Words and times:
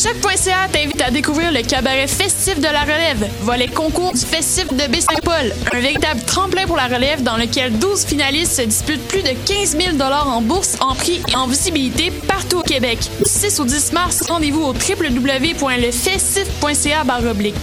Choc.ca 0.00 0.68
t'invite 0.72 1.02
à 1.02 1.10
découvrir 1.10 1.50
le 1.50 1.62
cabaret 1.62 2.06
festif 2.06 2.60
de 2.60 2.68
la 2.68 2.82
relève, 2.82 3.28
volet 3.40 3.66
concours 3.66 4.12
du 4.12 4.20
festif 4.20 4.68
de 4.68 4.86
Baie-Saint-Paul, 4.86 5.52
un 5.72 5.80
véritable 5.80 6.22
tremplin 6.22 6.68
pour 6.68 6.76
la 6.76 6.86
relève 6.86 7.24
dans 7.24 7.36
lequel 7.36 7.76
12 7.80 8.04
finalistes 8.04 8.60
se 8.60 8.62
disputent 8.62 9.08
plus 9.08 9.22
de 9.22 9.30
15 9.44 9.76
000 9.76 10.00
en 10.00 10.40
bourse, 10.40 10.76
en 10.78 10.94
prix 10.94 11.20
et 11.26 11.34
en 11.34 11.48
visibilité 11.48 12.12
partout 12.28 12.58
au 12.58 12.62
Québec. 12.62 13.00
Du 13.18 13.28
6 13.28 13.58
au 13.58 13.64
10 13.64 13.92
mars, 13.92 14.22
rendez-vous 14.28 14.62
au 14.62 14.72
www.lefestif.ca 14.72 17.04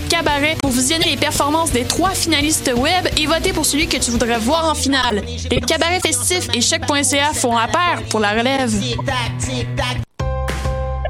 cabaret 0.10 0.58
pour 0.62 0.72
visionner 0.72 1.12
les 1.12 1.18
performances 1.18 1.72
des 1.72 1.86
trois 1.86 2.12
finalistes 2.12 2.70
web 2.76 3.08
et 3.16 3.28
voter 3.28 3.54
pour 3.54 3.66
celui 3.66 3.88
que 3.88 3.96
tu 3.96 4.12
voudrais 4.12 4.40
voir 4.40 4.70
en 4.70 4.76
finale. 4.76 5.24
Les 5.50 5.62
cabarets 5.62 6.02
festifs 6.02 6.50
et 6.54 6.60
Choc.ca 6.60 7.32
font 7.34 7.56
la 7.56 7.70
paire 7.70 8.04
pour 8.10 8.20
la 8.20 8.32
relève. 8.32 8.74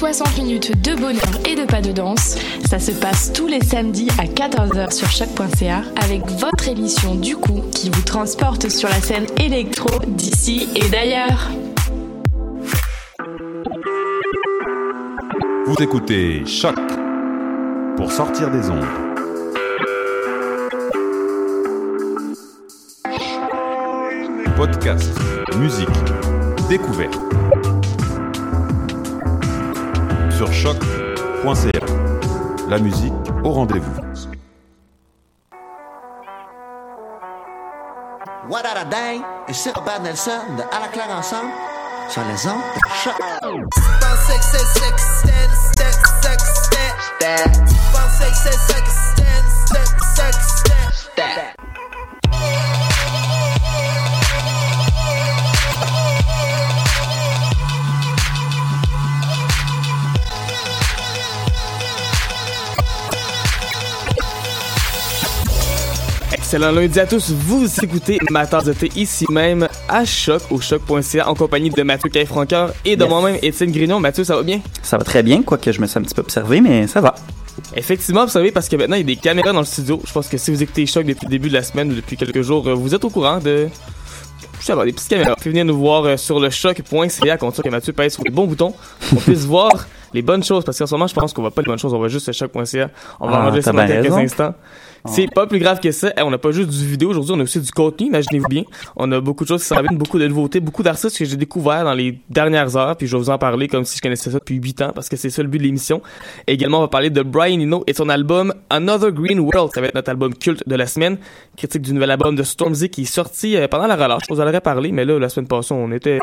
60 0.00 0.38
minutes 0.38 0.82
de 0.82 0.94
bonheur 0.98 1.28
et 1.46 1.54
de 1.54 1.66
pas 1.66 1.82
de 1.82 1.92
danse. 1.92 2.38
Ça 2.64 2.78
se 2.78 2.90
passe 2.90 3.34
tous 3.34 3.46
les 3.46 3.60
samedis 3.60 4.08
à 4.16 4.24
14h 4.24 4.92
sur 4.92 5.10
choc.ca 5.10 5.82
avec 6.02 6.24
votre 6.38 6.68
émission 6.68 7.16
du 7.16 7.36
coup 7.36 7.60
qui 7.70 7.90
vous 7.90 8.00
transporte 8.00 8.70
sur 8.70 8.88
la 8.88 8.98
scène 9.02 9.26
électro 9.38 9.90
d'ici 10.06 10.70
et 10.74 10.88
d'ailleurs. 10.88 11.50
Vous 15.66 15.76
écoutez 15.82 16.46
Choc 16.46 16.78
pour 17.98 18.10
sortir 18.10 18.50
des 18.50 18.70
ondes. 18.70 18.86
Podcast, 24.56 25.10
musique, 25.58 25.88
découverte. 26.70 27.20
Sur 30.40 30.50
choc.ca. 30.54 31.80
La 32.70 32.78
musique 32.78 33.12
au 33.44 33.50
rendez-vous. 33.50 34.00
What 38.48 38.62
a 38.64 38.86
day? 38.86 39.20
Et 39.48 39.52
c'est 39.52 39.76
Robert 39.76 40.00
Nelson 40.00 40.40
de 40.56 40.62
À 40.74 40.80
la 40.80 40.88
claire 40.88 41.10
ensemble 41.10 41.50
sur 42.08 42.22
les 42.22 42.46
ondes 42.46 42.62
de 42.74 42.80
choc. 43.04 43.20
Excellent 66.52 66.72
lundi 66.72 66.98
à 66.98 67.06
tous, 67.06 67.30
vous 67.30 67.64
écoutez 67.80 68.18
ma 68.28 68.44
tasse 68.44 68.64
de 68.64 68.72
thé 68.72 68.90
ici 68.96 69.24
même 69.30 69.68
à 69.88 70.04
Choc, 70.04 70.42
au 70.50 70.60
choc.ca, 70.60 71.28
en 71.28 71.34
compagnie 71.34 71.70
de 71.70 71.80
Mathieu 71.84 72.10
Caille-Francoeur 72.10 72.72
et 72.84 72.96
de 72.96 73.02
Yes. 73.02 73.08
moi-même, 73.08 73.38
Étienne 73.40 73.70
Grignon. 73.70 74.00
Mathieu, 74.00 74.24
ça 74.24 74.34
va 74.34 74.42
bien? 74.42 74.60
Ça 74.82 74.98
va 74.98 75.04
très 75.04 75.22
bien, 75.22 75.42
quoique 75.44 75.70
je 75.70 75.80
me 75.80 75.86
suis 75.86 75.96
un 75.96 76.02
petit 76.02 76.12
peu 76.16 76.22
observé, 76.22 76.60
mais 76.60 76.88
ça 76.88 77.00
va. 77.00 77.14
Effectivement, 77.76 78.24
vous 78.24 78.32
savez, 78.32 78.50
parce 78.50 78.68
que 78.68 78.74
maintenant, 78.74 78.96
il 78.96 79.02
y 79.08 79.12
a 79.12 79.14
des 79.14 79.14
caméras 79.14 79.52
dans 79.52 79.60
le 79.60 79.64
studio. 79.64 80.02
Je 80.04 80.12
pense 80.12 80.26
que 80.26 80.36
si 80.38 80.50
vous 80.50 80.60
écoutez 80.60 80.86
Choc 80.86 81.06
depuis 81.06 81.26
le 81.26 81.30
début 81.30 81.50
de 81.50 81.54
la 81.54 81.62
semaine 81.62 81.92
ou 81.92 81.94
depuis 81.94 82.16
quelques 82.16 82.42
jours, 82.42 82.66
euh, 82.66 82.74
vous 82.74 82.96
êtes 82.96 83.04
au 83.04 83.10
courant 83.10 83.38
de... 83.38 83.68
Je 84.58 84.64
sais 84.66 84.74
pas, 84.74 84.84
des 84.84 84.92
petites 84.92 85.08
caméras. 85.08 85.36
Puis 85.40 85.50
venir 85.50 85.64
nous 85.64 85.78
voir 85.78 86.04
euh, 86.04 86.16
sur 86.16 86.40
le 86.40 86.50
choc.ca, 86.50 87.36
comme 87.38 87.52
ça 87.54 87.62
que 87.62 87.68
Mathieu 87.68 87.92
pèse 87.92 88.14
sur 88.14 88.24
les 88.24 88.30
bons 88.32 88.46
boutons, 88.48 88.74
pour 89.08 89.18
qu'on 89.18 89.24
puisse 89.24 89.44
voir 89.46 89.70
les 90.12 90.22
bonnes 90.22 90.42
choses. 90.42 90.64
Parce 90.64 90.76
qu'en 90.80 90.86
ce 90.88 90.94
moment, 90.96 91.06
je 91.06 91.14
pense 91.14 91.32
qu'on 91.32 91.42
voit 91.42 91.52
pas 91.52 91.62
les 91.62 91.66
bonnes 91.68 91.78
choses, 91.78 91.94
on 91.94 91.98
voit 91.98 92.08
juste 92.08 92.26
le 92.26 92.32
choc.ca. 92.32 92.90
On 93.20 93.28
va 93.30 93.36
Ah, 93.36 93.46
enregistrer 93.46 93.72
dans 93.72 93.86
quelques 93.86 94.12
instants. 94.14 94.54
C'est 95.06 95.32
pas 95.34 95.46
plus 95.46 95.58
grave 95.58 95.80
que 95.80 95.90
ça. 95.92 96.12
On 96.18 96.30
n'a 96.30 96.38
pas 96.38 96.50
juste 96.50 96.68
du 96.70 96.86
vidéo 96.86 97.10
aujourd'hui, 97.10 97.32
on 97.34 97.40
a 97.40 97.42
aussi 97.44 97.60
du 97.60 97.70
contenu, 97.70 98.08
imaginez-vous 98.08 98.48
bien. 98.48 98.64
On 98.96 99.10
a 99.12 99.20
beaucoup 99.20 99.44
de 99.44 99.48
choses 99.48 99.62
qui 99.62 99.68
s'en 99.68 99.80
viennent, 99.80 99.96
beaucoup 99.96 100.18
de 100.18 100.26
nouveautés, 100.28 100.60
beaucoup 100.60 100.82
d'artistes 100.82 101.16
que 101.18 101.24
j'ai 101.24 101.36
découverts 101.36 101.84
dans 101.84 101.94
les 101.94 102.18
dernières 102.28 102.76
heures, 102.76 102.96
puis 102.96 103.06
je 103.06 103.16
vais 103.16 103.22
vous 103.22 103.30
en 103.30 103.38
parler 103.38 103.66
comme 103.68 103.84
si 103.84 103.96
je 103.96 104.02
connaissais 104.02 104.30
ça 104.30 104.38
depuis 104.38 104.56
8 104.56 104.82
ans, 104.82 104.92
parce 104.94 105.08
que 105.08 105.16
c'est 105.16 105.30
ça 105.30 105.42
le 105.42 105.48
but 105.48 105.58
de 105.58 105.62
l'émission. 105.64 106.02
Et 106.46 106.52
également, 106.52 106.78
on 106.78 106.82
va 106.82 106.88
parler 106.88 107.10
de 107.10 107.22
Brian 107.22 107.60
Eno 107.60 107.82
et 107.86 107.94
son 107.94 108.08
album 108.08 108.52
Another 108.68 109.10
Green 109.12 109.40
World. 109.40 109.70
Ça 109.74 109.80
va 109.80 109.86
être 109.88 109.94
notre 109.94 110.10
album 110.10 110.34
culte 110.34 110.68
de 110.68 110.74
la 110.74 110.86
semaine. 110.86 111.18
Critique 111.56 111.82
du 111.82 111.92
nouvel 111.94 112.10
album 112.10 112.36
de 112.36 112.42
Stormzy 112.42 112.90
qui 112.90 113.02
est 113.02 113.04
sorti 113.06 113.56
euh, 113.56 113.68
pendant 113.68 113.86
la 113.86 113.96
relâche. 113.96 114.22
Je 114.28 114.34
vous 114.34 114.40
en 114.40 114.46
aurais 114.46 114.60
parlé, 114.60 114.92
mais 114.92 115.04
là, 115.04 115.18
la 115.18 115.28
semaine 115.28 115.48
passée, 115.48 115.72
on 115.74 115.90
était, 115.92 116.18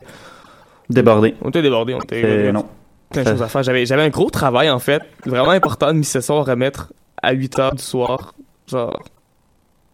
Débordé. 0.89 1.35
on 1.41 1.49
était 1.49 1.61
débordés, 1.61 1.93
on 1.93 1.99
était, 1.99 2.21
C'est- 2.21 2.51
non. 2.51 2.65
plein 3.11 3.23
de 3.23 3.29
choses 3.29 3.41
à 3.41 3.47
faire. 3.47 3.63
J'avais, 3.63 3.85
j'avais 3.85 4.03
un 4.03 4.09
gros 4.09 4.29
travail, 4.29 4.69
en 4.69 4.79
fait, 4.79 5.01
vraiment 5.25 5.49
important 5.51 5.87
de 5.87 5.93
mi 5.93 6.05
ce 6.05 6.21
soir 6.21 6.39
à 6.47 6.51
remettre 6.51 6.93
à 7.21 7.33
8 7.33 7.59
heures 7.59 7.75
du 7.75 7.83
soir. 7.83 8.33
Genre, 8.67 9.03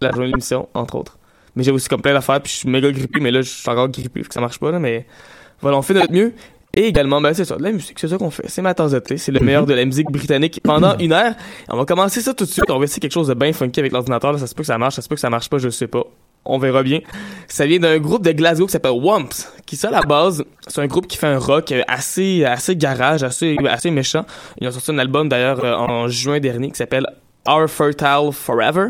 la 0.02 0.12
journée 0.12 0.28
de 0.28 0.32
l'émission, 0.32 0.68
entre 0.74 0.96
autres. 0.96 1.18
Mais 1.56 1.64
j'ai 1.64 1.72
aussi 1.72 1.88
comme 1.88 2.02
plein 2.02 2.14
d'affaires, 2.14 2.42
puis 2.42 2.52
je 2.52 2.58
suis 2.58 2.70
méga 2.70 2.92
grippé, 2.92 3.20
mais 3.20 3.32
là, 3.32 3.42
je 3.42 3.50
suis 3.50 3.70
encore 3.70 3.90
grippé, 3.90 4.22
fait 4.22 4.28
que 4.28 4.34
ça 4.34 4.42
marche 4.42 4.60
pas, 4.60 4.72
là, 4.72 4.80
mais 4.80 5.06
voilà, 5.62 5.78
on 5.78 5.82
fait 5.82 5.94
notre 5.94 6.12
mieux. 6.12 6.34
Et 6.76 6.88
également, 6.88 7.22
ben, 7.22 7.36
c'est 7.36 7.46
ça, 7.46 7.56
de 7.56 7.64
la 7.64 7.72
musique, 7.72 8.00
c'est 8.00 8.08
ça 8.08 8.18
qu'on 8.18 8.32
fait. 8.32 8.48
C'est 8.48 8.64
ma 8.64 8.74
tasse 8.74 8.92
de 8.92 9.00
thé, 9.00 9.18
c'est 9.18 9.32
le 9.32 9.40
meilleur 9.40 9.68
de 9.68 9.74
la 9.76 9.86
musique 9.86 10.12
britannique 10.12 10.60
pendant 10.64 10.98
une 10.98 11.14
heure. 11.14 11.36
On 11.70 11.78
va 11.78 11.86
commencer 11.86 12.20
ça 12.20 12.34
tout 12.34 12.46
de 12.46 12.50
suite. 12.50 12.66
On 12.72 12.80
va 12.80 12.86
essayer 12.86 13.00
quelque 13.00 13.14
chose 13.14 13.28
de 13.28 13.36
bien 13.36 13.54
funky 13.54 13.80
avec 13.80 13.92
l'ordinateur, 13.92 14.34
là. 14.34 14.40
Ça 14.40 14.48
se 14.48 14.56
peut 14.56 14.64
que 14.64 14.68
ça 14.68 14.80
marche, 14.80 14.96
ça 14.96 15.04
se 15.04 15.08
peut 15.08 15.14
que 15.14 15.22
ça 15.22 15.30
marche 15.30 15.50
pas, 15.50 15.60
je 15.60 15.70
sais 15.70 15.86
pas. 15.86 16.04
On 16.46 16.58
verra 16.58 16.82
bien. 16.82 17.02
Ça 17.48 17.68
vient 17.68 17.78
d'un 17.78 18.00
groupe 18.00 18.24
de 18.24 18.32
Glasgow 18.32 18.66
qui 18.66 18.72
s'appelle 18.72 18.92
Wumps, 18.92 19.54
qui 19.68 19.76
ça 19.76 19.90
à 19.90 19.92
la 19.92 20.02
base, 20.02 20.44
c'est 20.68 20.82
un 20.82 20.88
groupe 20.88 21.08
qui 21.08 21.18
fait 21.18 21.28
un 21.28 21.38
rock 21.38 21.74
assez 21.88 22.44
assez 22.44 22.76
garage, 22.76 23.24
assez 23.24 23.56
assez 23.70 23.92
méchant. 23.92 24.26
Ils 24.60 24.68
ont 24.68 24.72
sorti 24.72 24.92
un 24.92 24.98
album 24.98 25.30
d'ailleurs 25.30 25.64
euh, 25.64 25.76
en 25.76 26.08
juin 26.08 26.40
dernier 26.40 26.72
qui 26.72 26.78
s'appelle 26.78 27.06
Our 27.48 27.68
Fertile 27.70 28.32
Forever. 28.32 28.90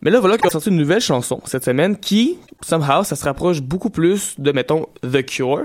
Mais 0.00 0.10
là, 0.10 0.18
voilà 0.20 0.36
qu'ils 0.36 0.46
ont 0.48 0.50
sorti 0.50 0.68
une 0.70 0.76
nouvelle 0.76 1.00
chanson 1.00 1.40
cette 1.44 1.64
semaine 1.64 1.96
qui, 1.96 2.38
somehow, 2.60 3.04
ça 3.04 3.14
se 3.16 3.24
rapproche 3.24 3.60
beaucoup 3.62 3.90
plus 3.90 4.34
de, 4.38 4.50
mettons, 4.52 4.86
The 5.02 5.24
Cure, 5.24 5.62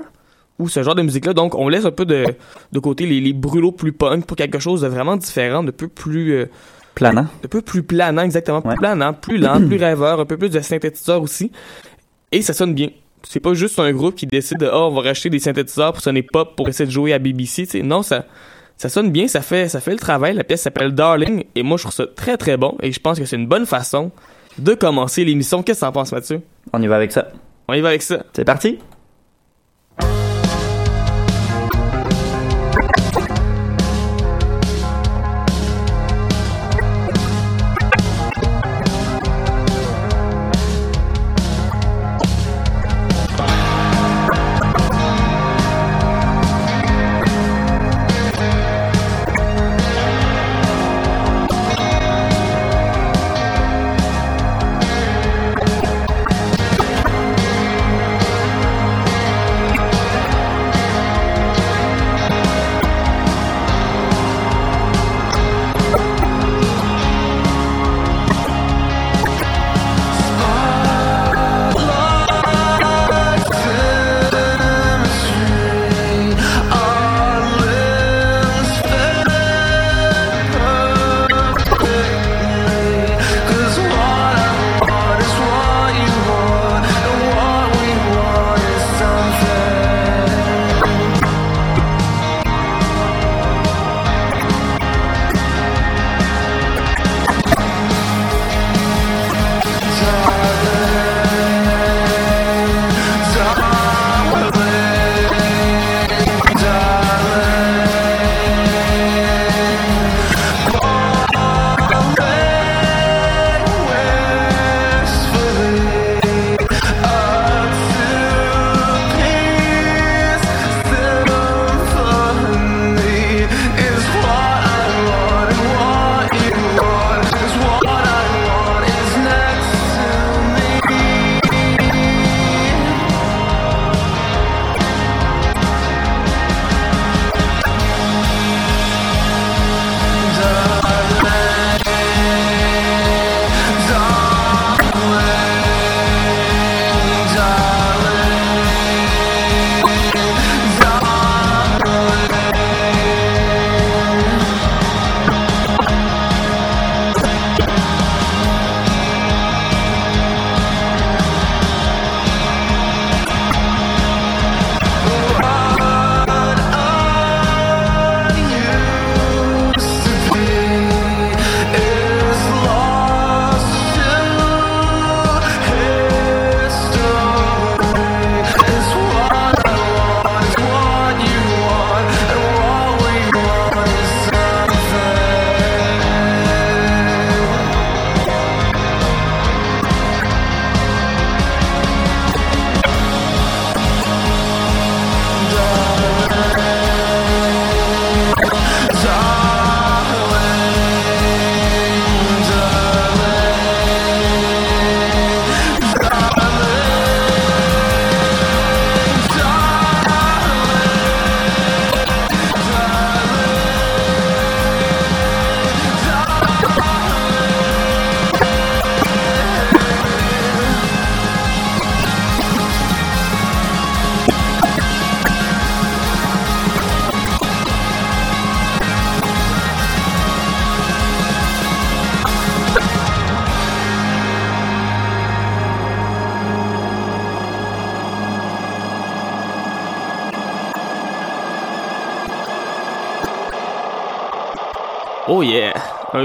ou 0.60 0.70
ce 0.70 0.84
genre 0.84 0.96
de 0.96 1.02
musique-là. 1.02 1.34
Donc, 1.34 1.56
on 1.56 1.68
laisse 1.70 1.86
un 1.86 1.92
peu 1.92 2.06
de, 2.06 2.26
de 2.72 2.80
côté 2.80 3.06
les, 3.08 3.20
les 3.20 3.34
brûlots 3.34 3.72
plus 3.72 3.94
punk 3.94 4.26
pour 4.26 4.38
quelque 4.38 4.60
chose 4.60 4.82
de 4.82 4.88
vraiment 4.88 5.16
différent, 5.18 5.64
de 5.64 5.72
peu 5.72 5.88
plus, 5.88 6.34
euh, 6.34 6.46
Planant. 6.96 7.28
un 7.44 7.48
peu 7.48 7.62
plus 7.62 7.84
planant, 7.84 8.24
exactement, 8.24 8.62
plus 8.62 8.70
Ouais. 8.72 8.76
planant, 8.76 9.14
plus 9.14 9.38
lent, 9.38 9.66
plus 9.68 9.78
rêveur, 9.78 10.20
un 10.20 10.26
peu 10.26 10.38
plus 10.38 10.50
de 10.50 10.60
synthétiseurs 10.60 11.22
aussi. 11.22 11.52
Et 12.32 12.42
ça 12.42 12.54
sonne 12.54 12.74
bien. 12.74 12.90
C'est 13.24 13.40
pas 13.40 13.54
juste 13.56 13.78
un 13.80 13.92
groupe 13.92 14.16
qui 14.16 14.26
décide 14.28 14.60
de, 14.60 14.68
oh, 14.72 14.90
on 14.92 14.96
va 14.96 15.02
racheter 15.02 15.30
des 15.30 15.40
synthétiseurs 15.40 15.94
pour 15.94 16.02
sonner 16.02 16.22
pop 16.24 16.56
pour 16.56 16.70
essayer 16.70 16.86
de 16.86 16.92
jouer 16.92 17.14
à 17.14 17.20
BBC, 17.20 17.66
tu 17.66 17.72
sais. 17.72 17.82
Non, 17.84 18.02
ça, 18.04 18.26
ça 18.78 18.90
sonne 18.90 19.12
bien, 19.12 19.28
ça 19.28 19.42
fait, 19.42 19.70
ça 19.70 19.82
fait 19.82 19.92
le 19.92 19.98
travail. 19.98 20.36
La 20.36 20.44
pièce 20.44 20.62
s'appelle 20.62 20.94
Darling 20.94 21.46
et 21.56 21.64
moi, 21.64 21.78
je 21.78 21.84
trouve 21.84 21.94
ça 21.94 22.06
très 22.08 22.38
très 22.38 22.58
bon 22.58 22.78
et 22.82 22.92
je 22.92 23.00
pense 23.00 23.20
que 23.20 23.26
c'est 23.26 23.36
une 23.36 23.48
bonne 23.48 23.66
façon 23.66 24.12
de 24.60 24.74
commencer 24.74 25.26
l'émission. 25.26 25.64
Qu'est-ce 25.64 25.82
que 25.82 25.86
t'en 25.86 25.92
penses, 25.92 26.12
Mathieu? 26.12 26.42
On 26.74 26.82
y 26.82 26.88
va 26.88 26.96
avec 26.96 27.12
ça. 27.12 27.30
On 27.68 27.74
y 27.74 27.82
va 27.82 27.90
avec 27.90 28.02
ça. 28.02 28.24
C'est 28.34 28.46
parti? 28.46 28.80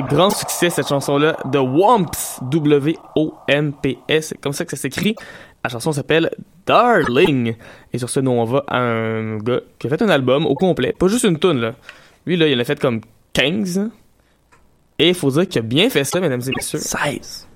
Grand 0.02 0.31
succès 0.31 0.70
cette 0.70 0.88
chanson-là 0.88 1.37
de 1.46 1.58
Womps, 1.58 2.40
W-O-M-P-S, 2.43 4.26
c'est 4.28 4.40
comme 4.40 4.52
ça 4.52 4.64
que 4.64 4.70
ça 4.70 4.76
s'écrit. 4.76 5.14
La 5.64 5.70
chanson 5.70 5.93
s'appelle 5.93 6.31
Darling. 6.66 7.54
Et 7.93 7.99
sur 7.99 8.10
ce, 8.10 8.20
nous 8.20 8.31
on 8.31 8.44
va 8.44 8.64
à 8.66 8.78
un 8.78 9.38
gars 9.38 9.60
qui 9.78 9.87
a 9.87 9.90
fait 9.90 10.02
un 10.02 10.08
album 10.08 10.47
au 10.47 10.54
complet, 10.54 10.92
pas 10.92 11.09
juste 11.09 11.25
une 11.25 11.38
tune 11.38 11.61
là. 11.61 11.73
Lui 12.26 12.37
là, 12.37 12.47
il 12.47 12.56
en 12.56 12.61
a 12.61 12.64
fait 12.64 12.78
comme 12.78 13.00
15. 13.32 13.90
Et 14.99 15.09
il 15.09 15.14
faut 15.14 15.30
dire 15.30 15.49
qu'il 15.49 15.59
a 15.59 15.62
bien 15.62 15.90
fait 15.90 16.04
ça, 16.04 16.21
mesdames 16.21 16.42
et 16.47 16.52
messieurs. 16.54 16.78
16. 16.78 17.49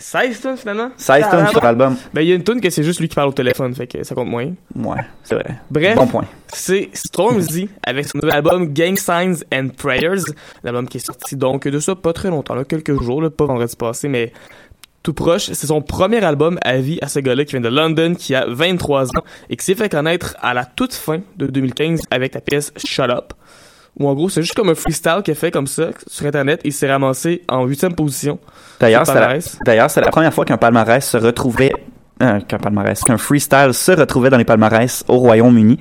16 0.00 0.40
tunes 0.40 0.56
finalement? 0.56 0.90
16 0.96 1.24
tonnes 1.30 1.48
sur 1.48 1.62
l'album. 1.62 1.96
Ben 2.14 2.22
il 2.22 2.28
y 2.28 2.32
a 2.32 2.36
une 2.36 2.44
tune 2.44 2.60
que 2.60 2.70
c'est 2.70 2.84
juste 2.84 3.00
lui 3.00 3.08
qui 3.08 3.16
parle 3.16 3.30
au 3.30 3.32
téléphone, 3.32 3.74
fait 3.74 3.88
que 3.88 4.02
ça 4.04 4.14
compte 4.14 4.28
moins. 4.28 4.46
Ouais, 4.76 5.00
c'est 5.24 5.34
vrai. 5.34 5.58
Bref, 5.70 5.96
Bon 5.96 6.06
point. 6.06 6.24
c'est 6.52 6.88
Stormzy 6.92 7.68
avec 7.82 8.06
son 8.06 8.18
nouvel 8.18 8.36
album 8.36 8.72
Gang 8.72 8.96
Signs 8.96 9.42
and 9.52 9.70
Prayers, 9.76 10.22
l'album 10.62 10.88
qui 10.88 10.98
est 10.98 11.06
sorti 11.06 11.34
donc 11.36 11.66
de 11.66 11.80
ça 11.80 11.96
pas 11.96 12.12
très 12.12 12.30
longtemps, 12.30 12.54
là, 12.54 12.64
quelques 12.64 13.00
jours, 13.02 13.20
là, 13.20 13.28
pas 13.28 13.44
vendredi 13.46 13.74
passé, 13.74 14.06
mais 14.08 14.32
tout 15.02 15.14
proche. 15.14 15.46
C'est 15.52 15.66
son 15.66 15.80
premier 15.82 16.22
album 16.24 16.58
à 16.62 16.76
vie 16.78 16.98
à 17.02 17.08
ce 17.08 17.18
gars-là 17.18 17.44
qui 17.44 17.52
vient 17.52 17.60
de 17.60 17.68
London, 17.68 18.14
qui 18.14 18.34
a 18.34 18.44
23 18.46 19.16
ans 19.16 19.22
et 19.50 19.56
qui 19.56 19.64
s'est 19.64 19.74
fait 19.74 19.88
connaître 19.88 20.36
à 20.40 20.54
la 20.54 20.64
toute 20.64 20.94
fin 20.94 21.20
de 21.36 21.46
2015 21.46 22.02
avec 22.10 22.34
la 22.34 22.40
pièce 22.40 22.72
Shut 22.76 23.10
Up. 23.10 23.32
Où 23.98 24.08
en 24.08 24.14
gros, 24.14 24.28
c'est 24.28 24.42
juste 24.42 24.54
comme 24.54 24.68
un 24.68 24.74
freestyle 24.74 25.22
qu'il 25.24 25.32
a 25.32 25.34
fait 25.34 25.50
comme 25.50 25.66
ça 25.66 25.90
sur 26.06 26.26
Internet 26.26 26.60
et 26.64 26.68
il 26.68 26.72
s'est 26.72 26.90
ramassé 26.90 27.42
en 27.48 27.64
huitième 27.64 27.94
position. 27.94 28.38
D'ailleurs, 28.78 29.04
c'est 29.04 29.14
la, 29.14 29.20
palmarès. 29.20 29.58
d'ailleurs, 29.64 29.90
c'est 29.90 30.00
la 30.00 30.08
première 30.08 30.32
fois 30.32 30.44
qu'un 30.44 30.56
palmarès 30.56 31.04
se 31.04 31.16
retrouvait, 31.16 31.72
euh, 32.22 32.40
qu'un 32.40 32.58
palmarès, 32.58 33.02
qu'un 33.02 33.18
freestyle 33.18 33.74
se 33.74 33.92
retrouvait 33.92 34.30
dans 34.30 34.36
les 34.36 34.44
palmarès 34.44 35.04
au 35.08 35.18
Royaume-Uni. 35.18 35.78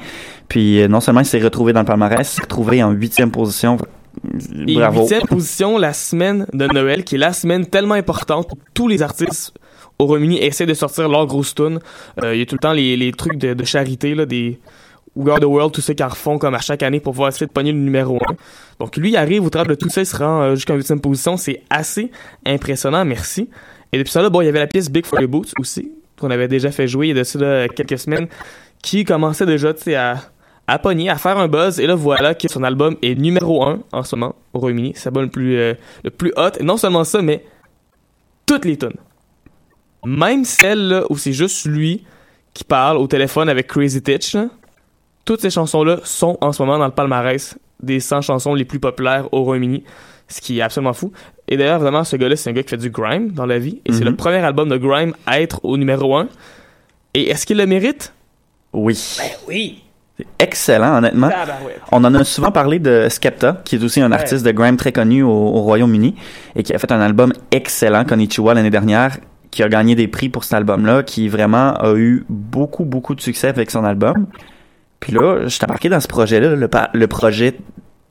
Puis 0.47 0.81
euh, 0.81 0.87
non 0.87 0.99
seulement 0.99 1.19
il 1.19 1.25
s'est 1.25 1.41
retrouvé 1.41 1.73
dans 1.73 1.81
le 1.81 1.85
palmarès, 1.85 2.21
il 2.21 2.35
s'est 2.35 2.41
retrouvé 2.41 2.81
en 2.81 2.91
huitième 2.91 3.31
position. 3.31 3.77
Bravo. 4.23 5.01
huitième 5.01 5.27
position 5.27 5.77
la 5.77 5.93
semaine 5.93 6.47
de 6.51 6.65
Noël, 6.65 7.03
qui 7.03 7.15
est 7.15 7.19
la 7.19 7.33
semaine 7.33 7.67
tellement 7.67 7.93
importante 7.93 8.51
où 8.51 8.57
tous 8.73 8.87
les 8.87 9.03
artistes 9.03 9.53
au 9.99 10.05
Royaume-Uni 10.05 10.43
essaient 10.43 10.65
de 10.65 10.73
sortir 10.73 11.07
leur 11.07 11.27
grosse 11.27 11.53
tune. 11.53 11.79
Euh, 12.23 12.33
Il 12.33 12.39
y 12.39 12.41
a 12.41 12.45
tout 12.47 12.55
le 12.55 12.59
temps 12.59 12.73
les, 12.73 12.97
les 12.97 13.11
trucs 13.11 13.37
de, 13.37 13.53
de 13.53 13.63
charité, 13.63 14.15
là, 14.15 14.25
des 14.25 14.59
We 15.17 15.33
Are 15.33 15.39
the 15.39 15.45
World, 15.45 15.73
tout 15.73 15.81
ça 15.81 15.93
qu'ils 15.93 16.05
refont 16.05 16.37
comme 16.37 16.53
à 16.53 16.59
chaque 16.59 16.83
année 16.83 16.99
pour 16.99 17.13
pouvoir 17.13 17.29
essayer 17.29 17.47
de 17.47 17.51
pogner 17.51 17.71
le 17.71 17.79
numéro 17.79 18.17
1. 18.17 18.35
Donc 18.79 18.95
lui, 18.97 19.09
il 19.09 19.17
arrive 19.17 19.43
au 19.43 19.49
travers 19.49 19.67
de 19.67 19.75
tout 19.75 19.89
ça, 19.89 20.01
il 20.01 20.05
se 20.05 20.15
rend 20.15 20.41
euh, 20.41 20.55
jusqu'en 20.55 20.75
huitième 20.75 21.01
position. 21.01 21.37
C'est 21.37 21.63
assez 21.69 22.11
impressionnant, 22.45 23.03
merci. 23.03 23.49
Et 23.91 23.97
depuis 23.97 24.11
ça, 24.11 24.21
là, 24.21 24.29
bon, 24.29 24.41
il 24.41 24.45
y 24.45 24.49
avait 24.49 24.59
la 24.59 24.67
pièce 24.67 24.91
Big 24.91 25.05
for 25.05 25.19
Boots 25.27 25.53
aussi, 25.59 25.91
qu'on 26.19 26.29
avait 26.29 26.47
déjà 26.47 26.71
fait 26.71 26.87
jouer 26.87 27.07
il 27.07 27.17
y 27.17 27.19
a 27.19 27.23
de 27.23 27.39
là, 27.39 27.67
quelques 27.67 27.97
semaines, 27.97 28.27
qui 28.83 29.03
commençait 29.03 29.45
déjà, 29.45 29.73
à, 29.95 30.15
à 30.67 30.79
pogner, 30.79 31.09
à 31.09 31.17
faire 31.17 31.37
un 31.37 31.47
buzz. 31.47 31.79
Et 31.79 31.87
là, 31.87 31.95
voilà 31.95 32.35
que 32.35 32.47
son 32.47 32.63
album 32.63 32.95
est 33.01 33.15
numéro 33.15 33.63
1 33.63 33.79
en 33.91 34.03
ce 34.03 34.15
moment 34.15 34.35
au 34.53 34.59
Royaume-Uni. 34.59 34.93
C'est 34.95 35.05
l'album 35.05 35.23
le 35.23 35.29
plus, 35.29 35.57
euh, 35.57 35.73
le 36.03 36.11
plus 36.11 36.31
hot. 36.35 36.51
Et 36.59 36.63
non 36.63 36.77
seulement 36.77 37.03
ça, 37.03 37.21
mais 37.21 37.43
toutes 38.45 38.65
les 38.65 38.77
tunes. 38.77 38.97
Même 40.05 40.45
celle 40.45 40.87
là 40.87 41.03
où 41.09 41.17
c'est 41.17 41.33
juste 41.33 41.65
lui 41.65 42.05
qui 42.53 42.63
parle 42.63 42.97
au 42.97 43.07
téléphone 43.07 43.49
avec 43.49 43.67
Crazy 43.67 44.01
Titch, 44.01 44.35
toutes 45.27 45.41
ces 45.41 45.49
chansons-là 45.51 45.97
sont 46.03 46.37
en 46.41 46.51
ce 46.53 46.63
moment 46.63 46.79
dans 46.79 46.85
le 46.85 46.91
palmarès 46.91 47.57
des 47.83 47.99
100 47.99 48.21
chansons 48.21 48.53
les 48.55 48.65
plus 48.65 48.79
populaires 48.79 49.27
au 49.33 49.43
Royaume-Uni, 49.43 49.83
ce 50.29 50.39
qui 50.41 50.57
est 50.57 50.61
absolument 50.61 50.93
fou. 50.93 51.11
Et 51.49 51.57
d'ailleurs, 51.57 51.79
vraiment, 51.79 52.03
ce 52.05 52.15
gars-là, 52.15 52.35
c'est 52.37 52.49
un 52.49 52.53
gars 52.53 52.63
qui 52.63 52.69
fait 52.69 52.77
du 52.77 52.89
grime 52.89 53.31
dans 53.33 53.45
la 53.45 53.59
vie, 53.59 53.81
et 53.85 53.91
c'est 53.93 53.99
Mhm. 54.05 54.09
le 54.11 54.15
premier 54.15 54.37
album 54.37 54.69
de 54.69 54.77
grime 54.77 55.13
à 55.25 55.41
être 55.41 55.59
au 55.63 55.77
numéro 55.77 56.15
1. 56.15 56.27
Et 57.13 57.29
est-ce 57.29 57.45
qu'il 57.45 57.57
le 57.57 57.65
mérite? 57.67 58.13
Oui. 58.73 59.17
Oui! 59.47 59.83
C'est 60.17 60.25
excellent, 60.39 60.97
honnêtement. 60.97 61.29
On 61.91 62.03
en 62.03 62.15
a 62.15 62.23
souvent 62.23 62.51
parlé 62.51 62.79
de 62.79 63.07
Skepta, 63.09 63.61
qui 63.65 63.75
est 63.75 63.83
aussi 63.83 64.01
un 64.01 64.11
artiste 64.11 64.43
de 64.45 64.51
grime 64.51 64.77
très 64.77 64.91
connu 64.91 65.21
au, 65.23 65.29
au 65.29 65.61
Royaume-Uni 65.61 66.15
et 66.55 66.63
qui 66.63 66.73
a 66.73 66.79
fait 66.79 66.91
un 66.91 67.01
album 67.01 67.33
excellent, 67.51 68.03
Konichiwa, 68.03 68.53
l'année 68.55 68.71
dernière, 68.71 69.17
qui 69.51 69.61
a 69.61 69.69
gagné 69.69 69.93
des 69.93 70.07
prix 70.07 70.29
pour 70.29 70.43
cet 70.43 70.53
album-là, 70.53 71.03
qui 71.03 71.27
vraiment 71.27 71.73
a 71.75 71.93
eu 71.95 72.25
beaucoup, 72.29 72.85
beaucoup 72.85 73.13
de 73.13 73.21
succès 73.21 73.49
avec 73.49 73.69
son 73.69 73.83
album. 73.83 74.25
Puis 74.99 75.13
là, 75.13 75.47
je 75.47 75.57
t'ai 75.59 75.65
embarqué 75.65 75.89
dans 75.89 75.99
ce 75.99 76.07
projet-là, 76.07 76.55
le, 76.55 76.67
pa- 76.67 76.89
le 76.93 77.07
projet 77.07 77.55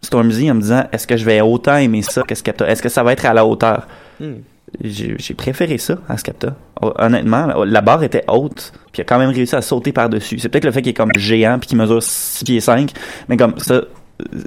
Stormzy, 0.03 0.51
en 0.51 0.55
me 0.55 0.61
disant, 0.61 0.85
est-ce 0.93 1.07
que 1.07 1.17
je 1.17 1.25
vais 1.25 1.41
autant 1.41 1.77
aimer 1.77 2.03
ça 2.03 2.23
que 2.23 2.35
Skepta? 2.35 2.69
Est-ce 2.69 2.83
que 2.83 2.89
ça 2.89 3.03
va 3.03 3.13
être 3.13 3.25
à 3.27 3.35
la 3.35 3.45
hauteur? 3.45 3.87
Hmm. 4.21 4.35
J'ai 4.83 5.35
préféré 5.35 5.79
ça 5.79 5.97
à 6.09 6.17
Skepta. 6.19 6.55
Hon- 6.83 6.93
Honnêtement, 6.99 7.65
la 7.65 7.81
barre 7.81 8.03
était 8.03 8.25
haute, 8.29 8.73
puis 8.93 8.99
il 8.99 9.01
a 9.03 9.05
quand 9.05 9.19
même 9.19 9.31
réussi 9.31 9.55
à 9.57 9.63
sauter 9.63 9.93
par-dessus. 9.93 10.39
C'est 10.39 10.49
peut-être 10.49 10.65
le 10.65 10.71
fait 10.73 10.83
qu'il 10.83 10.91
est 10.91 10.95
comme 10.95 11.11
géant, 11.17 11.59
puis 11.59 11.69
qu'il 11.69 11.79
mesure 11.79 12.03
6 12.03 12.45
pieds 12.45 12.61
5, 12.61 12.93
mais 13.29 13.37
comme 13.37 13.59
ça, 13.59 13.83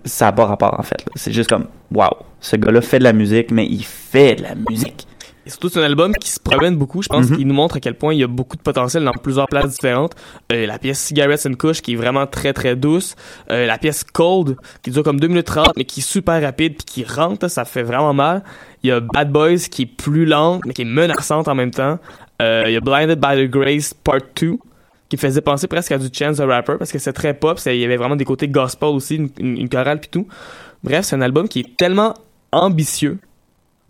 ça 0.06 0.26
n'a 0.26 0.32
pas 0.34 0.46
rapport 0.46 0.80
en 0.80 0.84
fait. 0.84 1.04
C'est 1.16 1.32
juste 1.32 1.50
comme, 1.50 1.66
waouh, 1.94 2.10
ce 2.42 2.56
gars-là 2.56 2.82
fait 2.82 3.00
de 3.00 3.04
la 3.06 3.14
musique, 3.14 3.52
mais 3.52 3.66
il 3.66 3.84
fait 3.84 4.36
de 4.36 4.44
la 4.44 4.56
musique. 4.70 5.08
Et 5.50 5.52
surtout, 5.52 5.70
c'est 5.70 5.80
un 5.80 5.84
album 5.84 6.14
qui 6.14 6.30
se 6.30 6.40
promène 6.40 6.76
beaucoup. 6.76 7.02
Je 7.02 7.08
pense 7.10 7.28
Mhm. 7.28 7.38
qu'il 7.38 7.48
nous 7.48 7.56
montre 7.56 7.78
à 7.78 7.80
quel 7.80 7.96
point 7.96 8.14
il 8.14 8.20
y 8.20 8.24
a 8.24 8.28
beaucoup 8.28 8.56
de 8.56 8.62
potentiel 8.62 9.04
dans 9.04 9.14
plusieurs 9.14 9.48
places 9.48 9.72
différentes. 9.72 10.14
Euh, 10.52 10.68
la 10.68 10.78
pièce 10.78 11.00
Cigarettes 11.00 11.48
and 11.48 11.56
Kush 11.56 11.82
qui 11.82 11.94
est 11.94 11.96
vraiment 11.96 12.28
très 12.28 12.54
très 12.54 12.76
douce. 12.76 13.16
Euh, 13.50 13.66
la 13.66 13.80
pièce 13.80 14.04
Cold 14.04 14.58
qui 14.84 14.92
dure 14.92 15.02
comme 15.02 15.20
2 15.20 15.28
minutes 15.28 15.48
30 15.48 15.72
mais 15.76 15.86
qui 15.86 16.02
est 16.02 16.04
super 16.04 16.40
rapide 16.40 16.76
puis 16.76 16.86
qui 16.86 17.04
rentre, 17.04 17.48
ça 17.48 17.66
fait 17.66 17.82
vraiment 17.82 18.14
mal. 18.14 18.44
Il 18.84 18.90
y 18.90 18.92
a 18.92 19.00
Bad 19.00 19.32
Boys 19.32 19.58
qui 19.72 19.82
est 19.82 19.86
plus 19.88 20.28
lente 20.28 20.62
mais 20.68 20.74
qui 20.76 20.84
est 20.84 20.86
menaçante 20.86 21.48
en 21.48 21.56
même 21.56 21.72
temps. 21.72 21.98
Euh, 22.44 22.66
il 22.68 22.74
y 22.74 22.78
a 22.78 22.80
Blinded 22.80 23.20
by 23.20 23.48
the 23.48 23.50
Grace 23.50 23.96
Part 23.96 24.20
2 24.40 24.52
qui 25.10 25.18
faisait 25.18 25.42
penser 25.42 25.66
presque 25.68 25.92
à 25.92 25.98
du 25.98 26.10
Chance 26.14 26.38
the 26.38 26.42
Rapper 26.42 26.76
parce 26.78 26.92
que 26.92 27.00
c'est 27.00 27.12
très 27.14 27.34
pop, 27.34 27.60
il 27.66 27.74
y 27.76 27.86
avait 27.86 27.98
vraiment 27.98 28.16
des 28.16 28.24
côtés 28.26 28.48
gospel 28.48 28.90
aussi, 28.90 29.16
une, 29.16 29.30
une, 29.40 29.58
une 29.62 29.68
chorale 29.70 30.00
puis 30.00 30.12
tout. 30.12 30.28
Bref, 30.84 31.06
c'est 31.06 31.16
un 31.16 31.22
album 31.22 31.48
qui 31.50 31.62
est 31.62 31.76
tellement 31.76 32.14
ambitieux 32.52 33.18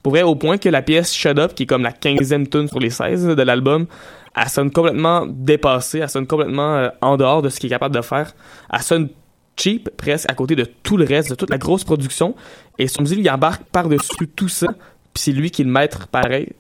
pour 0.03 0.13
vrai, 0.13 0.22
au 0.22 0.36
point 0.36 0.58
que 0.58 0.70
la 0.70 0.82
pièce 0.82 1.13
Shut 1.13 1.38
Up, 1.38 1.53
qui 1.53 1.63
est 1.63 1.65
comme 1.65 1.84
la 1.84 1.91
15e 1.91 2.48
tune 2.48 2.68
sur 2.68 2.79
les 2.79 2.89
16 2.89 3.27
là, 3.27 3.36
de 3.36 3.41
l'album, 3.41 3.88
elle 4.36 4.50
sonne 4.50 4.72
complètement 4.72 5.25
dépassée, 5.27 6.00
elle 6.00 6.10
sonne 6.10 6.27
complètement 6.27 6.75
euh, 6.75 6.89
en 7.01 7.18
dehors 7.18 7.41
de 7.41 7.50
ce 7.50 7.60
qu'il 7.60 7.68
est 7.68 7.75
capable 7.75 7.96
de 7.96 8.01
faire. 8.01 8.34
Elle 8.72 8.82
sonne 8.82 9.10
cheap, 9.58 9.89
presque, 9.98 10.29
à 10.32 10.36
côté 10.36 10.56
de 10.56 10.63
tout 10.63 10.98
le 10.98 11.06
reste, 11.06 11.29
de 11.29 11.36
toute 11.36 11.50
la 11.50 11.58
grosse 11.58 11.84
production. 11.84 12.36
Et 12.77 12.88
Stormzy, 12.88 13.15
il 13.20 13.29
embarque 13.29 13.63
par-dessus 13.63 14.27
tout 14.36 14.48
ça, 14.48 14.68
puis 15.13 15.24
c'est 15.24 15.32
lui 15.32 15.51
qui 15.51 15.63
est 15.63 15.65
le 15.65 15.72
maître 15.72 16.08
pareil, 16.08 16.53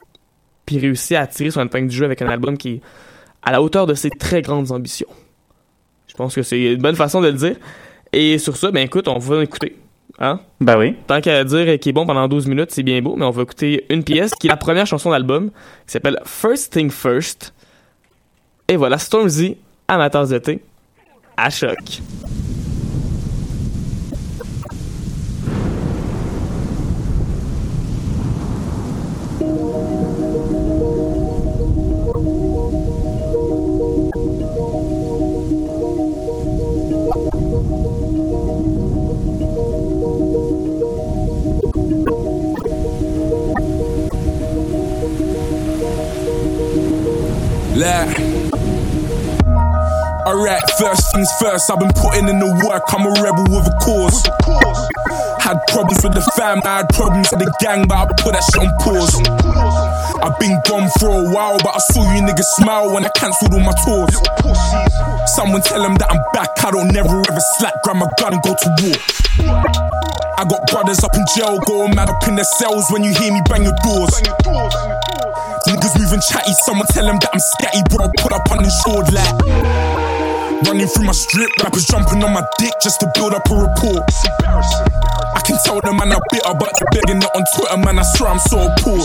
puis 0.65 0.79
réussit 0.79 1.15
à 1.15 1.25
tirer 1.27 1.51
son 1.51 1.63
épingle 1.63 1.87
du 1.87 1.95
jeu 1.95 2.05
avec 2.05 2.21
un 2.21 2.27
album 2.27 2.57
qui 2.57 2.69
est 2.69 2.81
à 3.41 3.51
la 3.51 3.61
hauteur 3.61 3.85
de 3.85 3.93
ses 3.93 4.09
très 4.09 4.41
grandes 4.41 4.71
ambitions. 4.71 5.07
Je 6.07 6.13
pense 6.15 6.35
que 6.35 6.41
c'est 6.41 6.73
une 6.73 6.81
bonne 6.81 6.95
façon 6.95 7.21
de 7.21 7.27
le 7.27 7.33
dire. 7.33 7.55
Et 8.11 8.37
sur 8.39 8.57
ça, 8.57 8.71
ben 8.71 8.81
écoute, 8.81 9.07
on 9.07 9.19
va 9.19 9.43
écouter. 9.43 9.77
Hein? 10.19 10.39
Ben 10.59 10.77
oui. 10.77 10.95
Tant 11.07 11.21
qu'à 11.21 11.43
dire 11.43 11.79
qu'il 11.79 11.89
est 11.89 11.93
bon 11.93 12.05
pendant 12.05 12.27
12 12.27 12.47
minutes, 12.47 12.71
c'est 12.71 12.83
bien 12.83 13.01
beau, 13.01 13.15
mais 13.15 13.25
on 13.25 13.31
va 13.31 13.41
écouter 13.41 13.85
une 13.89 14.03
pièce 14.03 14.31
qui 14.35 14.47
est 14.47 14.49
la 14.49 14.57
première 14.57 14.85
chanson 14.85 15.11
d'album, 15.11 15.49
qui 15.49 15.93
s'appelle 15.93 16.19
First 16.25 16.73
Thing 16.73 16.91
First. 16.91 17.53
Et 18.67 18.75
voilà, 18.75 18.97
Stormzy, 18.97 19.57
tasse 19.87 20.29
de 20.29 20.37
thé, 20.37 20.61
à 21.37 21.49
choc. 21.49 22.01
Things 51.19 51.31
first, 51.39 51.69
I've 51.69 51.79
been 51.79 51.91
putting 51.99 52.29
in 52.29 52.39
the 52.39 52.47
work, 52.63 52.87
I'm 52.95 53.03
a 53.03 53.11
rebel 53.19 53.43
with 53.51 53.67
a 53.67 53.75
cause. 53.83 54.23
Had 55.43 55.59
problems 55.67 55.99
with 55.99 56.15
the 56.15 56.23
fam, 56.39 56.63
I 56.63 56.83
had 56.83 56.89
problems 56.95 57.27
with 57.31 57.43
the 57.43 57.51
gang, 57.59 57.83
but 57.87 57.97
I 57.99 58.05
put 58.23 58.31
that 58.31 58.43
shit 58.47 58.63
on 58.63 58.71
pause. 58.79 59.11
I've 60.23 60.39
been 60.39 60.55
gone 60.63 60.87
for 60.99 61.11
a 61.11 61.23
while, 61.35 61.59
but 61.59 61.75
I 61.75 61.81
saw 61.91 62.07
you 62.15 62.23
niggas 62.23 62.47
smile 62.55 62.93
when 62.93 63.03
I 63.03 63.11
cancelled 63.19 63.51
all 63.51 63.59
my 63.59 63.75
tours. 63.83 64.15
Someone 65.35 65.61
tell 65.61 65.83
them 65.83 65.99
that 65.99 66.07
I'm 66.07 66.23
back, 66.31 66.55
I 66.63 66.71
don't 66.71 66.87
never 66.95 67.11
ever 67.11 67.43
slack, 67.59 67.75
grab 67.83 67.99
my 67.99 68.07
gun 68.15 68.39
and 68.39 68.43
go 68.43 68.55
to 68.55 68.69
war. 68.79 68.97
I 70.39 70.47
got 70.47 70.63
brothers 70.71 71.03
up 71.03 71.11
in 71.19 71.25
jail, 71.35 71.59
going 71.67 71.95
mad 71.95 72.07
up 72.07 72.23
in 72.31 72.35
their 72.39 72.47
cells 72.47 72.87
when 72.95 73.03
you 73.03 73.11
hear 73.11 73.33
me 73.33 73.41
bang 73.51 73.67
your 73.67 73.75
doors. 73.83 74.15
Niggas 75.67 75.99
moving 75.99 76.23
chatty, 76.23 76.55
someone 76.63 76.87
tell 76.95 77.03
them 77.03 77.19
that 77.19 77.31
I'm 77.35 77.43
scatty, 77.43 77.83
bro. 77.91 78.07
Put 78.23 78.31
up 78.31 78.47
uninsured 78.47 79.11
like. 79.11 79.98
Running 80.65 80.87
through 80.87 81.05
my 81.05 81.13
strip, 81.13 81.49
rappers 81.63 81.85
jumping 81.85 82.23
on 82.23 82.33
my 82.33 82.43
dick 82.57 82.73
just 82.83 82.99
to 82.99 83.11
build 83.15 83.33
up 83.33 83.49
a 83.49 83.55
rapport. 83.55 84.03
I 85.35 85.41
can 85.45 85.57
tell 85.63 85.79
them 85.79 85.97
man 85.97 86.11
are 86.11 86.21
bitter, 86.31 86.53
but 86.53 86.71
they're 86.75 86.91
begging 86.91 87.21
it 87.23 87.31
on 87.33 87.43
Twitter, 87.55 87.77
man. 87.77 87.99
I 87.99 88.03
swear 88.03 88.29
I'm 88.29 88.39
so 88.39 88.67
poor. 88.79 88.99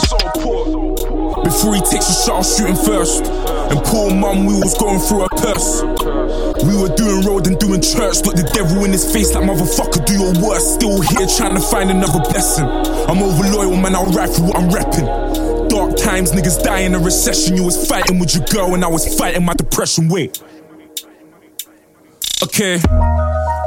Before 1.45 1.75
he 1.75 1.81
takes 1.81 2.11
a 2.11 2.17
shot, 2.27 2.37
I'll 2.37 2.43
shoot 2.43 2.67
him 2.67 2.77
first. 2.77 3.25
And 3.71 3.79
poor 3.87 4.11
mum, 4.13 4.47
we 4.47 4.55
was 4.55 4.75
going 4.79 4.99
through 4.99 5.25
a 5.25 5.29
curse. 5.31 5.83
We 6.67 6.75
were 6.75 6.91
doing 6.97 7.25
road 7.25 7.47
and 7.47 7.59
doing 7.59 7.81
church, 7.81 8.25
look 8.27 8.35
the 8.35 8.51
devil 8.53 8.85
in 8.85 8.91
his 8.91 9.07
face 9.13 9.35
like 9.35 9.45
motherfucker, 9.45 10.05
do 10.07 10.15
your 10.15 10.35
worst. 10.43 10.75
Still 10.75 11.01
here 11.01 11.27
trying 11.39 11.55
to 11.55 11.63
find 11.63 11.91
another 11.91 12.21
blessing. 12.31 12.67
I'm 12.67 13.23
over 13.23 13.45
loyal, 13.55 13.77
man, 13.77 13.95
I'll 13.95 14.11
ride 14.11 14.31
for 14.31 14.43
what 14.43 14.57
I'm 14.57 14.71
rapping. 14.71 15.07
Dark 15.69 15.97
times, 15.97 16.33
niggas 16.33 16.63
die 16.63 16.81
in 16.81 16.95
a 16.95 16.99
recession. 16.99 17.57
You 17.57 17.65
was 17.65 17.87
fighting 17.87 18.19
with 18.19 18.35
your 18.35 18.45
girl, 18.47 18.75
and 18.75 18.85
I 18.85 18.89
was 18.89 19.07
fighting 19.17 19.45
my 19.45 19.55
depression. 19.55 20.09
Wait. 20.09 20.43
Okay. 22.55 22.79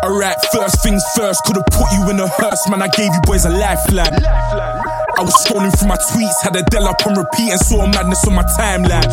Alright, 0.02 0.38
first 0.56 0.82
things 0.82 1.04
first, 1.14 1.44
could've 1.44 1.66
put 1.66 1.92
you 1.92 2.10
in 2.10 2.22
a 2.22 2.28
hearse, 2.40 2.70
man. 2.70 2.82
I 2.82 2.88
gave 2.88 3.12
you 3.12 3.20
boys 3.24 3.44
a 3.44 3.50
lifeline. 3.50 4.16
I 4.24 5.20
was 5.20 5.36
scrolling 5.44 5.78
through 5.78 5.90
my 5.90 5.98
tweets, 5.98 6.40
had 6.42 6.56
Adele 6.56 6.88
up 6.88 7.06
on 7.06 7.20
repeat, 7.20 7.52
and 7.52 7.60
saw 7.60 7.86
madness 7.86 8.26
on 8.26 8.36
my 8.36 8.44
timeline. 8.56 9.12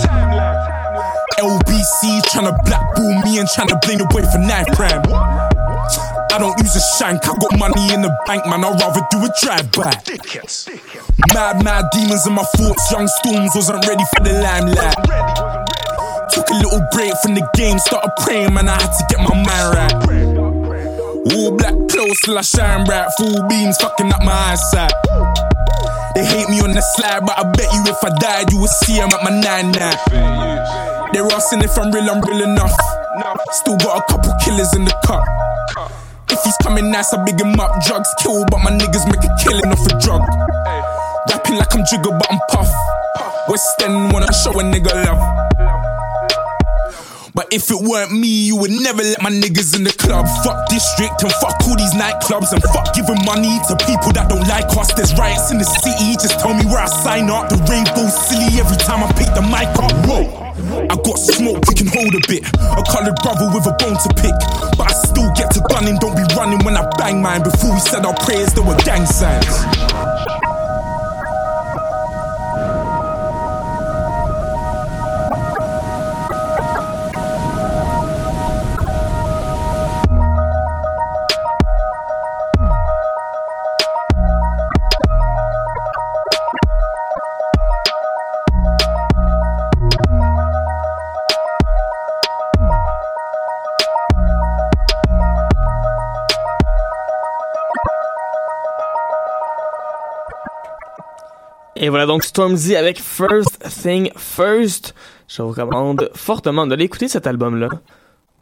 LBC 1.42 2.22
tryna 2.30 2.54
blackball 2.64 3.18
me 3.26 3.38
and 3.42 3.48
tryna 3.48 3.82
blame 3.82 3.98
the 3.98 4.06
boy 4.14 4.22
for 4.22 4.38
knife 4.38 4.70
crime. 4.78 5.02
I 5.10 6.38
don't 6.38 6.56
use 6.62 6.76
a 6.76 6.82
shank, 6.94 7.26
I 7.26 7.34
got 7.34 7.58
money 7.58 7.92
in 7.92 8.02
the 8.02 8.14
bank, 8.26 8.46
man. 8.46 8.62
I'd 8.62 8.78
rather 8.78 9.02
do 9.10 9.26
a 9.26 9.30
drive-by. 9.42 9.90
Mad, 11.34 11.64
mad 11.64 11.86
demons 11.90 12.28
in 12.28 12.32
my 12.32 12.44
thoughts, 12.54 12.92
young 12.92 13.08
storms 13.08 13.50
wasn't 13.56 13.84
ready 13.88 14.04
for 14.14 14.22
the 14.22 14.38
limelight. 14.38 15.43
Took 16.34 16.50
a 16.50 16.54
little 16.54 16.82
break 16.90 17.14
from 17.22 17.34
the 17.38 17.46
game, 17.54 17.78
started 17.78 18.10
praying, 18.26 18.52
man. 18.54 18.68
I 18.68 18.74
had 18.74 18.90
to 18.90 19.04
get 19.06 19.22
my 19.22 19.34
mind 19.38 19.68
right. 19.78 19.94
All 21.30 21.54
black 21.54 21.78
clothes 21.88 22.18
till 22.26 22.36
I 22.36 22.42
shine 22.42 22.84
bright, 22.84 23.06
full 23.16 23.46
beams 23.46 23.78
fucking 23.78 24.12
up 24.12 24.20
my 24.26 24.34
eyesight. 24.52 24.92
They 26.14 26.26
hate 26.26 26.50
me 26.50 26.58
on 26.60 26.74
the 26.74 26.82
slide, 26.98 27.22
but 27.22 27.38
I 27.38 27.46
bet 27.54 27.70
you 27.72 27.82
if 27.86 28.02
I 28.02 28.10
died, 28.18 28.52
you 28.52 28.58
would 28.58 28.70
see 28.82 29.00
I'm 29.00 29.14
at 29.14 29.22
my 29.22 29.30
nine 29.30 29.70
now. 29.72 29.94
They're 31.14 31.26
asking 31.30 31.62
if 31.62 31.78
I'm 31.78 31.94
real, 31.94 32.10
I'm 32.10 32.20
real 32.22 32.42
enough. 32.42 32.74
Still 33.62 33.78
got 33.78 34.02
a 34.02 34.02
couple 34.10 34.34
killers 34.42 34.74
in 34.74 34.84
the 34.84 34.94
cup. 35.06 35.22
If 36.30 36.42
he's 36.42 36.56
coming 36.62 36.90
nice, 36.90 37.14
I 37.14 37.22
big 37.24 37.40
him 37.40 37.54
up. 37.60 37.78
Drugs 37.86 38.10
kill, 38.18 38.44
but 38.50 38.58
my 38.58 38.70
niggas 38.74 39.06
make 39.06 39.22
a 39.22 39.30
killing 39.38 39.70
off 39.70 39.86
a 39.86 39.94
drug. 40.02 40.26
Rapping 41.30 41.56
like 41.56 41.72
I'm 41.74 41.86
Jigger, 41.86 42.10
but 42.10 42.26
I'm 42.26 42.40
Puff. 42.50 42.70
West 43.48 43.80
End 43.82 44.12
wanna 44.12 44.32
show 44.32 44.50
a 44.58 44.62
nigga 44.62 44.92
love. 45.06 45.43
But 47.34 47.50
if 47.50 47.66
it 47.66 47.82
weren't 47.82 48.14
me, 48.14 48.46
you 48.46 48.54
would 48.62 48.70
never 48.70 49.02
let 49.02 49.18
my 49.18 49.30
niggas 49.30 49.74
in 49.74 49.82
the 49.82 49.90
club. 49.90 50.22
Fuck 50.46 50.70
district 50.70 51.18
and 51.26 51.34
fuck 51.42 51.58
all 51.66 51.74
these 51.74 51.90
nightclubs 51.98 52.54
and 52.54 52.62
fuck 52.70 52.94
giving 52.94 53.18
money 53.26 53.58
to 53.66 53.74
people 53.90 54.14
that 54.14 54.30
don't 54.30 54.46
like 54.46 54.70
us. 54.78 54.94
There's 54.94 55.10
riots 55.18 55.50
in 55.50 55.58
the 55.58 55.66
city, 55.66 56.14
just 56.14 56.38
tell 56.38 56.54
me 56.54 56.62
where 56.70 56.78
I 56.78 56.86
sign 56.86 57.26
up. 57.34 57.50
The 57.50 57.58
rainbow 57.66 58.06
silly 58.06 58.54
every 58.62 58.78
time 58.78 59.02
I 59.02 59.10
pick 59.18 59.34
the 59.34 59.42
mic 59.50 59.66
up. 59.82 59.90
Whoa. 60.06 60.30
I 60.86 60.94
got 60.94 61.18
smoke, 61.18 61.66
you 61.66 61.74
can 61.74 61.90
hold 61.90 62.14
a 62.14 62.22
bit. 62.30 62.46
A 62.54 62.82
colored 62.86 63.18
brother 63.26 63.50
with 63.50 63.66
a 63.66 63.74
bone 63.82 63.98
to 63.98 64.10
pick. 64.14 64.38
But 64.78 64.86
I 64.86 64.94
still 64.94 65.26
get 65.34 65.50
to 65.58 65.60
gunning, 65.66 65.98
don't 65.98 66.14
be 66.14 66.22
running 66.38 66.62
when 66.62 66.78
I 66.78 66.86
bang 66.94 67.18
mine. 67.18 67.42
Before 67.42 67.74
we 67.74 67.82
said 67.82 68.06
our 68.06 68.14
prayers, 68.22 68.54
there 68.54 68.62
were 68.62 68.78
gang 68.86 69.10
signs. 69.10 69.50
Et 101.84 101.90
voilà 101.90 102.06
donc 102.06 102.24
Stormzy 102.24 102.76
avec 102.76 102.98
First 102.98 103.62
Thing 103.82 104.10
First. 104.16 104.94
Je 105.28 105.42
vous 105.42 105.50
recommande 105.50 106.10
fortement 106.14 106.66
d'aller 106.66 106.86
écouter 106.86 107.08
cet 107.08 107.26
album-là 107.26 107.68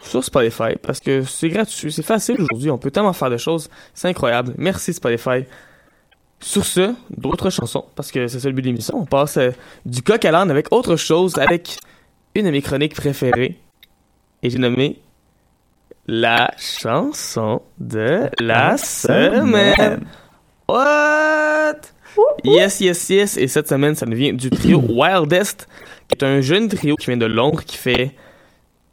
sur 0.01 0.23
Spotify 0.23 0.77
parce 0.81 1.01
que 1.01 1.25
c'est 1.25 1.49
gratuit, 1.49 1.91
c'est 1.91 2.05
facile 2.05 2.37
aujourd'hui, 2.41 2.71
on 2.71 2.79
peut 2.79 2.93
tellement 2.93 3.13
faire 3.13 3.31
de 3.31 3.37
choses, 3.39 3.69
c'est 3.95 4.07
incroyable. 4.07 4.55
Merci 4.59 4.93
Spotify. 4.95 5.45
Sur 6.39 6.65
ce, 6.65 6.95
d'autres 7.11 7.51
chansons, 7.51 7.85
parce 7.97 8.13
que 8.13 8.29
c'est 8.29 8.39
ça 8.39 8.47
le 8.47 8.55
but 8.55 8.63
de 8.63 8.69
l'émission. 8.69 8.97
On 8.97 9.07
passe 9.07 9.37
euh, 9.39 9.51
du 9.87 10.03
coq 10.03 10.25
à 10.25 10.31
l'âne 10.31 10.53
avec 10.53 10.71
autre 10.71 10.95
chose, 10.95 11.37
avec 11.39 11.81
une 12.37 12.47
de 12.47 12.53
mes 12.53 12.63
chroniques 12.63 12.95
préférées. 12.95 13.59
Et 14.45 14.51
j'ai 14.51 14.59
nommé 14.59 15.01
la 16.07 16.55
chanson 16.59 17.61
de 17.81 18.31
la 18.39 18.77
semaine. 18.77 20.07
What? 20.69 21.81
Yes, 22.45 22.81
yes, 22.81 23.09
yes. 23.09 23.37
Et 23.37 23.49
cette 23.49 23.69
semaine, 23.69 23.95
ça 23.95 24.07
nous 24.07 24.17
vient 24.17 24.33
du 24.33 24.51
trio 24.51 24.79
Wildest, 24.89 25.69
qui 26.09 26.17
est 26.17 26.25
un 26.25 26.41
jeune 26.41 26.69
trio 26.69 26.97
qui 26.97 27.07
vient 27.07 27.17
de 27.17 27.27
Londres, 27.27 27.63
qui 27.65 27.77
fait 27.77 28.15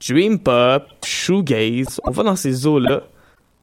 Dream 0.07 0.39
Pop, 0.39 0.83
Shoegaze. 1.03 1.99
On 2.03 2.11
va 2.11 2.23
dans 2.23 2.35
ces 2.35 2.65
eaux-là. 2.65 3.03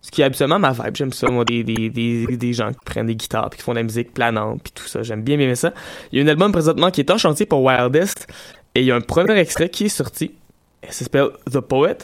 Ce 0.02 0.10
qui 0.10 0.22
est 0.22 0.24
habituellement 0.24 0.58
ma 0.58 0.72
vibe. 0.72 0.94
J'aime 0.94 1.12
ça, 1.12 1.28
moi, 1.28 1.44
des, 1.44 1.64
des, 1.64 1.90
des, 1.90 2.26
des 2.36 2.52
gens 2.52 2.70
qui 2.72 2.78
prennent 2.84 3.06
des 3.06 3.16
guitares 3.16 3.50
puis 3.50 3.58
qui 3.58 3.64
font 3.64 3.72
de 3.72 3.78
la 3.78 3.82
musique 3.82 4.14
planante 4.14 4.62
puis 4.62 4.72
tout 4.72 4.86
ça. 4.86 5.02
J'aime 5.02 5.22
bien 5.22 5.38
aimer 5.38 5.56
ça. 5.56 5.72
Il 6.12 6.18
y 6.18 6.22
a 6.22 6.24
un 6.24 6.28
album 6.28 6.52
présentement 6.52 6.90
qui 6.90 7.00
est 7.00 7.10
en 7.10 7.18
chantier 7.18 7.44
pour 7.46 7.62
Wildest 7.64 8.28
et 8.74 8.80
il 8.82 8.86
y 8.86 8.92
a 8.92 8.94
un 8.94 9.00
premier 9.00 9.36
extrait 9.38 9.68
qui 9.68 9.86
est 9.86 9.88
sorti. 9.88 10.32
Ça 10.88 11.04
s'appelle 11.04 11.30
The 11.50 11.58
Poet. 11.58 11.98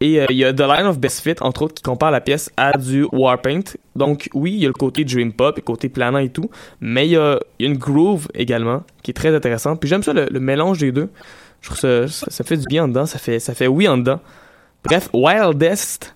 Et 0.00 0.20
euh, 0.20 0.26
il 0.30 0.36
y 0.36 0.44
a 0.44 0.52
The 0.52 0.60
Line 0.60 0.86
of 0.86 0.98
Best 0.98 1.20
Fit, 1.20 1.36
entre 1.40 1.62
autres, 1.62 1.74
qui 1.74 1.82
compare 1.82 2.10
la 2.10 2.20
pièce 2.20 2.50
à 2.56 2.76
du 2.76 3.06
Warpaint. 3.12 3.62
Donc 3.94 4.28
oui, 4.34 4.52
il 4.52 4.58
y 4.58 4.64
a 4.64 4.68
le 4.68 4.74
côté 4.74 5.04
Dream 5.04 5.32
Pop 5.32 5.56
et 5.56 5.60
le 5.60 5.64
côté 5.64 5.88
planant 5.88 6.18
et 6.18 6.28
tout, 6.28 6.50
mais 6.80 7.06
il 7.06 7.12
y 7.12 7.16
a, 7.16 7.38
une 7.60 7.76
groove 7.76 8.28
également 8.34 8.82
qui 9.02 9.12
est 9.12 9.14
très 9.14 9.34
intéressante. 9.34 9.80
Puis 9.80 9.88
j'aime 9.88 10.02
ça, 10.02 10.12
le, 10.12 10.40
mélange 10.40 10.78
des 10.78 10.92
deux. 10.92 11.10
Je 11.60 11.68
trouve 11.68 11.78
ça, 11.78 12.08
ça, 12.08 12.44
fait 12.44 12.56
du 12.56 12.66
bien 12.66 12.84
en 12.84 12.88
dedans, 12.88 13.06
ça 13.06 13.18
fait, 13.18 13.38
ça 13.38 13.54
fait 13.54 13.66
oui 13.66 13.88
en 13.88 13.96
dedans. 13.96 14.20
Bref, 14.84 15.08
Wildest, 15.14 16.14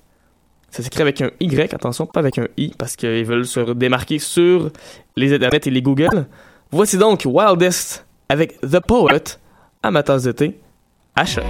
ça 0.70 0.82
s'écrit 0.82 1.00
avec 1.00 1.22
un 1.22 1.30
Y, 1.40 1.72
attention, 1.72 2.04
pas 2.06 2.20
avec 2.20 2.36
un 2.36 2.48
I, 2.58 2.74
parce 2.76 2.96
qu'ils 2.96 3.24
veulent 3.24 3.46
se 3.46 3.72
démarquer 3.72 4.18
sur 4.18 4.70
les 5.16 5.32
internets 5.32 5.66
et 5.66 5.70
les 5.70 5.80
Google. 5.80 6.26
Voici 6.70 6.98
donc 6.98 7.22
Wildest 7.24 8.04
avec 8.28 8.60
The 8.60 8.80
Poet 8.80 9.38
à 9.82 9.90
ma 9.90 10.02
de 10.02 10.54
à 11.16 11.24
choc. 11.24 11.44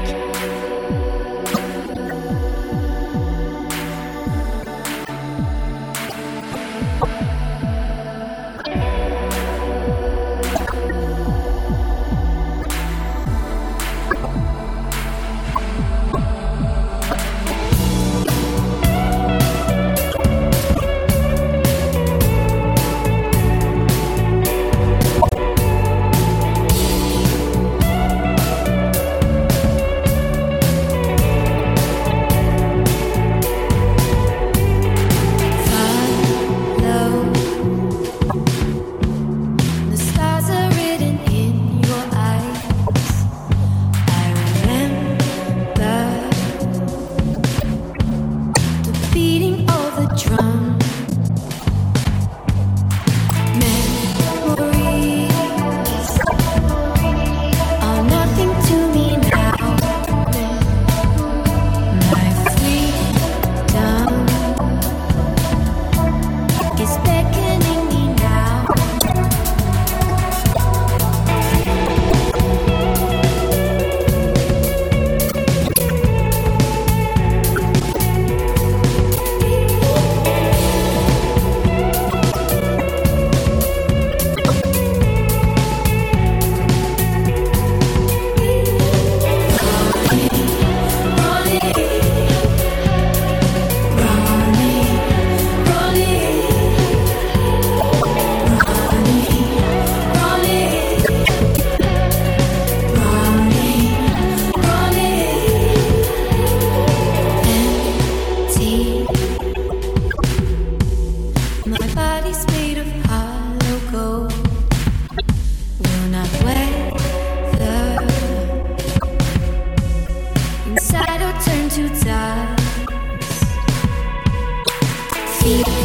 You. 125.49 125.78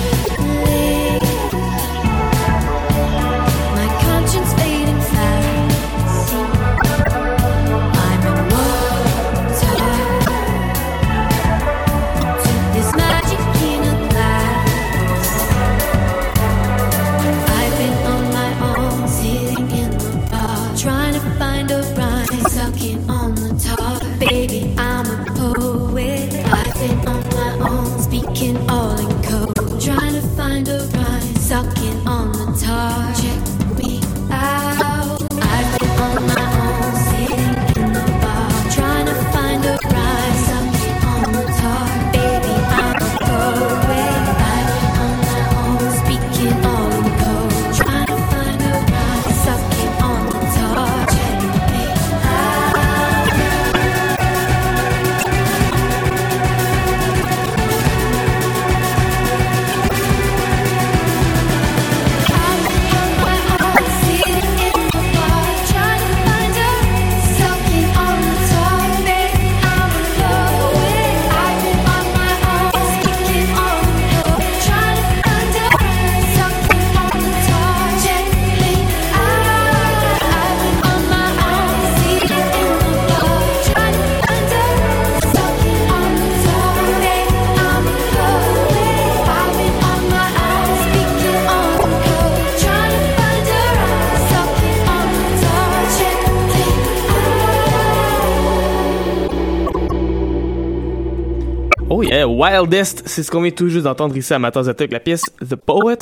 Wildest, 102.33 103.03
c'est 103.05 103.23
ce 103.23 103.29
qu'on 103.31 103.41
vient 103.41 103.51
tout 103.51 103.67
juste 103.69 103.83
d'entendre 103.85 104.15
ici 104.17 104.33
à 104.33 104.39
Matazata 104.39 104.83
avec 104.83 104.91
la 104.91 104.99
pièce 104.99 105.23
The 105.47 105.55
Poet. 105.55 105.97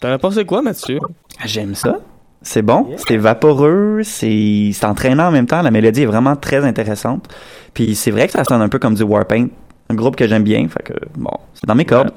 T'en 0.00 0.08
as 0.10 0.18
pensé 0.18 0.44
quoi, 0.44 0.62
Mathieu? 0.62 0.98
J'aime 1.44 1.74
ça. 1.74 1.98
C'est 2.44 2.62
bon, 2.62 2.88
c'est 3.06 3.16
vaporeux, 3.16 4.00
c'est 4.02 4.72
entraînant 4.82 5.28
en 5.28 5.30
même 5.30 5.46
temps. 5.46 5.62
La 5.62 5.70
mélodie 5.70 6.02
est 6.02 6.06
vraiment 6.06 6.34
très 6.34 6.64
intéressante. 6.64 7.28
Puis 7.72 7.94
c'est 7.94 8.10
vrai 8.10 8.26
que 8.26 8.32
ça 8.32 8.42
sonne 8.44 8.60
un 8.62 8.68
peu 8.68 8.78
comme 8.80 8.94
du 8.94 9.02
Warpaint, 9.04 9.46
un 9.90 9.94
groupe 9.94 10.16
que 10.16 10.26
j'aime 10.26 10.42
bien. 10.42 10.66
Fait 10.68 10.82
que 10.82 10.94
bon, 11.16 11.30
c'est 11.54 11.66
dans 11.66 11.74
mes 11.76 11.84
cordes. 11.84 12.10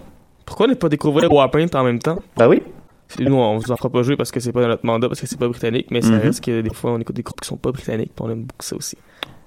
Pourquoi 0.46 0.68
ne 0.68 0.74
pas 0.74 0.90
découvrir 0.90 1.32
Warpaint 1.32 1.68
en 1.76 1.84
même 1.84 2.00
temps? 2.00 2.20
Bah 2.38 2.48
oui. 2.48 2.62
Nous, 3.20 3.36
on 3.36 3.58
vous 3.58 3.72
en 3.72 3.76
fera 3.78 3.90
pas 3.90 4.02
jouer 4.02 4.16
parce 4.16 4.32
que 4.32 4.40
c'est 4.40 4.52
pas 4.52 4.66
notre 4.68 4.84
mandat, 4.86 5.08
parce 5.08 5.22
que 5.22 5.28
c'est 5.28 5.38
pas 5.40 5.48
britannique, 5.48 5.88
mais 5.92 6.02
ça 6.02 6.10
Mhm. 6.10 6.20
reste 6.22 6.44
que 6.44 6.62
des 6.62 6.74
fois, 6.74 6.92
on 6.94 7.00
écoute 7.00 7.16
des 7.16 7.22
groupes 7.22 7.40
qui 7.40 7.48
sont 7.48 7.56
pas 7.58 7.72
britanniques, 7.72 8.12
puis 8.16 8.26
on 8.26 8.32
aime 8.32 8.42
beaucoup 8.46 8.64
ça 8.66 8.76
aussi. 8.76 8.98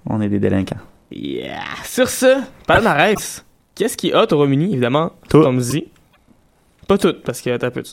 On 0.07 0.21
est 0.21 0.29
des 0.29 0.38
délinquants. 0.38 0.77
Yeah! 1.11 1.59
Sur 1.85 2.09
ce, 2.09 2.37
palmarès. 2.69 3.45
Qu'est-ce 3.79 3.97
qui 3.97 4.09
est 4.09 4.14
hot 4.14 4.27
au 4.33 4.37
Royaume-Uni? 4.37 4.73
Évidemment, 4.73 5.12
Stormzy. 5.27 5.85
Pas 6.88 6.99
tout, 6.99 7.14
parce 7.25 7.41
que 7.41 7.57
t'as 7.57 7.71
peu. 7.71 7.85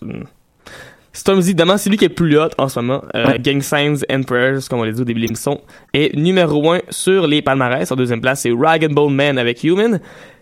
Stormzy, 1.13 1.49
évidemment, 1.51 1.77
c'est 1.77 1.91
lui 1.91 1.97
qui 1.97 2.05
est 2.05 2.09
le 2.09 2.15
plus 2.15 2.39
hot 2.39 2.49
en 2.57 2.67
ce 2.67 2.79
moment. 2.79 3.03
Euh, 3.13 3.27
Ouais. 3.27 3.39
Gang 3.39 3.61
Signs 3.61 3.97
and 4.11 4.23
Prayers, 4.23 4.61
comme 4.67 4.79
on 4.79 4.83
l'a 4.83 4.91
dit 4.91 4.99
au 5.01 5.05
début 5.05 5.19
de 5.21 5.25
l'émission, 5.27 5.61
est 5.93 6.15
numéro 6.15 6.71
1 6.71 6.79
sur 6.89 7.27
les 7.27 7.43
palmarès. 7.43 7.91
En 7.91 7.95
deuxième 7.95 8.19
place, 8.19 8.41
c'est 8.41 8.51
Rag 8.51 8.83
and 8.83 8.93
Bone 8.95 9.13
Man 9.13 9.37
avec 9.37 9.63
Human. 9.63 9.99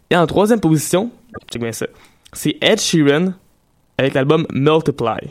Et 0.10 0.16
en 0.16 0.26
troisième 0.28 0.62
position, 0.62 1.12
check 1.52 1.62
bien 1.62 1.74
ça, 1.74 1.88
c'est 2.32 2.56
Ed 2.62 2.80
Sheeran 2.80 3.34
avec 3.98 4.14
l'album 4.14 4.48
Multiply. 4.54 5.30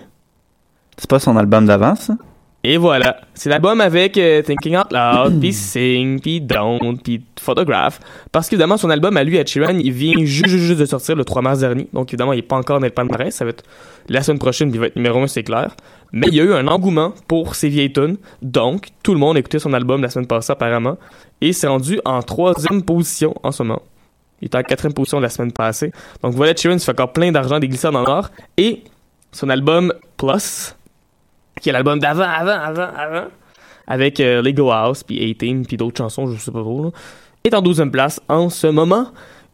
C'est 0.99 1.09
pas 1.09 1.19
son 1.21 1.39
album 1.39 1.65
d'avant, 1.65 1.95
ça? 1.95 2.17
Et 2.65 2.77
voilà, 2.77 3.21
c'est 3.35 3.51
l'album 3.51 3.81
avec 3.81 4.17
euh, 4.17 4.41
Thinking 4.41 4.77
Out 4.77 4.93
Loud, 4.93 5.41
puis 5.41 5.53
Sing, 5.53 6.21
puis 6.21 6.41
Don't, 6.41 6.97
puis 7.03 7.21
Photograph. 7.41 7.99
Parce 8.31 8.49
qu'évidemment, 8.49 8.77
son 8.77 8.89
album 8.89 9.17
à 9.17 9.25
lui, 9.25 9.37
Ed 9.37 9.49
Sheeran, 9.49 9.79
il 9.79 9.91
vient 9.91 10.25
juste, 10.25 10.47
juste, 10.47 10.79
de 10.79 10.85
sortir 10.85 11.17
le 11.17 11.25
3 11.25 11.43
mars 11.43 11.59
dernier. 11.59 11.89
Donc 11.93 12.11
évidemment, 12.11 12.33
il 12.33 12.39
est 12.39 12.43
pas 12.43 12.55
encore 12.55 12.79
dans 12.79 12.87
le 12.87 12.93
palmarès. 12.93 13.35
Ça 13.35 13.45
va 13.45 13.51
être 13.51 13.65
la 14.09 14.23
semaine 14.23 14.39
prochaine, 14.39 14.71
il 14.73 14.79
va 14.79 14.87
être 14.87 14.95
numéro 14.95 15.19
1, 15.21 15.27
c'est 15.27 15.43
clair. 15.43 15.75
Mais 16.13 16.29
il 16.29 16.35
y 16.35 16.41
a 16.41 16.45
eu 16.45 16.53
un 16.53 16.69
engouement 16.69 17.15
pour 17.27 17.57
ses 17.57 17.69
vieilles 17.69 17.93
tunes. 17.93 18.17
Donc, 18.43 18.89
tout 19.03 19.13
le 19.13 19.19
monde 19.19 19.37
a 19.37 19.41
écouté 19.41 19.59
son 19.59 19.73
album 19.73 20.01
la 20.01 20.09
semaine 20.09 20.29
passée, 20.29 20.53
apparemment. 20.53 20.99
Et 21.41 21.53
s'est 21.53 21.67
rendu 21.67 21.99
en 22.05 22.23
troisième 22.23 22.83
position 22.83 23.35
en 23.43 23.51
ce 23.51 23.65
moment. 23.65 23.83
Il 24.41 24.47
était 24.47 24.59
en 24.59 24.63
quatrième 24.63 24.93
position 24.93 25.19
la 25.19 25.31
semaine 25.31 25.53
passée. 25.53 25.91
Donc 26.23 26.35
voilà, 26.35 26.55
Sheeran 26.55 26.79
se 26.79 26.85
fait 26.85 26.93
encore 26.93 27.13
plein 27.13 27.33
d'argent 27.33 27.59
des 27.59 27.69
glissades 27.69 27.97
en 27.97 28.05
or. 28.05 28.31
Et 28.57 28.85
son 29.33 29.49
album 29.49 29.93
Plus, 30.17 30.77
qui 31.61 31.69
est 31.69 31.73
l'album 31.73 31.99
d'avant, 31.99 32.23
avant, 32.25 32.59
avant, 32.59 32.89
avant, 32.97 33.25
avec 33.87 34.21
euh, 34.21 34.43
Lego 34.43 34.71
House, 34.71 35.03
puis 35.03 35.17
18, 35.35 35.67
puis 35.69 35.77
d'autres 35.77 35.99
chansons, 35.99 36.27
je 36.27 36.39
sais 36.39 36.51
pas 36.51 36.61
trop, 36.61 36.85
là, 36.85 36.91
est 37.45 37.55
en 37.55 37.63
12e 37.63 37.91
place 37.91 38.21
en 38.29 38.49
ce 38.49 38.67
moment. 38.67 39.09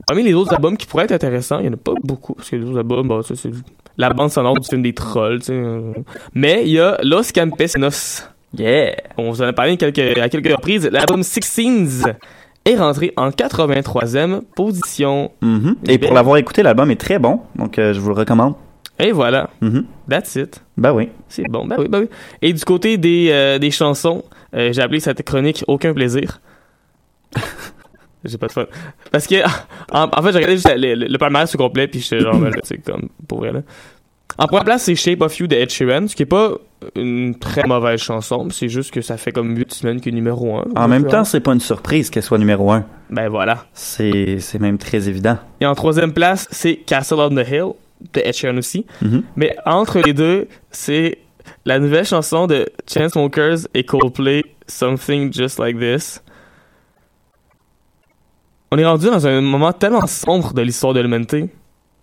Parmi 0.06 0.22
les 0.22 0.32
autres 0.34 0.54
albums 0.54 0.76
qui 0.76 0.86
pourraient 0.86 1.04
être 1.04 1.12
intéressants, 1.12 1.58
il 1.58 1.66
y 1.66 1.68
en 1.68 1.72
a 1.72 1.76
pas 1.76 1.92
beaucoup, 2.02 2.34
parce 2.34 2.48
que 2.50 2.56
les 2.56 2.64
autres 2.64 2.78
albums, 2.78 3.08
bah, 3.08 3.20
c'est 3.24 3.50
la 3.96 4.10
bande 4.10 4.30
sonore 4.30 4.54
du 4.54 4.66
film 4.68 4.82
des 4.82 4.94
trolls, 4.94 5.40
tu 5.40 5.46
sais. 5.46 5.52
euh. 5.54 5.92
Mais 6.34 6.62
il 6.64 6.70
y 6.72 6.80
a 6.80 6.98
Los 7.02 7.32
Campesinos. 7.34 8.24
Yeah! 8.56 8.94
On 9.18 9.30
vous 9.30 9.42
en 9.42 9.46
a 9.46 9.52
parlé 9.52 9.76
quelques, 9.76 9.98
à 10.18 10.28
quelques 10.28 10.50
reprises. 10.52 10.88
L'album 10.90 11.22
Sixteens 11.22 12.14
est 12.64 12.76
rentré 12.76 13.12
en 13.16 13.30
83e 13.30 14.42
position. 14.54 15.32
Mhm. 15.42 15.76
Et 15.88 15.98
pour 15.98 16.14
l'avoir 16.14 16.36
écouté, 16.36 16.62
l'album 16.62 16.90
est 16.90 17.00
très 17.00 17.18
bon, 17.18 17.40
donc 17.56 17.78
euh, 17.78 17.92
je 17.92 18.00
vous 18.00 18.08
le 18.08 18.14
recommande. 18.14 18.54
Et 18.98 19.12
voilà. 19.12 19.50
Mhm. 19.60 19.84
That's 20.08 20.36
it. 20.36 20.62
Bah 20.78 20.92
oui. 20.94 21.10
C'est 21.28 21.42
bon, 21.48 21.66
bah 21.66 21.76
oui, 21.78 21.88
bah 21.88 21.98
oui. 22.00 22.08
Et 22.40 22.52
du 22.52 22.64
côté 22.64 22.96
des, 22.98 23.28
euh, 23.30 23.58
des 23.58 23.72
chansons, 23.72 24.24
euh, 24.54 24.72
j'ai 24.72 24.80
appelé 24.80 25.00
cette 25.00 25.22
chronique 25.24 25.64
Aucun 25.66 25.92
plaisir. 25.92 26.40
j'ai 28.24 28.38
pas 28.38 28.46
de 28.46 28.52
fun. 28.52 28.66
Parce 29.10 29.26
que, 29.26 29.34
en, 29.92 30.08
en 30.12 30.22
fait, 30.22 30.32
j'ai 30.32 30.38
regardé 30.38 30.56
juste 30.56 30.70
le, 30.74 30.94
le, 30.94 31.06
le 31.08 31.18
palmarès 31.18 31.52
au 31.52 31.58
complet, 31.58 31.88
puis 31.88 32.00
j'étais 32.00 32.20
genre, 32.20 32.38
ben, 32.38 32.52
c'est 32.62 32.78
comme, 32.78 33.08
pour 33.26 33.38
vrai, 33.38 33.52
là. 33.52 33.62
En 34.38 34.46
première 34.46 34.64
place, 34.64 34.84
c'est 34.84 34.94
Shape 34.94 35.20
of 35.20 35.36
You 35.40 35.48
de 35.48 35.56
Ed 35.56 35.68
Sheeran, 35.70 36.06
ce 36.06 36.14
qui 36.14 36.22
est 36.22 36.26
pas 36.26 36.52
une 36.94 37.36
très 37.36 37.66
mauvaise 37.66 37.98
chanson, 37.98 38.46
c'est 38.50 38.68
juste 38.68 38.92
que 38.92 39.00
ça 39.00 39.16
fait 39.16 39.32
comme 39.32 39.56
8 39.56 39.74
semaines 39.74 40.00
qu'il 40.00 40.12
est 40.12 40.14
numéro 40.14 40.58
1. 40.58 40.64
En 40.76 40.86
même 40.86 41.08
temps, 41.08 41.24
c'est 41.24 41.40
pas 41.40 41.54
une 41.54 41.60
surprise 41.60 42.08
qu'elle 42.08 42.22
soit 42.22 42.38
numéro 42.38 42.70
un. 42.70 42.84
Ben 43.10 43.28
voilà. 43.28 43.64
C'est 43.72 44.38
même 44.60 44.78
très 44.78 45.08
évident. 45.08 45.38
Et 45.60 45.66
en 45.66 45.74
troisième 45.74 46.12
place, 46.12 46.46
c'est 46.52 46.76
Castle 46.76 47.16
on 47.18 47.30
the 47.30 47.48
Hill 47.48 47.72
de 48.12 48.20
Ed 48.20 48.34
Sheeran 48.34 48.56
aussi. 48.56 48.86
Mhm. 49.02 49.22
Mais 49.36 49.56
entre 49.66 50.00
les 50.00 50.12
deux, 50.12 50.48
c'est 50.70 51.18
la 51.64 51.78
nouvelle 51.78 52.04
chanson 52.04 52.46
de 52.46 52.66
Chainsmokers 52.86 53.68
et 53.74 53.84
Coldplay, 53.84 54.44
Something 54.66 55.32
Just 55.32 55.58
Like 55.58 55.78
This. 55.78 56.22
On 58.70 58.78
est 58.78 58.84
rendu 58.84 59.06
dans 59.06 59.26
un 59.26 59.40
moment 59.40 59.72
tellement 59.72 60.06
sombre 60.06 60.52
de 60.52 60.62
l'histoire 60.62 60.92
de 60.92 61.00
l'humanité. 61.00 61.48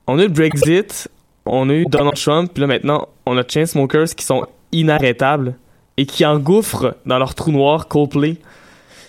On 0.08 0.18
a 0.18 0.24
eu 0.24 0.28
le 0.28 0.34
Brexit, 0.34 1.10
on 1.46 1.70
a 1.70 1.74
eu 1.74 1.86
Donald 1.86 2.16
Trump, 2.16 2.52
puis 2.54 2.62
là 2.62 2.68
maintenant, 2.68 3.08
on 3.26 3.38
a 3.38 3.44
Chainsmokers 3.48 4.16
qui 4.16 4.26
sont 4.26 4.48
inarrêtables 4.72 5.56
et 5.98 6.06
qui 6.06 6.26
engouffrent 6.26 6.96
dans 7.06 7.20
leur 7.20 7.36
trou 7.36 7.52
noir 7.52 7.88
Coldplay. 7.88 8.38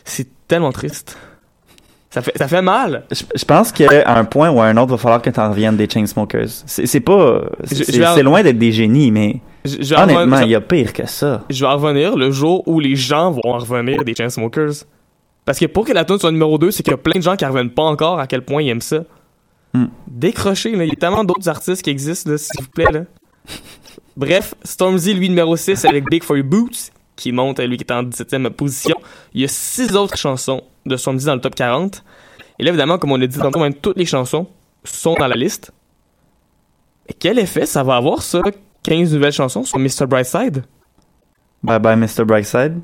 C'est 0.04 0.28
tellement 0.46 0.72
triste. 0.72 1.18
Ça 2.10 2.22
fait, 2.22 2.32
ça 2.36 2.48
fait 2.48 2.62
mal. 2.62 3.04
Je, 3.10 3.22
je 3.34 3.44
pense 3.44 3.72
qu'à 3.72 4.08
un 4.16 4.24
point 4.24 4.50
ou 4.50 4.60
à 4.60 4.66
un 4.66 4.76
autre, 4.76 4.92
va 4.92 4.96
falloir 4.96 5.20
que 5.20 5.28
t'en 5.30 5.50
reviennes 5.50 5.76
des 5.76 5.88
Chainsmokers. 5.88 6.48
C'est 6.66 7.00
pas... 7.00 7.42
C'est 7.64 8.06
en- 8.06 8.22
loin 8.22 8.42
d'être 8.42 8.58
des 8.58 8.72
génies, 8.72 9.10
mais 9.10 9.40
Je, 9.64 9.76
je 9.82 9.94
vais 9.94 9.96
en 10.00 10.04
honnêtement, 10.04 10.38
il 10.40 10.50
y 10.50 10.54
a 10.54 10.60
pire 10.60 10.92
que 10.92 11.06
ça. 11.06 11.42
je 11.50 11.60
vais 11.64 11.70
en 11.70 11.76
revenir 11.76 12.16
le 12.16 12.30
jour 12.30 12.62
où 12.66 12.80
les 12.80 12.94
gens 12.96 13.32
vont 13.32 13.42
en 13.44 13.58
revenir 13.58 14.04
des 14.04 14.14
Chainsmokers. 14.14 14.84
Parce 15.44 15.58
que 15.58 15.66
pour 15.66 15.84
que 15.84 15.92
la 15.92 16.04
tune 16.04 16.18
soit 16.18 16.32
numéro 16.32 16.58
2, 16.58 16.70
c'est 16.70 16.82
qu'il 16.82 16.92
y 16.92 16.94
a 16.94 16.98
plein 16.98 17.18
de 17.18 17.22
gens 17.22 17.36
qui 17.36 17.44
en 17.44 17.48
reviennent 17.48 17.70
pas 17.70 17.82
encore 17.84 18.18
à 18.18 18.26
quel 18.26 18.42
point 18.42 18.62
ils 18.62 18.68
aiment 18.70 18.80
ça. 18.80 19.04
Hmm. 19.74 19.86
Décrochez, 20.08 20.74
là. 20.74 20.84
Il 20.84 20.88
y 20.90 20.92
a 20.92 20.96
tellement 20.96 21.22
d'autres 21.24 21.48
artistes 21.48 21.82
qui 21.82 21.90
existent, 21.90 22.36
s'il 22.36 22.62
vous 22.64 22.70
plaît, 22.70 22.90
là. 22.92 23.00
Bref, 24.16 24.54
Stormzy, 24.64 25.12
lui, 25.14 25.28
numéro 25.28 25.56
6 25.56 25.84
avec 25.84 26.04
Big 26.10 26.22
for 26.24 26.36
Your 26.36 26.46
Boots, 26.46 26.90
qui 27.16 27.32
monte, 27.32 27.58
lui, 27.60 27.76
qui 27.76 27.84
est 27.84 27.92
en 27.92 28.02
17e 28.02 28.50
position. 28.50 28.96
Il 29.34 29.40
y 29.40 29.44
a 29.44 29.48
six 29.48 29.96
autres 29.96 30.16
chansons 30.16 30.62
de 30.84 30.96
Stormzy 30.96 31.26
dans 31.26 31.34
le 31.34 31.40
top 31.40 31.54
40. 31.54 32.04
Et 32.58 32.62
là, 32.64 32.68
évidemment, 32.70 32.98
comme 32.98 33.12
on 33.12 33.16
l'a 33.16 33.26
dit 33.26 33.38
tantôt, 33.38 33.58
même 33.60 33.74
toutes 33.74 33.96
les 33.96 34.06
chansons 34.06 34.46
sont 34.84 35.14
dans 35.14 35.26
la 35.26 35.36
liste. 35.36 35.72
Et 37.08 37.12
quel 37.14 37.38
effet 37.38 37.66
ça 37.66 37.82
va 37.82 37.96
avoir, 37.96 38.22
ça, 38.22 38.40
15 38.82 39.12
nouvelles 39.14 39.32
chansons 39.32 39.64
sur 39.64 39.78
Mr. 39.78 40.06
Brightside? 40.08 40.64
Bye 41.62 41.78
bye, 41.80 41.96
Mr. 41.96 42.24
Brightside. 42.24 42.80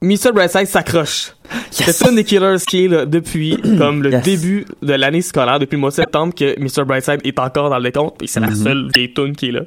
Mr. 0.00 0.30
Brightside 0.32 0.66
s'accroche. 0.66 1.32
C'est 1.70 2.06
une 2.08 2.14
des 2.14 2.24
killers 2.24 2.56
qui 2.68 2.84
est 2.84 2.88
là, 2.88 3.04
depuis 3.04 3.56
comme 3.78 4.02
le 4.02 4.12
Yes. 4.12 4.22
début 4.22 4.66
de 4.80 4.92
l'année 4.94 5.22
scolaire, 5.22 5.58
depuis 5.58 5.74
le 5.74 5.80
mois 5.80 5.90
de 5.90 5.94
septembre, 5.96 6.32
que 6.34 6.58
Mr. 6.60 6.84
Brightside 6.84 7.20
est 7.24 7.38
encore 7.40 7.70
dans 7.70 7.78
le 7.78 7.82
décompte, 7.84 8.22
et 8.22 8.26
c'est 8.28 8.38
la 8.40 8.48
Mhm. 8.48 8.54
seule 8.54 8.90
vieille 8.94 9.12
tune 9.12 9.34
qui 9.34 9.48
est 9.48 9.52
là. 9.52 9.62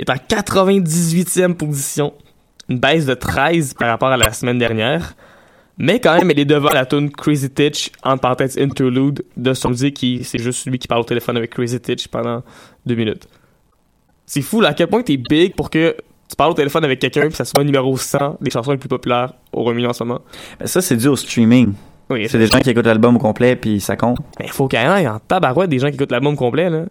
Il 0.00 0.04
est 0.04 0.10
en 0.10 0.14
98e 0.14 1.54
position, 1.54 2.14
une 2.70 2.78
baisse 2.78 3.04
de 3.04 3.12
13 3.12 3.74
par 3.74 3.88
rapport 3.88 4.08
à 4.08 4.16
la 4.16 4.32
semaine 4.32 4.56
dernière, 4.56 5.14
mais 5.76 6.00
quand 6.00 6.16
même, 6.16 6.30
elle 6.30 6.38
est 6.38 6.46
devant 6.46 6.70
la 6.70 6.86
tune 6.86 7.10
Crazy 7.10 7.50
Titch, 7.50 7.90
en 8.02 8.16
parenthèse 8.16 8.56
interlude, 8.56 9.22
de 9.36 9.52
Stormzy, 9.52 9.92
qui 9.92 10.24
c'est 10.24 10.38
juste 10.38 10.66
lui 10.66 10.78
qui 10.78 10.88
parle 10.88 11.02
au 11.02 11.04
téléphone 11.04 11.36
avec 11.36 11.50
Crazy 11.50 11.78
Titch 11.80 12.08
pendant 12.08 12.42
deux 12.86 12.94
minutes. 12.94 13.28
C'est 14.24 14.40
fou, 14.40 14.62
là, 14.62 14.68
à 14.68 14.74
quel 14.74 14.86
point 14.86 15.02
t'es 15.02 15.18
big 15.18 15.54
pour 15.54 15.68
que 15.68 15.94
tu 16.30 16.36
parles 16.36 16.52
au 16.52 16.54
téléphone 16.54 16.84
avec 16.84 16.98
quelqu'un, 16.98 17.26
puis 17.26 17.36
ça 17.36 17.44
soit 17.44 17.62
numéro 17.62 17.94
100 17.94 18.38
des 18.40 18.50
chansons 18.50 18.70
les 18.70 18.78
plus 18.78 18.88
populaires 18.88 19.34
au 19.52 19.60
Royaume-Uni 19.60 19.86
en 19.86 19.92
ce 19.92 20.02
moment. 20.04 20.22
Ben, 20.58 20.66
ça, 20.66 20.80
c'est 20.80 20.96
dû 20.96 21.08
au 21.08 21.16
streaming. 21.16 21.74
Oui, 22.08 22.26
C'est 22.26 22.38
des 22.38 22.46
gens 22.46 22.58
qui 22.58 22.70
écoutent 22.70 22.86
l'album 22.86 23.16
au 23.16 23.18
complet, 23.18 23.54
puis 23.54 23.80
ça 23.80 23.96
compte. 23.96 24.18
Mais 24.38 24.46
il 24.46 24.52
faut 24.52 24.66
quand 24.66 24.82
même 24.82 25.06
en 25.10 25.18
tabarouette 25.18 25.68
des 25.68 25.78
gens 25.78 25.88
qui 25.88 25.96
écoutent 25.96 26.10
l'album 26.10 26.36
complet, 26.36 26.70
là. 26.70 26.86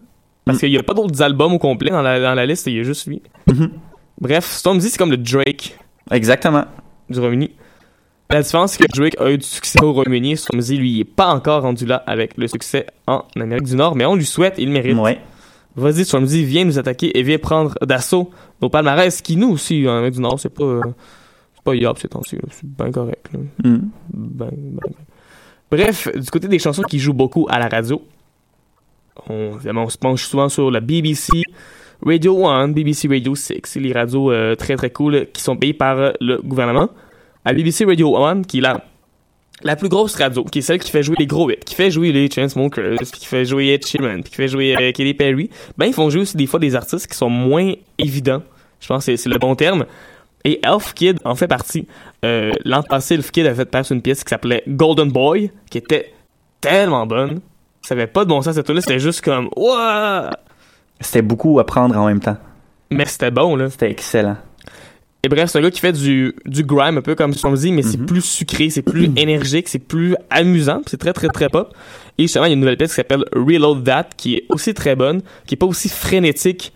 Parce 0.50 0.56
Mm. 0.58 0.60
qu'il 0.60 0.70
n'y 0.70 0.78
a 0.78 0.82
pas 0.82 0.94
d'autres 0.94 1.22
albums 1.22 1.52
au 1.52 1.58
complet 1.58 1.90
dans 1.90 2.02
la, 2.02 2.20
dans 2.20 2.34
la 2.34 2.46
liste, 2.46 2.66
il 2.66 2.76
y 2.76 2.80
a 2.80 2.82
juste 2.82 3.06
lui. 3.06 3.22
Mhm. 3.46 3.70
Bref, 4.20 4.44
Stormzy, 4.50 4.90
c'est 4.90 4.98
comme 4.98 5.10
le 5.10 5.16
Drake 5.16 5.78
Exactement. 6.10 6.64
du 7.08 7.18
Royaume-Uni. 7.18 7.50
La 8.28 8.42
différence, 8.42 8.72
c'est 8.72 8.84
que 8.86 8.96
Drake 8.96 9.16
a 9.20 9.30
eu 9.30 9.38
du 9.38 9.44
succès 9.46 9.82
au 9.82 9.92
Royaume-Uni. 9.92 10.36
Stormzy, 10.36 10.76
lui, 10.76 10.90
il 10.92 11.00
est 11.00 11.04
pas 11.04 11.28
encore 11.34 11.62
rendu 11.62 11.84
là 11.86 12.02
avec 12.06 12.36
le 12.36 12.46
succès 12.46 12.86
en 13.06 13.24
Amérique 13.36 13.64
du 13.64 13.74
Nord, 13.76 13.96
mais 13.96 14.04
on 14.06 14.14
lui 14.14 14.24
souhaite, 14.26 14.54
il 14.58 14.66
le 14.66 14.72
mérite. 14.72 14.96
Ouais. 14.96 15.18
Vas-y, 15.76 16.04
Stormzy, 16.04 16.44
viens 16.44 16.64
nous 16.64 16.78
attaquer 16.78 17.16
et 17.18 17.22
viens 17.22 17.38
prendre 17.38 17.74
d'assaut 17.84 18.30
nos 18.62 18.68
palmarès, 18.68 19.20
qui 19.22 19.36
nous 19.36 19.50
aussi, 19.50 19.86
en 19.88 19.92
Amérique 19.96 20.14
du 20.14 20.20
Nord, 20.20 20.38
c'est 20.38 20.48
pas... 20.54 20.64
euh, 20.64 20.80
c'est 21.54 21.62
pas 21.64 21.74
yop 21.74 21.98
ces 21.98 22.08
temps-ci, 22.08 22.36
c'est 22.50 22.66
bien 22.66 22.90
correct. 22.90 23.28
Mhm. 23.32 23.90
Ben, 24.12 24.48
ben, 24.50 24.50
ben. 24.52 24.92
Bref, 25.70 26.08
du 26.14 26.30
côté 26.30 26.48
des 26.48 26.58
chansons 26.58 26.82
qui 26.82 26.98
jouent 26.98 27.12
beaucoup 27.14 27.46
à 27.50 27.58
la 27.58 27.68
radio, 27.68 28.02
on, 29.28 29.88
se 29.88 29.98
penche 29.98 30.24
souvent 30.24 30.48
sur 30.48 30.70
la 30.70 30.80
BBC 30.80 31.42
Radio 32.04 32.46
1, 32.46 32.68
BBC 32.68 33.08
Radio 33.08 33.34
6, 33.34 33.60
c'est 33.64 33.80
les 33.80 33.92
radios 33.92 34.30
euh, 34.32 34.54
très 34.54 34.76
très 34.76 34.90
cool 34.90 35.26
qui 35.32 35.42
sont 35.42 35.56
payées 35.56 35.74
par 35.74 35.98
euh, 35.98 36.12
le 36.20 36.38
gouvernement. 36.38 36.88
À 37.44 37.52
BBC 37.52 37.84
Radio 37.84 38.16
1, 38.16 38.42
qui 38.42 38.58
est 38.58 38.62
la, 38.62 38.82
la 39.62 39.76
plus 39.76 39.88
grosse 39.88 40.14
radio, 40.14 40.44
qui 40.44 40.60
est 40.60 40.62
celle 40.62 40.78
qui 40.78 40.90
fait 40.90 41.02
jouer 41.02 41.16
les 41.18 41.26
gros 41.26 41.50
hits, 41.50 41.56
qui 41.64 41.74
fait 41.74 41.90
jouer 41.90 42.12
les 42.12 42.30
Chainsmokers, 42.30 42.96
qui 43.12 43.26
fait 43.26 43.44
jouer 43.44 43.68
Ed 43.74 43.86
Sheeran, 43.86 44.22
qui 44.22 44.34
fait 44.34 44.48
jouer 44.48 44.74
euh, 44.76 44.92
Katy 44.92 45.14
Perry, 45.14 45.50
ben 45.76 45.86
ils 45.86 45.92
font 45.92 46.08
jouer 46.08 46.22
aussi 46.22 46.36
des 46.36 46.46
fois 46.46 46.60
des 46.60 46.74
artistes 46.74 47.06
qui 47.06 47.16
sont 47.16 47.30
moins 47.30 47.72
évidents. 47.98 48.42
Je 48.80 48.86
pense 48.88 49.04
que 49.04 49.16
c'est- 49.16 49.28
le 49.28 49.38
bon 49.38 49.54
terme. 49.54 49.84
Et 50.42 50.58
Elf 50.62 50.94
Kid 50.94 51.18
en 51.24 51.34
fait 51.34 51.48
partie. 51.48 51.86
Euh, 52.24 52.52
L'an 52.64 52.82
passé, 52.82 53.14
Elf 53.16 53.30
Kid 53.30 53.44
a 53.44 53.54
fait 53.54 53.66
passer 53.66 53.94
une 53.94 54.00
pièce 54.00 54.24
qui 54.24 54.30
s'appelait 54.30 54.62
Golden 54.66 55.10
Boy, 55.10 55.50
qui 55.70 55.76
était 55.76 56.14
tellement 56.62 57.06
bonne. 57.06 57.40
Ça 57.82 57.94
avait 57.94 58.06
pas 58.06 58.24
de 58.24 58.28
bon 58.28 58.42
sens 58.42 58.54
cette 58.54 58.66
tune-là, 58.66 58.80
c'était 58.80 58.98
juste 58.98 59.22
comme 59.22 59.48
Ouah! 59.56 60.30
C'était 61.00 61.22
beaucoup 61.22 61.58
à 61.58 61.64
prendre 61.64 61.96
en 61.96 62.06
même 62.06 62.20
temps. 62.20 62.36
Mais 62.90 63.06
c'était 63.06 63.30
bon 63.30 63.56
là. 63.56 63.70
C'était 63.70 63.90
excellent. 63.90 64.36
Et 65.22 65.28
bref, 65.28 65.50
c'est 65.50 65.58
un 65.58 65.62
gars 65.62 65.70
qui 65.70 65.80
fait 65.80 65.92
du, 65.92 66.34
du 66.46 66.64
grime, 66.64 66.96
un 66.96 67.02
peu 67.02 67.14
comme 67.14 67.34
Stormzy, 67.34 67.72
mais 67.72 67.82
c'est 67.82 67.98
plus 67.98 68.22
sucré, 68.22 68.70
c'est 68.70 68.80
plus 68.80 69.10
énergique, 69.16 69.68
c'est 69.68 69.78
plus 69.78 70.16
amusant, 70.30 70.80
c'est 70.86 70.96
très 70.96 71.12
très 71.12 71.28
très 71.28 71.50
pop. 71.50 71.74
Et 72.16 72.22
justement, 72.22 72.46
il 72.46 72.48
y 72.48 72.52
a 72.52 72.54
une 72.54 72.60
nouvelle 72.60 72.78
pièce 72.78 72.90
qui 72.90 72.96
s'appelle 72.96 73.24
Reload 73.34 73.84
That, 73.84 74.08
qui 74.16 74.36
est 74.36 74.44
aussi 74.48 74.72
très 74.72 74.96
bonne, 74.96 75.20
qui 75.46 75.54
est 75.54 75.58
pas 75.58 75.66
aussi 75.66 75.90
frénétique 75.90 76.72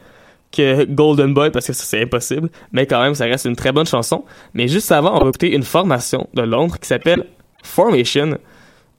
que 0.53 0.85
Golden 0.85 1.33
Boy, 1.33 1.51
parce 1.51 1.67
que 1.67 1.73
ça 1.73 1.85
c'est 1.85 2.03
impossible, 2.03 2.51
mais 2.71 2.87
quand 2.87 3.03
même, 3.03 3.15
ça 3.15 3.25
reste 3.25 3.47
une 3.47 3.57
très 3.57 3.73
bonne 3.73 3.87
chanson. 3.87 4.25
Mais 4.53 4.69
juste 4.69 4.93
avant, 4.93 5.17
on 5.19 5.25
va 5.25 5.29
écouter 5.31 5.55
une 5.55 5.63
formation 5.63 6.29
de 6.35 6.43
Londres 6.43 6.79
qui 6.79 6.87
s'appelle 6.87 7.25
Formation. 7.63 8.37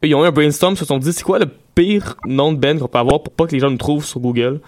Ils 0.05 0.15
ont 0.15 0.23
eu 0.23 0.27
un 0.27 0.31
brainstorm, 0.31 0.73
ils 0.73 0.77
se 0.77 0.85
sont 0.85 0.97
dit, 0.97 1.11
c'est 1.13 1.23
quoi 1.23 1.39
le 1.39 1.47
pire 1.75 2.15
nom 2.25 2.53
de 2.53 2.57
band 2.57 2.77
qu'on 2.77 2.87
peut 2.87 2.97
avoir 2.99 3.21
pour 3.23 3.33
pas 3.33 3.45
que 3.47 3.51
les 3.51 3.59
gens 3.59 3.69
nous 3.69 3.77
trouvent 3.77 4.05
sur 4.05 4.19
Google? 4.19 4.61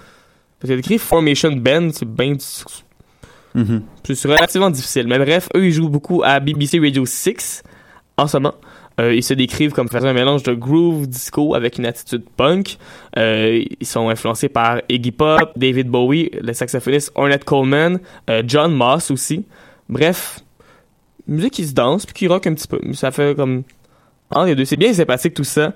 Parce 0.59 0.71
a 0.71 0.75
écrit 0.75 0.97
Formation 0.97 1.51
Band, 1.51 1.89
c'est 1.93 2.07
bien 2.07 2.35
Mhm. 3.55 3.81
c'est 4.03 4.27
relativement 4.27 4.69
difficile. 4.69 5.07
Mais 5.07 5.17
bref, 5.17 5.49
eux, 5.55 5.65
ils 5.65 5.71
jouent 5.71 5.89
beaucoup 5.89 6.21
à 6.23 6.39
BBC 6.39 6.79
Radio 6.79 7.05
6 7.05 7.63
en 8.17 8.27
ce 8.27 8.37
moment. 8.37 8.55
Euh, 8.99 9.13
ils 9.13 9.23
se 9.23 9.33
décrivent 9.33 9.73
comme 9.73 9.89
faisant 9.89 10.07
un 10.07 10.13
mélange 10.13 10.43
de 10.43 10.53
groove 10.53 11.07
disco 11.07 11.53
avec 11.53 11.77
une 11.77 11.85
attitude 11.85 12.23
punk. 12.35 12.77
Euh, 13.17 13.63
ils 13.79 13.85
sont 13.85 14.09
influencés 14.09 14.49
par 14.49 14.81
Iggy 14.89 15.11
Pop, 15.11 15.51
David 15.55 15.87
Bowie, 15.87 16.31
le 16.41 16.53
saxophoniste 16.53 17.11
Ornette 17.15 17.45
Coleman, 17.45 17.99
euh, 18.29 18.41
John 18.45 18.73
Moss 18.73 19.11
aussi. 19.11 19.45
Bref, 19.87 20.39
musique 21.27 21.53
qui 21.53 21.65
se 21.65 21.73
danse 21.73 22.05
puis 22.05 22.15
qui 22.15 22.27
rock 22.27 22.47
un 22.47 22.55
petit 22.55 22.67
peu. 22.67 22.79
Ça 22.93 23.11
fait 23.11 23.35
comme 23.35 23.63
entre 24.31 24.45
les 24.45 24.55
deux. 24.55 24.65
C'est 24.65 24.77
bien 24.77 24.93
sympathique 24.93 25.33
tout 25.33 25.43
ça. 25.43 25.73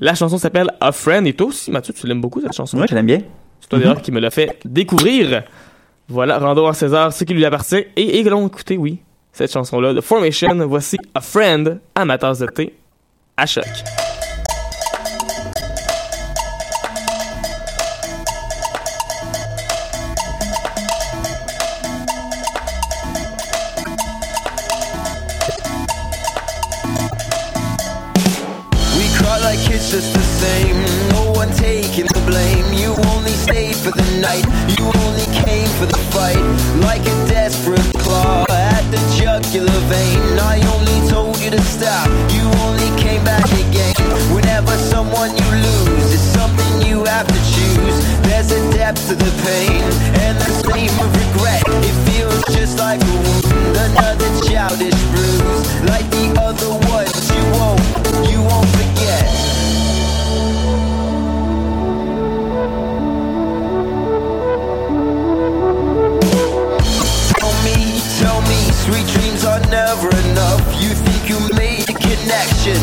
La 0.00 0.14
chanson 0.14 0.38
s'appelle 0.38 0.70
A 0.80 0.92
Friend 0.92 1.26
et 1.26 1.32
toi 1.32 1.46
aussi, 1.48 1.70
Mathieu, 1.70 1.94
tu 1.94 2.06
l'aimes 2.06 2.20
beaucoup 2.20 2.40
cette 2.40 2.52
chanson? 2.52 2.78
Ouais, 2.78 2.86
je 2.88 2.94
l'aime 2.94 3.06
bien. 3.06 3.20
C'est 3.60 3.68
toi 3.68 3.78
d'ailleurs 3.78 4.02
qui 4.02 4.12
me 4.12 4.20
l'a 4.20 4.30
fait 4.30 4.58
découvrir. 4.64 5.44
Voilà, 6.08 6.38
rendons 6.38 6.66
à 6.66 6.74
César 6.74 7.12
ce 7.12 7.24
qui 7.24 7.32
lui 7.32 7.44
appartient. 7.44 7.84
Et, 7.96 8.18
et 8.18 8.26
allons 8.26 8.46
écouter, 8.46 8.76
oui, 8.76 8.98
cette 9.32 9.52
chanson-là 9.52 9.94
de 9.94 10.00
Formation. 10.00 10.54
Voici 10.66 10.98
A 11.14 11.20
Friend 11.20 11.80
à 11.94 12.04
ma 12.04 12.18
tasse 12.18 12.40
de 12.40 12.46
thé 12.46 12.74
à 13.36 13.46
choc. 13.46 13.64
Depth 48.84 49.08
to 49.08 49.14
the 49.14 49.32
pain 49.48 49.80
and 50.20 50.36
the 50.36 50.50
same 50.68 50.92
of 51.00 51.08
regret. 51.24 51.62
It 51.88 51.96
feels 52.04 52.44
just 52.54 52.78
like 52.78 53.00
a 53.00 53.14
wound, 53.24 53.76
another 53.88 54.30
childish 54.44 55.00
bruise. 55.08 55.64
Like 55.88 56.06
the 56.10 56.26
other 56.48 56.72
ones, 56.92 57.24
you 57.32 57.44
won't, 57.56 57.80
you 58.28 58.40
won't 58.42 58.68
forget. 58.76 59.24
Tell 67.40 67.54
me, 67.64 67.78
tell 68.20 68.40
me, 68.52 68.60
sweet 68.84 69.06
dreams 69.14 69.46
are 69.46 69.64
never 69.72 70.10
enough. 70.28 70.60
You 70.82 70.92
think 70.92 71.22
you 71.30 71.40
made 71.56 71.88
a 71.88 71.94
connection, 71.94 72.76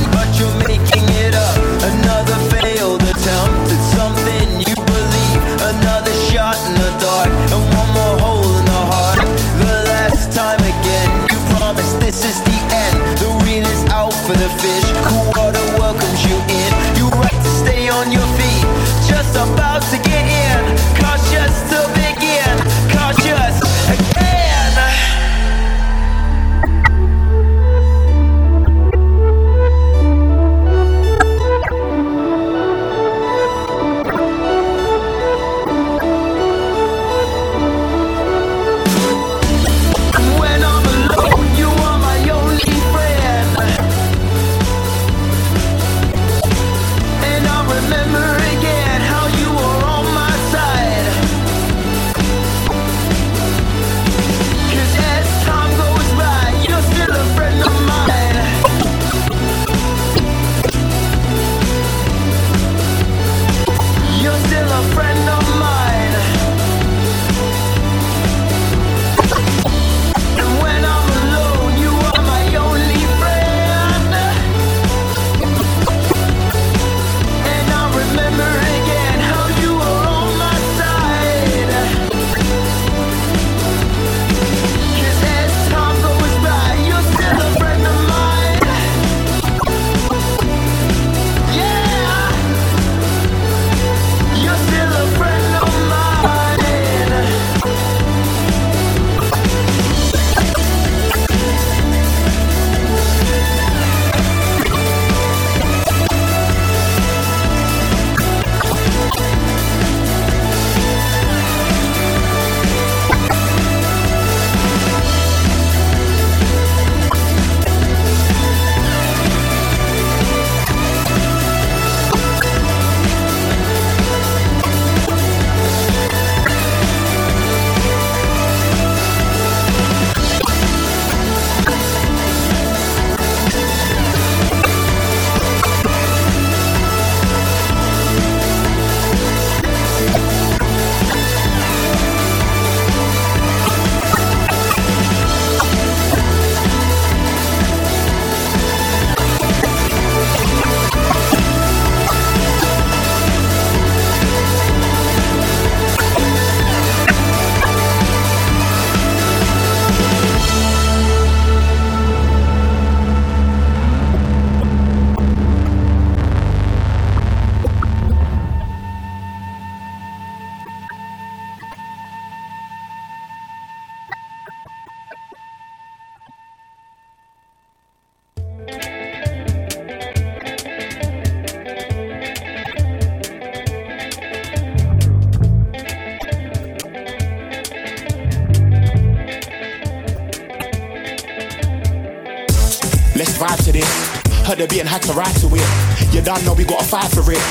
done 196.36 196.46
know 196.46 196.54
we 196.54 196.64
gotta 196.64 196.86
fight 196.86 197.12
for 197.12 197.24
it. 197.28 197.44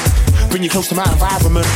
Bring 0.49 0.63
you 0.63 0.71
close 0.71 0.89
to 0.89 0.95
my 0.95 1.05
environment. 1.13 1.69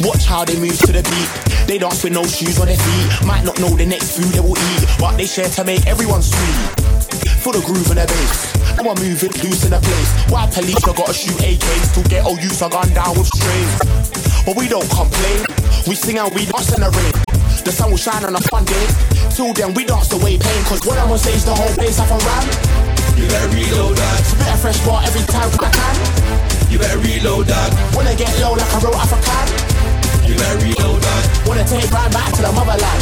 Watch 0.00 0.26
how 0.26 0.44
they 0.44 0.54
move 0.54 0.78
to 0.86 0.92
the 0.94 1.02
beat. 1.02 1.30
They 1.66 1.78
dance 1.78 2.04
with 2.04 2.12
no 2.12 2.22
shoes 2.22 2.60
on 2.60 2.66
their 2.66 2.78
feet. 2.78 3.26
Might 3.26 3.42
not 3.42 3.58
know 3.58 3.74
the 3.74 3.86
next 3.86 4.14
food 4.14 4.30
they 4.30 4.40
will 4.40 4.54
eat, 4.54 4.82
but 5.00 5.16
they 5.16 5.26
share 5.26 5.48
to 5.58 5.64
make 5.64 5.86
everyone 5.86 6.22
sweet. 6.22 6.58
Feel 7.42 7.58
the 7.58 7.62
groove 7.66 7.90
in 7.90 7.98
the 7.98 8.06
bass. 8.06 8.54
One 8.78 8.94
moving 9.02 9.34
loose 9.42 9.64
in 9.66 9.74
the 9.74 9.82
place. 9.82 10.10
Why 10.30 10.46
police 10.46 10.78
I 10.86 10.94
gotta 10.94 11.14
shoot 11.14 11.34
AKs 11.42 11.98
to 11.98 12.00
get 12.08 12.22
all 12.22 12.38
use 12.38 12.62
I 12.62 12.68
gone 12.70 12.94
down 12.94 13.18
with 13.18 13.26
strays. 13.26 13.72
But 14.46 14.54
we 14.54 14.68
don't 14.70 14.86
complain. 14.86 15.42
We 15.90 15.98
sing 15.98 16.18
and 16.18 16.30
we 16.30 16.46
dance 16.46 16.70
in 16.70 16.86
the 16.86 16.90
rain. 16.94 17.14
The 17.66 17.72
sun 17.74 17.90
will 17.90 17.98
shine 17.98 18.22
on 18.22 18.36
a 18.36 18.42
fun 18.46 18.62
day. 18.70 18.86
Till 19.34 19.50
then 19.50 19.74
we 19.74 19.82
dance 19.82 20.12
away 20.14 20.38
pain. 20.38 20.62
Cause 20.70 20.78
when 20.86 20.94
I'm 20.94 21.10
on 21.10 21.18
stage 21.18 21.42
the 21.42 21.54
whole 21.54 21.74
place 21.74 21.98
up 21.98 22.06
and 22.06 22.22
ram. 22.22 22.86
You 23.18 23.26
better 23.26 23.50
reload 23.50 23.96
that. 23.96 24.22
Spit 24.22 24.46
a 24.46 24.56
fresh 24.58 24.78
bar 24.86 25.02
every 25.02 25.26
time 25.26 25.50
I 25.58 25.70
can. 25.74 26.05
You 26.76 26.82
better 26.84 26.98
reload 26.98 27.46
that. 27.46 27.72
Wanna 27.96 28.12
get 28.12 28.28
low 28.36 28.52
like 28.52 28.68
a 28.68 28.78
real 28.84 28.92
African. 29.00 30.28
You 30.28 30.36
better 30.36 30.60
reload 30.60 31.00
that. 31.00 31.24
Wanna 31.48 31.64
take 31.64 31.88
right 31.88 32.12
back 32.12 32.28
to 32.36 32.44
the 32.44 32.52
motherland. 32.52 33.00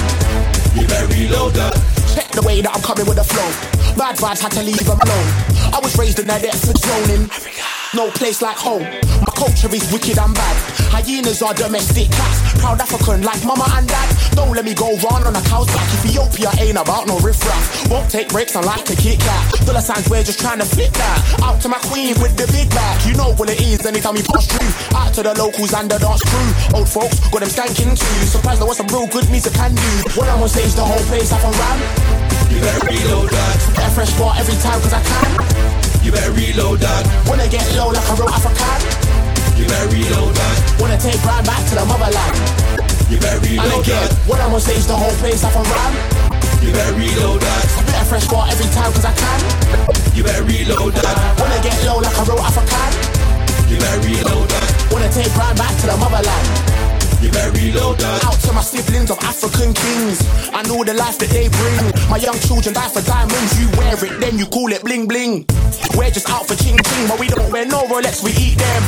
You 0.79 0.87
better 0.87 1.11
reload 1.11 1.59
that. 1.59 1.75
Check 2.15 2.31
the 2.31 2.47
way 2.47 2.63
that 2.63 2.71
I'm 2.71 2.83
coming 2.87 3.03
with 3.03 3.19
the 3.19 3.27
flow. 3.27 3.51
Bad 3.99 4.15
vibes 4.15 4.39
had 4.39 4.55
to 4.55 4.63
leave 4.63 4.79
them 4.79 4.95
alone. 4.95 5.29
I 5.75 5.83
was 5.83 5.99
raised 5.99 6.23
in 6.23 6.31
the 6.31 6.39
depths 6.39 6.71
of 6.71 6.79
zoning. 6.79 7.27
No 7.99 8.15
place 8.15 8.43
like 8.43 8.55
home. 8.55 8.87
My 9.27 9.35
culture 9.35 9.67
is 9.75 9.91
wicked 9.91 10.23
and 10.23 10.35
bad. 10.39 10.57
Hyenas 10.95 11.43
are 11.43 11.55
domestic 11.55 12.15
cats. 12.15 12.55
Proud 12.63 12.79
African 12.79 13.27
like 13.27 13.43
mama 13.43 13.67
and 13.75 13.91
dad. 13.91 14.09
Don't 14.35 14.53
let 14.55 14.65
me 14.65 14.75
go 14.75 14.97
run 14.99 15.23
on 15.27 15.35
a 15.35 15.43
cow's 15.47 15.67
back. 15.67 15.87
Ethiopia 16.03 16.51
ain't 16.59 16.79
about 16.79 17.07
no 17.07 17.19
riffraff. 17.21 17.91
Won't 17.91 18.11
take 18.11 18.29
breaks 18.29 18.57
I 18.57 18.61
like 18.61 18.85
to 18.87 18.97
kick 18.97 19.19
that. 19.19 19.43
Dollar 19.67 19.81
signs, 19.81 20.09
we're 20.11 20.23
just 20.23 20.41
trying 20.41 20.59
to 20.59 20.67
flip 20.67 20.93
that. 20.93 21.19
Out 21.43 21.61
to 21.63 21.69
my 21.69 21.79
queen 21.91 22.15
with 22.21 22.37
the 22.37 22.47
big 22.51 22.71
back. 22.71 23.07
You 23.07 23.15
know 23.15 23.35
what 23.35 23.51
it 23.51 23.61
is 23.61 23.87
anytime 23.87 24.17
you 24.17 24.25
pass 24.25 24.47
through. 24.47 24.73
Out 24.99 25.15
to 25.15 25.23
the 25.23 25.35
locals 25.35 25.73
and 25.73 25.91
the 25.91 25.99
dance 25.99 26.23
crew. 26.23 26.51
Old 26.75 26.89
folks 26.89 27.19
got 27.31 27.41
them 27.41 27.51
skanking 27.51 27.95
too. 27.95 28.27
Surprised 28.27 28.61
there 28.61 28.69
was 28.69 28.77
some 28.77 28.89
real 28.89 29.07
good 29.07 29.29
music 29.31 29.55
can 29.55 29.75
do. 29.75 29.91
When 30.19 30.29
I'm 30.29 30.43
on 30.43 30.49
stage, 30.49 30.75
the 30.75 30.85
whole 30.85 31.05
place 31.07 31.31
up 31.31 31.43
and 31.43 31.55
ram. 31.55 31.79
You 32.51 32.61
better 32.61 32.87
reload 32.87 33.31
that. 33.31 33.57
Get 33.75 33.87
a 33.87 33.93
fresh 33.95 34.13
bar 34.19 34.35
every 34.39 34.59
time 34.59 34.79
cause 34.83 34.95
I 34.95 35.03
can. 35.03 35.31
You 36.03 36.13
better 36.13 36.33
reload 36.33 36.81
that. 36.81 37.03
Wanna 37.27 37.49
get 37.49 37.65
low 37.75 37.91
like 37.91 38.07
a 38.11 38.15
real 38.19 38.29
African. 38.29 38.81
You 39.59 39.65
better 39.67 39.89
reload 39.89 40.35
that. 40.35 40.57
Wanna 40.79 40.99
take 40.99 41.23
right 41.25 41.45
back 41.47 41.63
to 41.71 41.75
the 41.75 41.85
motherland. 41.87 42.94
You 43.11 43.19
better 43.21 43.37
And 43.37 43.47
reload 43.47 43.85
again, 43.85 44.09
that. 44.09 44.17
when 44.27 44.41
I'm 44.41 44.55
on 44.55 44.61
stage, 44.61 44.85
the 44.87 44.97
whole 44.97 45.13
place 45.21 45.45
up 45.45 45.55
and 45.55 45.67
ram. 45.69 45.93
You 46.65 46.73
better 46.73 46.97
reload 46.97 47.41
that. 47.43 47.63
Spit 47.69 47.95
a 48.01 48.05
fresh 48.09 48.27
bar 48.29 48.49
every 48.51 48.67
time 48.73 48.91
cause 48.93 49.05
I 49.05 49.13
can. 49.13 49.41
You 50.17 50.25
better 50.25 50.43
reload 50.45 50.95
that. 50.95 51.17
Wanna 51.39 51.61
get 51.63 51.77
low 51.85 52.01
like 52.01 52.17
a 52.17 52.25
real 52.25 52.41
African. 52.41 52.91
You 53.69 53.77
better 53.79 54.01
reload 54.01 54.49
that. 54.49 54.69
Wanna 54.91 55.11
take 55.13 55.31
right 55.37 55.57
back 55.57 55.75
to 55.81 55.87
the 55.87 55.97
motherland. 55.97 56.84
You 57.25 57.33
reload 57.33 57.97
that. 58.05 58.21
Out 58.25 58.37
to 58.45 58.53
my 58.53 58.61
siblings 58.61 59.11
of 59.11 59.17
African 59.25 59.73
kings. 59.73 60.21
I 60.53 60.61
know 60.69 60.85
the 60.85 60.93
life 60.93 61.17
that 61.25 61.33
they 61.33 61.49
bring. 61.49 61.81
My 62.13 62.21
young 62.21 62.37
children 62.45 62.75
die 62.75 62.93
for 62.93 63.01
diamonds. 63.01 63.57
You 63.57 63.73
wear 63.81 63.97
it, 63.97 64.21
then 64.21 64.37
you 64.37 64.45
call 64.45 64.69
it 64.73 64.85
bling 64.85 65.09
bling. 65.09 65.47
We're 65.97 66.13
just 66.13 66.29
out 66.29 66.45
for 66.45 66.55
ching 66.55 66.77
ching, 66.77 67.09
but 67.09 67.19
we 67.19 67.29
don't 67.29 67.51
wear 67.51 67.65
no 67.65 67.89
Rolex, 67.89 68.21
we 68.23 68.31
eat 68.37 68.61
them. 68.61 68.83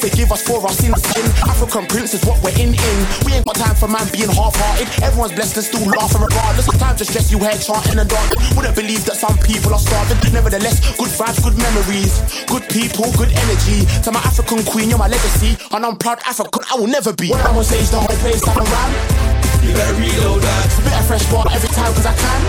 Forgive 0.00 0.32
us 0.32 0.40
for 0.40 0.62
our 0.62 0.72
sins. 0.72 0.96
sin. 1.12 1.26
African 1.44 1.84
prince 1.84 2.14
is 2.14 2.24
what 2.24 2.40
we're 2.40 2.56
in 2.56 2.72
in. 2.72 2.98
We 3.26 3.36
ain't 3.36 3.44
got 3.44 3.56
time 3.60 3.76
for 3.76 3.86
man 3.86 4.08
being 4.16 4.32
half 4.32 4.56
hearted. 4.56 4.88
Everyone's 5.04 5.36
blessed 5.36 5.60
and 5.60 5.66
still 5.66 5.84
laughing 5.92 6.22
regardless. 6.24 6.66
Time 6.80 6.96
to 6.96 7.04
stress 7.04 7.28
you 7.30 7.38
head 7.38 7.60
chanting 7.60 7.98
and 7.98 8.08
dancing. 8.08 8.56
Wouldn't 8.56 8.76
believe 8.76 9.04
that 9.04 9.20
some 9.20 9.36
people 9.44 9.76
are 9.76 9.82
starving. 9.82 10.16
Nevertheless, 10.32 10.80
good 10.96 11.12
vibes, 11.12 11.44
good 11.44 11.58
memories. 11.60 12.16
Good 12.48 12.64
people, 12.72 13.12
good 13.20 13.28
energy. 13.28 13.84
To 14.08 14.12
my 14.12 14.24
African 14.24 14.64
queen, 14.64 14.88
you're 14.88 14.98
my 14.98 15.08
legacy. 15.08 15.60
And 15.68 15.84
I'm 15.84 16.00
proud 16.00 16.24
African, 16.24 16.64
I 16.72 16.80
will 16.80 16.88
never 16.88 17.12
be. 17.12 17.28
When 17.28 17.40
I'm 17.44 17.60
on 17.60 17.64
stage, 17.80 17.90
the 17.90 18.00
whole 18.00 18.20
place 18.20 18.44
up 18.44 18.56
and 18.56 18.68
ram. 18.68 18.90
You 19.64 19.72
better 19.72 19.96
reload 19.96 20.42
that. 20.42 20.66
A 20.92 21.02
fresh 21.04 21.24
bar 21.32 21.44
every 21.52 21.68
time 21.68 21.92
cause 21.94 22.06
I 22.06 22.14
can. 22.14 22.40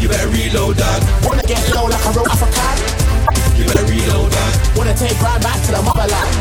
You 0.00 0.08
better 0.08 0.28
reload 0.28 0.76
that. 0.76 1.00
Wanna 1.24 1.42
get 1.44 1.60
low 1.74 1.88
like 1.88 2.04
a 2.04 2.10
real 2.12 2.28
African. 2.28 2.76
You 3.56 3.64
better 3.68 3.86
reload 3.88 4.30
that. 4.32 4.52
Wanna 4.76 4.94
take 4.94 5.16
right 5.20 5.40
back 5.40 5.60
to 5.68 5.70
the 5.72 5.82
motherland. 5.82 6.32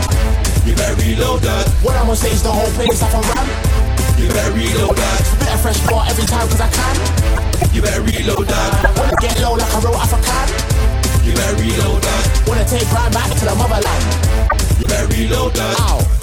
You 0.65 0.75
better 0.75 0.95
reload 0.99 1.41
that. 1.43 1.67
When 1.83 1.95
I'm 1.95 2.09
on 2.09 2.15
stage, 2.15 2.41
the 2.41 2.51
whole 2.51 2.71
place 2.75 3.01
up 3.03 3.13
and 3.13 3.25
ram. 3.35 3.47
You 4.19 4.27
better 4.31 4.53
reload 4.55 4.95
that. 4.95 5.19
A 5.51 5.57
fresh 5.59 5.79
bar 5.87 6.05
every 6.07 6.27
time 6.27 6.47
cause 6.47 6.61
I 6.61 6.69
can. 6.71 6.95
You 7.73 7.81
better 7.81 8.03
reload 8.03 8.47
that. 8.47 8.69
Wanna 8.95 9.15
get 9.19 9.39
low 9.41 9.55
like 9.55 9.71
a 9.73 9.79
real 9.83 9.95
African. 9.99 10.47
You 11.23 11.33
better 11.33 11.55
reload 11.59 12.01
that. 12.03 12.23
Wanna 12.47 12.65
take 12.67 12.87
right 12.91 13.11
back 13.11 13.31
to 13.39 13.43
the 13.47 13.55
motherland. 13.55 14.03
You 14.79 14.85
better 14.87 15.07
reload 15.11 15.53
that. 15.55 15.75
Ow. 15.79 16.22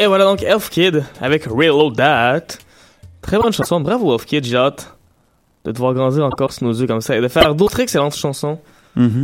Et 0.00 0.06
voilà 0.06 0.24
donc 0.24 0.42
Elf 0.42 0.70
Kid 0.70 1.04
avec 1.20 1.44
Reload 1.44 1.94
That. 1.94 2.56
Très 3.20 3.36
bonne 3.36 3.52
chanson, 3.52 3.80
bravo 3.80 4.14
Elf 4.14 4.24
Kid, 4.24 4.42
j'ai 4.44 4.56
hâte 4.56 4.96
de 5.66 5.72
te 5.72 5.78
voir 5.78 5.92
grandir 5.92 6.24
encore 6.24 6.54
sous 6.54 6.64
nos 6.64 6.72
yeux 6.72 6.86
comme 6.86 7.02
ça 7.02 7.18
et 7.18 7.20
de 7.20 7.28
faire 7.28 7.54
d'autres 7.54 7.80
excellentes 7.80 8.16
chansons. 8.16 8.58
Mhm. 8.96 9.20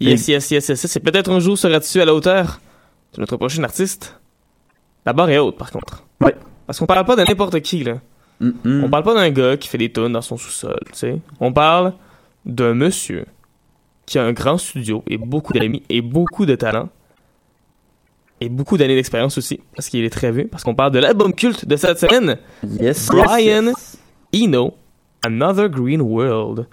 Yes, 0.00 0.28
yes, 0.28 0.50
yes, 0.50 0.68
yes, 0.70 0.82
yes. 0.82 0.96
Et 0.96 1.00
peut-être 1.00 1.30
un 1.30 1.40
jour 1.40 1.58
seras-tu 1.58 2.00
à 2.00 2.06
la 2.06 2.14
hauteur 2.14 2.58
de 3.12 3.20
notre 3.20 3.36
prochain 3.36 3.62
artiste. 3.64 4.18
La 5.04 5.12
barre 5.12 5.28
est 5.28 5.38
haute 5.38 5.58
par 5.58 5.70
contre. 5.70 6.04
Ouais. 6.22 6.34
Parce 6.66 6.78
qu'on 6.78 6.86
parle 6.86 7.04
pas 7.04 7.14
de 7.14 7.24
n'importe 7.24 7.60
qui 7.60 7.84
là. 7.84 7.96
Mhm. 8.40 8.84
On 8.84 8.88
parle 8.88 9.04
pas 9.04 9.14
d'un 9.14 9.28
gars 9.28 9.58
qui 9.58 9.68
fait 9.68 9.76
des 9.76 9.92
tunes 9.92 10.12
dans 10.14 10.22
son 10.22 10.38
sous-sol, 10.38 10.80
tu 10.86 10.94
sais. 10.94 11.20
On 11.38 11.52
parle 11.52 11.92
d'un 12.46 12.72
monsieur 12.72 13.26
qui 14.06 14.18
a 14.18 14.24
un 14.24 14.32
grand 14.32 14.56
studio 14.56 15.04
et 15.06 15.18
beaucoup 15.18 15.52
d'amis 15.52 15.82
et 15.90 16.00
beaucoup 16.00 16.46
de 16.46 16.54
talent. 16.54 16.88
Et 18.42 18.48
beaucoup 18.48 18.76
d'années 18.76 18.96
d'expérience 18.96 19.38
aussi, 19.38 19.60
parce 19.76 19.88
qu'il 19.88 20.04
est 20.04 20.10
très 20.10 20.32
vu. 20.32 20.48
Parce 20.48 20.64
qu'on 20.64 20.74
parle 20.74 20.90
de 20.90 20.98
l'album 20.98 21.32
culte 21.32 21.64
de 21.64 21.76
cette 21.76 22.00
semaine. 22.00 22.38
Yes, 22.80 23.06
Brian 23.06 23.66
yes, 23.66 23.98
Eno, 24.34 24.74
Another 25.24 25.68
Green 25.68 26.00
World. 26.00 26.66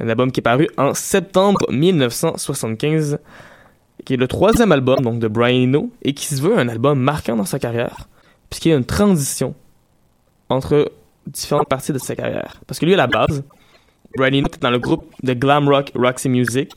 Un 0.00 0.08
album 0.08 0.32
qui 0.32 0.40
est 0.40 0.42
paru 0.42 0.68
en 0.76 0.94
septembre 0.94 1.60
1975, 1.70 3.20
qui 4.04 4.14
est 4.14 4.16
le 4.16 4.26
troisième 4.26 4.72
album 4.72 5.00
donc 5.00 5.20
de 5.20 5.28
Brian 5.28 5.62
Eno, 5.62 5.92
et 6.02 6.12
qui 6.12 6.26
se 6.26 6.42
veut 6.42 6.58
un 6.58 6.68
album 6.68 6.98
marquant 6.98 7.36
dans 7.36 7.44
sa 7.44 7.60
carrière, 7.60 8.08
puisqu'il 8.50 8.70
y 8.70 8.72
a 8.72 8.76
une 8.76 8.84
transition 8.84 9.54
entre 10.48 10.90
différentes 11.28 11.68
parties 11.68 11.92
de 11.92 11.98
sa 11.98 12.16
carrière. 12.16 12.60
Parce 12.66 12.80
que 12.80 12.84
lui, 12.84 12.94
à 12.94 12.96
la 12.96 13.06
base, 13.06 13.44
Brian 14.16 14.40
Eno 14.40 14.48
était 14.48 14.58
dans 14.58 14.70
le 14.70 14.80
groupe 14.80 15.04
de 15.22 15.34
glam 15.34 15.68
rock 15.68 15.92
Roxy 15.94 16.28
Music, 16.28 16.72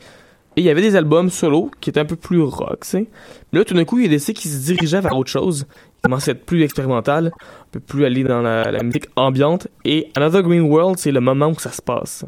et 0.55 0.61
il 0.61 0.63
y 0.63 0.69
avait 0.69 0.81
des 0.81 0.95
albums 0.95 1.29
solo 1.29 1.69
qui 1.81 1.89
étaient 1.89 1.99
un 1.99 2.05
peu 2.05 2.15
plus 2.15 2.41
rock, 2.41 2.79
tu 2.81 2.87
sais. 2.89 3.05
Mais 3.51 3.59
là, 3.59 3.65
tout 3.65 3.73
d'un 3.73 3.85
coup, 3.85 3.99
il 3.99 4.05
a 4.05 4.09
décidé 4.09 4.33
qu'il 4.33 4.51
se 4.51 4.57
dirigeait 4.65 5.01
vers 5.01 5.17
autre 5.17 5.29
chose. 5.29 5.65
Il 5.99 6.01
commençait 6.03 6.31
à 6.31 6.33
être 6.33 6.45
plus 6.45 6.61
expérimental, 6.63 7.27
un 7.35 7.65
peu 7.71 7.79
plus 7.79 8.05
aller 8.05 8.23
dans 8.23 8.41
la, 8.41 8.71
la 8.71 8.83
musique 8.83 9.07
ambiante. 9.15 9.67
Et 9.83 10.11
Another 10.15 10.43
Green 10.43 10.61
World, 10.61 10.97
c'est 10.97 11.11
le 11.11 11.19
moment 11.21 11.47
où 11.49 11.59
ça 11.59 11.71
se 11.71 11.81
passe. 11.81 12.25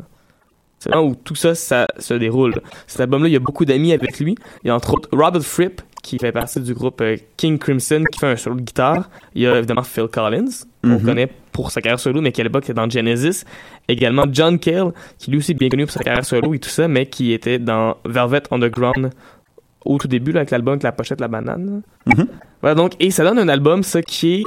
C'est 0.80 0.90
là 0.92 1.02
où 1.02 1.16
tout 1.16 1.36
ça, 1.36 1.56
ça 1.56 1.88
se 1.98 2.14
déroule. 2.14 2.54
Cet 2.86 3.02
album-là, 3.02 3.28
il 3.30 3.34
y 3.34 3.36
a 3.36 3.40
beaucoup 3.40 3.66
d'amis 3.66 3.94
avec 3.94 4.20
lui. 4.20 4.36
Il 4.64 4.68
y 4.68 4.70
a 4.70 4.76
entre 4.76 4.94
autres 4.94 5.10
Robert 5.12 5.42
Fripp, 5.42 5.82
qui 6.04 6.20
fait 6.20 6.32
partie 6.32 6.60
du 6.62 6.74
groupe 6.76 7.02
euh, 7.02 7.18
King 7.36 7.58
Crimson, 7.58 8.04
qui 8.12 8.20
fait 8.20 8.28
un 8.28 8.36
solo 8.36 8.56
de 8.58 8.62
guitare. 8.62 9.10
Il 9.34 9.42
y 9.42 9.48
a 9.48 9.58
évidemment 9.58 9.82
Phil 9.84 10.08
Collins, 10.08 10.46
qu'on 10.84 10.90
Mhm. 10.90 11.04
connaît 11.04 11.32
pour 11.58 11.72
sa 11.72 11.82
carrière 11.82 12.00
solo, 12.00 12.22
mais 12.22 12.32
qui 12.32 12.40
à 12.40 12.44
l'époque 12.44 12.66
était 12.66 12.76
dans 12.76 12.88
Genesis. 12.88 13.44
Également 13.88 14.26
John 14.32 14.60
Cale, 14.60 14.92
qui 15.18 15.32
lui 15.32 15.40
aussi 15.40 15.54
est 15.54 15.56
bien 15.56 15.70
connu 15.70 15.86
pour 15.86 15.92
sa 15.92 16.04
carrière 16.04 16.24
solo 16.24 16.54
et 16.54 16.60
tout 16.60 16.70
ça, 16.70 16.88
mais 16.88 17.08
qui 17.08 17.34
était 17.34 17.58
dans 17.58 17.98
Velvet 18.06 18.44
Underground 18.52 19.10
au 19.84 19.98
tout 19.98 20.08
début, 20.08 20.32
là, 20.34 20.42
avec 20.42 20.52
l'album 20.52 20.74
avec 20.74 20.84
la 20.84 20.92
pochette 20.92 21.20
La 21.20 21.28
Banane. 21.28 21.82
Mhm. 22.06 22.28
Voilà, 22.62 22.76
donc, 22.76 22.94
et 23.00 23.10
ça 23.10 23.24
donne 23.24 23.40
un 23.40 23.48
album, 23.50 23.82
ça, 23.82 24.04
qui 24.04 24.36
est 24.36 24.44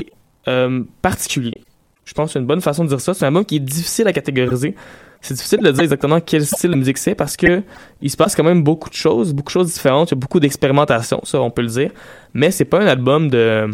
euh, 0.46 0.84
particulier. 1.02 1.64
Je 2.04 2.14
pense 2.14 2.28
que 2.28 2.32
c'est 2.34 2.38
une 2.38 2.46
bonne 2.46 2.60
façon 2.60 2.84
de 2.84 2.90
dire 2.90 3.00
ça. 3.00 3.12
C'est 3.12 3.24
un 3.24 3.28
album 3.28 3.44
qui 3.44 3.56
est 3.56 3.60
difficile 3.60 4.06
à 4.06 4.12
catégoriser. 4.12 4.76
C'est 5.20 5.34
difficile 5.34 5.62
de 5.62 5.70
dire 5.72 5.82
exactement 5.82 6.20
quel 6.20 6.46
style 6.46 6.70
de 6.70 6.76
musique 6.76 6.96
c'est 6.96 7.16
parce 7.16 7.36
que 7.36 7.62
il 8.00 8.08
se 8.08 8.16
passe 8.16 8.36
quand 8.36 8.44
même 8.44 8.62
beaucoup 8.62 8.88
de 8.88 8.94
choses, 8.94 9.34
beaucoup 9.34 9.48
de 9.48 9.52
choses 9.52 9.72
différentes. 9.72 10.10
Il 10.10 10.14
y 10.14 10.18
a 10.18 10.20
beaucoup 10.20 10.38
d'expérimentation, 10.38 11.20
ça, 11.24 11.40
on 11.40 11.50
peut 11.50 11.62
le 11.62 11.68
dire. 11.68 11.90
Mais 12.34 12.52
c'est 12.52 12.64
pas 12.64 12.80
un 12.80 12.86
album 12.86 13.28
de. 13.28 13.68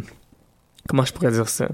Comment 0.88 1.04
je 1.04 1.12
pourrais 1.12 1.32
dire 1.32 1.50
ça? 1.50 1.68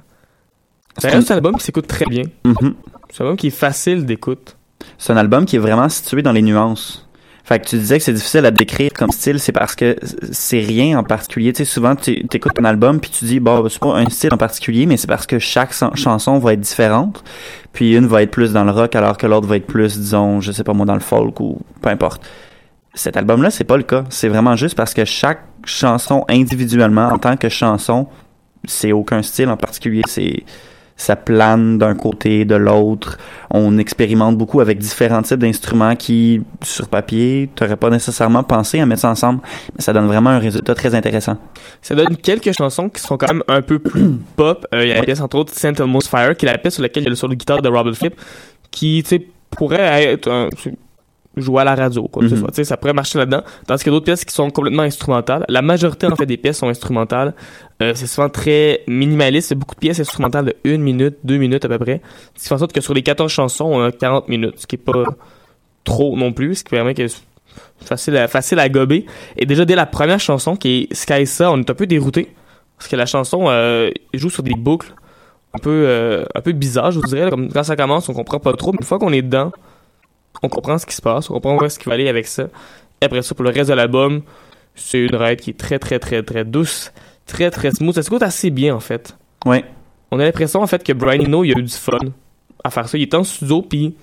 C'est 0.99 1.15
un 1.15 1.35
album 1.35 1.57
qui 1.57 1.65
s'écoute 1.65 1.87
très 1.87 2.07
bien. 2.07 2.25
Mhm. 2.45 2.75
C'est 3.11 3.23
un 3.23 3.27
album 3.27 3.37
qui 3.37 3.49
est 3.49 3.51
facile 3.51 4.05
d'écoute. 4.05 4.57
C'est 4.99 5.13
un 5.13 5.17
album 5.17 5.45
qui 5.45 5.57
est 5.57 5.61
vraiment 5.61 5.89
situé 5.89 6.23
dans 6.23 6.33
les 6.33 6.43
nuances. 6.43 7.09
Fait 7.45 7.59
que 7.59 7.67
tu 7.67 7.77
disais 7.77 7.99
que 7.99 8.05
c'est 8.05 8.13
difficile 8.13 8.47
à 8.47 8.53
décrire 8.53 8.93
comme 8.93 9.11
style, 9.11 9.41
c'est 9.41 9.51
parce 9.51 9.75
que 9.75 9.97
c'est 10.31 10.61
rien 10.61 10.97
en 10.99 11.03
particulier. 11.03 11.53
Tu 11.53 11.65
sais, 11.65 11.73
souvent, 11.73 11.97
tu 11.97 12.13
écoutes 12.33 12.59
un 12.61 12.65
album 12.65 13.01
puis 13.01 13.11
tu 13.11 13.25
dis, 13.25 13.41
bon, 13.41 13.69
c'est 13.69 13.81
pas 13.81 13.97
un 13.97 14.09
style 14.09 14.33
en 14.33 14.37
particulier, 14.37 14.87
mais 14.87 14.97
c'est 14.97 15.09
parce 15.09 15.27
que 15.27 15.41
chaque 15.41 15.75
chanson 15.95 16.39
va 16.39 16.53
être 16.53 16.61
différente. 16.61 17.25
Puis 17.73 17.97
une 17.97 18.07
va 18.07 18.23
être 18.23 18.31
plus 18.31 18.53
dans 18.53 18.65
le 18.65 18.71
rock 18.71 18.95
alors 18.95 19.17
que 19.17 19.27
l'autre 19.27 19.49
va 19.49 19.57
être 19.57 19.67
plus, 19.67 19.99
disons, 19.99 20.41
je 20.41 20.53
sais 20.53 20.63
pas 20.63 20.73
moi, 20.73 20.87
dans 20.87 20.95
le 20.95 21.01
folk 21.01 21.41
ou 21.41 21.59
peu 21.81 21.89
importe. 21.89 22.23
Cet 22.95 23.17
album-là, 23.17 23.51
c'est 23.51 23.65
pas 23.65 23.77
le 23.77 23.83
cas. 23.83 24.05
C'est 24.09 24.29
vraiment 24.29 24.55
juste 24.55 24.77
parce 24.77 24.95
que 24.95 25.05
chaque 25.05 25.43
chanson 25.65 26.25
individuellement, 26.29 27.09
en 27.09 27.19
tant 27.19 27.37
que 27.37 27.49
chanson, 27.49 28.07
c'est 28.67 28.93
aucun 28.93 29.23
style 29.23 29.49
en 29.49 29.57
particulier. 29.57 30.03
C'est 30.07 30.45
ça 30.97 31.17
plane 31.17 31.79
d'un 31.79 31.95
côté, 31.95 32.45
de 32.45 32.55
l'autre. 32.55 33.19
On 33.51 33.79
expérimente 33.79 34.37
beaucoup 34.39 34.61
avec 34.61 34.79
différents 34.79 35.23
types 35.23 35.39
d'instruments 35.39 35.97
qui, 35.97 36.43
sur 36.63 36.89
papier, 36.89 37.51
t'aurais 37.55 37.77
pas 37.77 37.91
nécessairement 37.91 38.43
pensé 38.45 38.79
à 38.81 38.87
mettre 38.87 39.01
ça 39.03 39.11
ensemble, 39.11 39.41
mais 39.75 39.83
ça 39.83 39.93
donne 39.93 40.07
vraiment 40.07 40.31
un 40.31 40.39
résultat 40.39 40.75
très 40.75 40.95
intéressant. 40.95 41.37
Ça 41.81 41.95
donne 41.95 42.17
quelques 42.17 42.53
chansons 42.53 42.89
qui 42.89 43.01
sont 43.01 43.17
quand 43.17 43.29
même 43.33 43.43
un 43.49 43.63
peu 43.63 43.79
plus 43.79 44.11
pop. 44.37 44.67
Euh, 44.75 44.85
Il 44.85 44.89
y 44.89 44.93
a 44.93 44.97
la 44.97 45.03
pièce 45.03 45.21
entre 45.21 45.37
autres 45.39 45.53
Saint 45.55 45.73
Elmo's 45.75 46.07
Fire, 46.09 46.37
qui 46.37 46.47
est 46.47 46.53
la 46.53 46.59
pièce 46.59 46.75
sur 46.75 46.83
laquelle 46.83 47.03
il 47.03 47.07
y 47.07 47.09
a 47.09 47.11
le 47.11 47.17
solo 47.17 47.33
de 47.35 47.39
guitare 47.39 47.63
de 47.63 47.69
Robert 47.69 47.95
Flip, 47.95 48.15
qui, 48.71 49.03
tu 49.03 49.09
sais, 49.09 49.27
pourrait 49.51 50.05
être 50.05 50.31
un, 50.31 50.49
jouer 51.37 51.63
à 51.63 51.65
la 51.65 51.75
radio, 51.75 52.09
quoi 52.09 52.23
que 52.23 52.29
ce 52.29 52.35
Mhm. 52.35 52.41
soit. 52.41 52.49
Tu 52.51 52.57
sais, 52.57 52.65
ça 52.65 52.77
pourrait 52.77 52.93
marcher 52.93 53.19
là-dedans. 53.19 53.41
Tandis 53.67 53.83
qu'il 53.83 53.91
y 53.91 53.95
a 53.95 53.97
d'autres 53.97 54.05
pièces 54.05 54.25
qui 54.25 54.35
sont 54.35 54.51
complètement 54.51 54.83
instrumentales. 54.83 55.45
La 55.49 55.63
majorité, 55.63 56.07
en 56.07 56.15
fait, 56.15 56.27
des 56.27 56.37
pièces 56.37 56.59
sont 56.59 56.69
instrumentales. 56.69 57.35
Euh, 57.83 57.93
c'est 57.95 58.07
souvent 58.07 58.29
très 58.29 58.83
minimaliste. 58.87 59.49
C'est 59.49 59.55
beaucoup 59.55 59.75
de 59.75 59.81
pièces 59.81 60.01
instrumentales 60.01 60.47
de 60.47 60.57
une 60.65 60.83
minute, 60.83 61.17
deux 61.25 61.37
minutes 61.37 61.65
à 61.65 61.69
peu 61.69 61.79
près. 61.79 62.01
Ce 62.35 62.43
qui 62.43 62.49
fait 62.49 62.55
en 62.55 62.59
sorte 62.59 62.73
que 62.73 62.81
sur 62.81 62.95
les 62.95 63.03
14 63.03 63.31
chansons, 63.31 63.65
on 63.65 63.85
a 63.85 63.93
40 63.93 64.29
minutes, 64.29 64.55
ce 64.59 64.67
qui 64.67 64.77
est 64.77 64.79
pas 64.79 65.05
trop 65.85 66.17
non 66.17 66.33
plus, 66.33 66.57
ce 66.57 66.65
qui 66.65 66.71
permet 66.71 66.95
que 66.95 67.07
facile 67.81 68.17
à, 68.17 68.29
facile 68.29 68.59
à 68.59 68.69
gober. 68.69 69.07
Et 69.37 69.47
déjà, 69.47 69.65
dès 69.65 69.75
la 69.75 69.87
première 69.87 70.21
chanson, 70.21 70.57
qui 70.57 70.89
est 70.91 70.95
Skysa, 70.95 71.51
on 71.51 71.59
est 71.59 71.71
un 71.71 71.75
peu 71.75 71.87
dérouté. 71.87 72.33
Parce 72.79 72.89
que 72.89 72.97
la 72.97 73.07
chanson 73.07 73.45
euh, 73.49 73.91
joue 74.15 74.31
sur 74.31 74.43
des 74.43 74.55
boucles 74.55 74.93
un 75.55 75.59
peu, 75.59 75.85
euh, 75.87 76.25
un 76.35 76.41
peu 76.41 76.53
bizarres, 76.53 76.93
je 76.93 77.01
vous 77.01 77.07
dirais. 77.07 77.31
Comme 77.31 77.53
quand 77.53 77.63
ça 77.63 77.77
commence, 77.77 78.09
on 78.09 78.15
comprend 78.15 78.39
pas 78.39 78.53
trop. 78.55 78.73
Mais 78.73 78.79
une 78.81 78.87
fois 78.87 78.99
qu'on 78.99 79.13
est 79.13 79.23
dedans, 79.23 79.53
on 80.43 80.49
comprend 80.49 80.79
ce 80.79 80.87
qui 80.87 80.95
se 80.95 81.03
passe, 81.03 81.31
on 81.31 81.35
comprend 81.35 81.57
où 81.57 81.65
est-ce 81.65 81.79
qu'il 81.79 81.89
va 81.89 81.95
aller 81.95 82.09
avec 82.09 82.27
ça. 82.27 82.45
Et 83.01 83.05
après 83.05 83.23
ça, 83.23 83.35
pour 83.35 83.45
le 83.45 83.51
reste 83.51 83.71
de 83.71 83.75
l'album, 83.75 84.23
c'est 84.75 84.99
une 84.99 85.15
ride 85.15 85.41
qui 85.41 85.51
est 85.51 85.59
très, 85.59 85.79
très, 85.79 85.99
très, 85.99 86.23
très 86.23 86.45
douce, 86.45 86.93
très, 87.27 87.51
très 87.51 87.71
smooth. 87.71 87.95
Ça 87.95 88.03
se 88.03 88.11
goûte 88.11 88.23
assez 88.23 88.51
bien, 88.51 88.75
en 88.75 88.81
fait. 88.81 89.17
Ouais. 89.47 89.65
On 90.11 90.19
a 90.21 90.25
l'impression, 90.25 90.61
en 90.63 90.67
fait, 90.67 90.83
que 90.85 90.93
Brian 90.93 91.25
Eno, 91.25 91.45
il 91.45 91.55
a 91.55 91.59
eu 91.59 91.63
du 91.63 91.73
fun 91.73 91.99
à 92.65 92.71
faire 92.71 92.89
ça. 92.89 92.99
Il 92.99 93.03
est 93.03 93.15
en 93.15 93.25
studio, 93.25 93.63
puis 93.63 93.95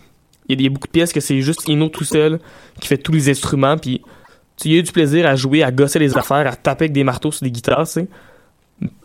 il 0.47 0.51
y 0.51 0.53
a 0.53 0.55
des- 0.55 0.69
beaucoup 0.69 0.87
de 0.87 0.91
pièces 0.91 1.13
que 1.13 1.19
c'est 1.19 1.41
juste 1.41 1.69
Eno 1.69 1.89
tout 1.89 2.03
seul 2.03 2.39
qui 2.81 2.87
fait 2.87 2.97
tous 2.97 3.11
les 3.11 3.29
instruments, 3.29 3.77
puis 3.77 4.01
il 4.65 4.73
a 4.75 4.77
eu 4.79 4.83
du 4.83 4.91
plaisir 4.91 5.25
à 5.27 5.35
jouer, 5.35 5.63
à 5.63 5.71
gosser 5.71 5.99
les 5.99 6.17
affaires, 6.17 6.47
à 6.47 6.55
taper 6.55 6.85
avec 6.85 6.93
des 6.93 7.03
marteaux 7.03 7.31
sur 7.31 7.43
des 7.43 7.51
guitares, 7.51 7.85
tu 7.85 7.93
sais. 7.93 8.07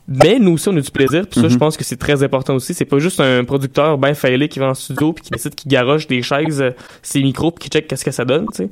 Mais 0.07 0.39
nous 0.39 0.53
aussi, 0.53 0.69
on 0.69 0.77
a 0.77 0.81
du 0.81 0.91
plaisir, 0.91 1.27
puis 1.27 1.41
ça, 1.41 1.47
Mhm. 1.47 1.51
je 1.53 1.57
pense 1.57 1.77
que 1.77 1.85
c'est 1.85 1.97
très 1.97 2.23
important 2.23 2.55
aussi. 2.55 2.75
C'est 2.75 2.85
pas 2.85 2.99
juste 2.99 3.21
un 3.21 3.43
producteur 3.45 3.97
bien 3.97 4.13
failé 4.15 4.49
qui 4.49 4.59
va 4.59 4.69
en 4.69 4.75
studio, 4.75 5.13
puis 5.15 5.25
qui 5.25 5.31
décide 5.31 5.55
qu'il 5.55 5.71
garoche 5.71 6.07
des 6.07 6.23
chaises, 6.23 6.61
euh, 6.61 6.71
ses 7.03 7.23
micros, 7.23 7.51
puis 7.53 7.65
qui 7.65 7.69
check 7.71 7.89
qu'est-ce 7.89 8.05
que 8.05 8.11
ça 8.11 8.25
donne, 8.25 8.47
tu 8.55 8.65
sais. 8.65 8.71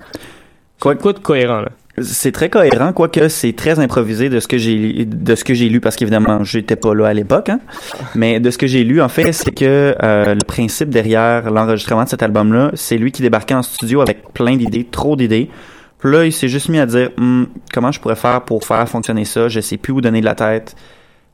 Quoi, 0.82 0.94
de 0.94 1.20
cohérent, 1.20 1.60
là? 1.60 1.68
C'est 2.00 2.32
très 2.32 2.50
cohérent, 2.50 2.92
quoique 2.92 3.28
c'est 3.28 3.52
très 3.52 3.78
improvisé 3.78 4.28
de 4.28 4.40
ce 4.40 4.48
que 4.48 4.58
j'ai 4.58 5.04
de 5.04 5.34
ce 5.36 5.44
que 5.44 5.54
j'ai 5.54 5.68
lu 5.68 5.78
parce 5.78 5.94
qu'évidemment 5.94 6.42
j'étais 6.42 6.74
pas 6.74 6.94
là 6.94 7.06
à 7.06 7.12
l'époque, 7.12 7.50
hein. 7.50 7.60
mais 8.14 8.40
de 8.40 8.50
ce 8.50 8.56
que 8.56 8.66
j'ai 8.66 8.82
lu 8.82 9.02
en 9.02 9.10
fait 9.10 9.30
c'est 9.32 9.52
que 9.52 9.94
euh, 10.02 10.34
le 10.34 10.44
principe 10.44 10.88
derrière 10.88 11.50
l'enregistrement 11.50 12.04
de 12.04 12.08
cet 12.08 12.22
album-là, 12.22 12.70
c'est 12.74 12.96
lui 12.96 13.12
qui 13.12 13.20
débarquait 13.20 13.54
en 13.54 13.62
studio 13.62 14.00
avec 14.00 14.32
plein 14.32 14.56
d'idées, 14.56 14.84
trop 14.90 15.14
d'idées. 15.16 15.50
Puis 15.98 16.10
là 16.10 16.24
il 16.24 16.32
s'est 16.32 16.48
juste 16.48 16.70
mis 16.70 16.80
à 16.80 16.86
dire 16.86 17.10
Hum, 17.18 17.46
comment 17.72 17.92
je 17.92 18.00
pourrais 18.00 18.16
faire 18.16 18.40
pour 18.40 18.64
faire 18.64 18.88
fonctionner 18.88 19.26
ça, 19.26 19.48
je 19.48 19.60
sais 19.60 19.76
plus 19.76 19.92
où 19.92 20.00
donner 20.00 20.20
de 20.20 20.24
la 20.24 20.34
tête. 20.34 20.74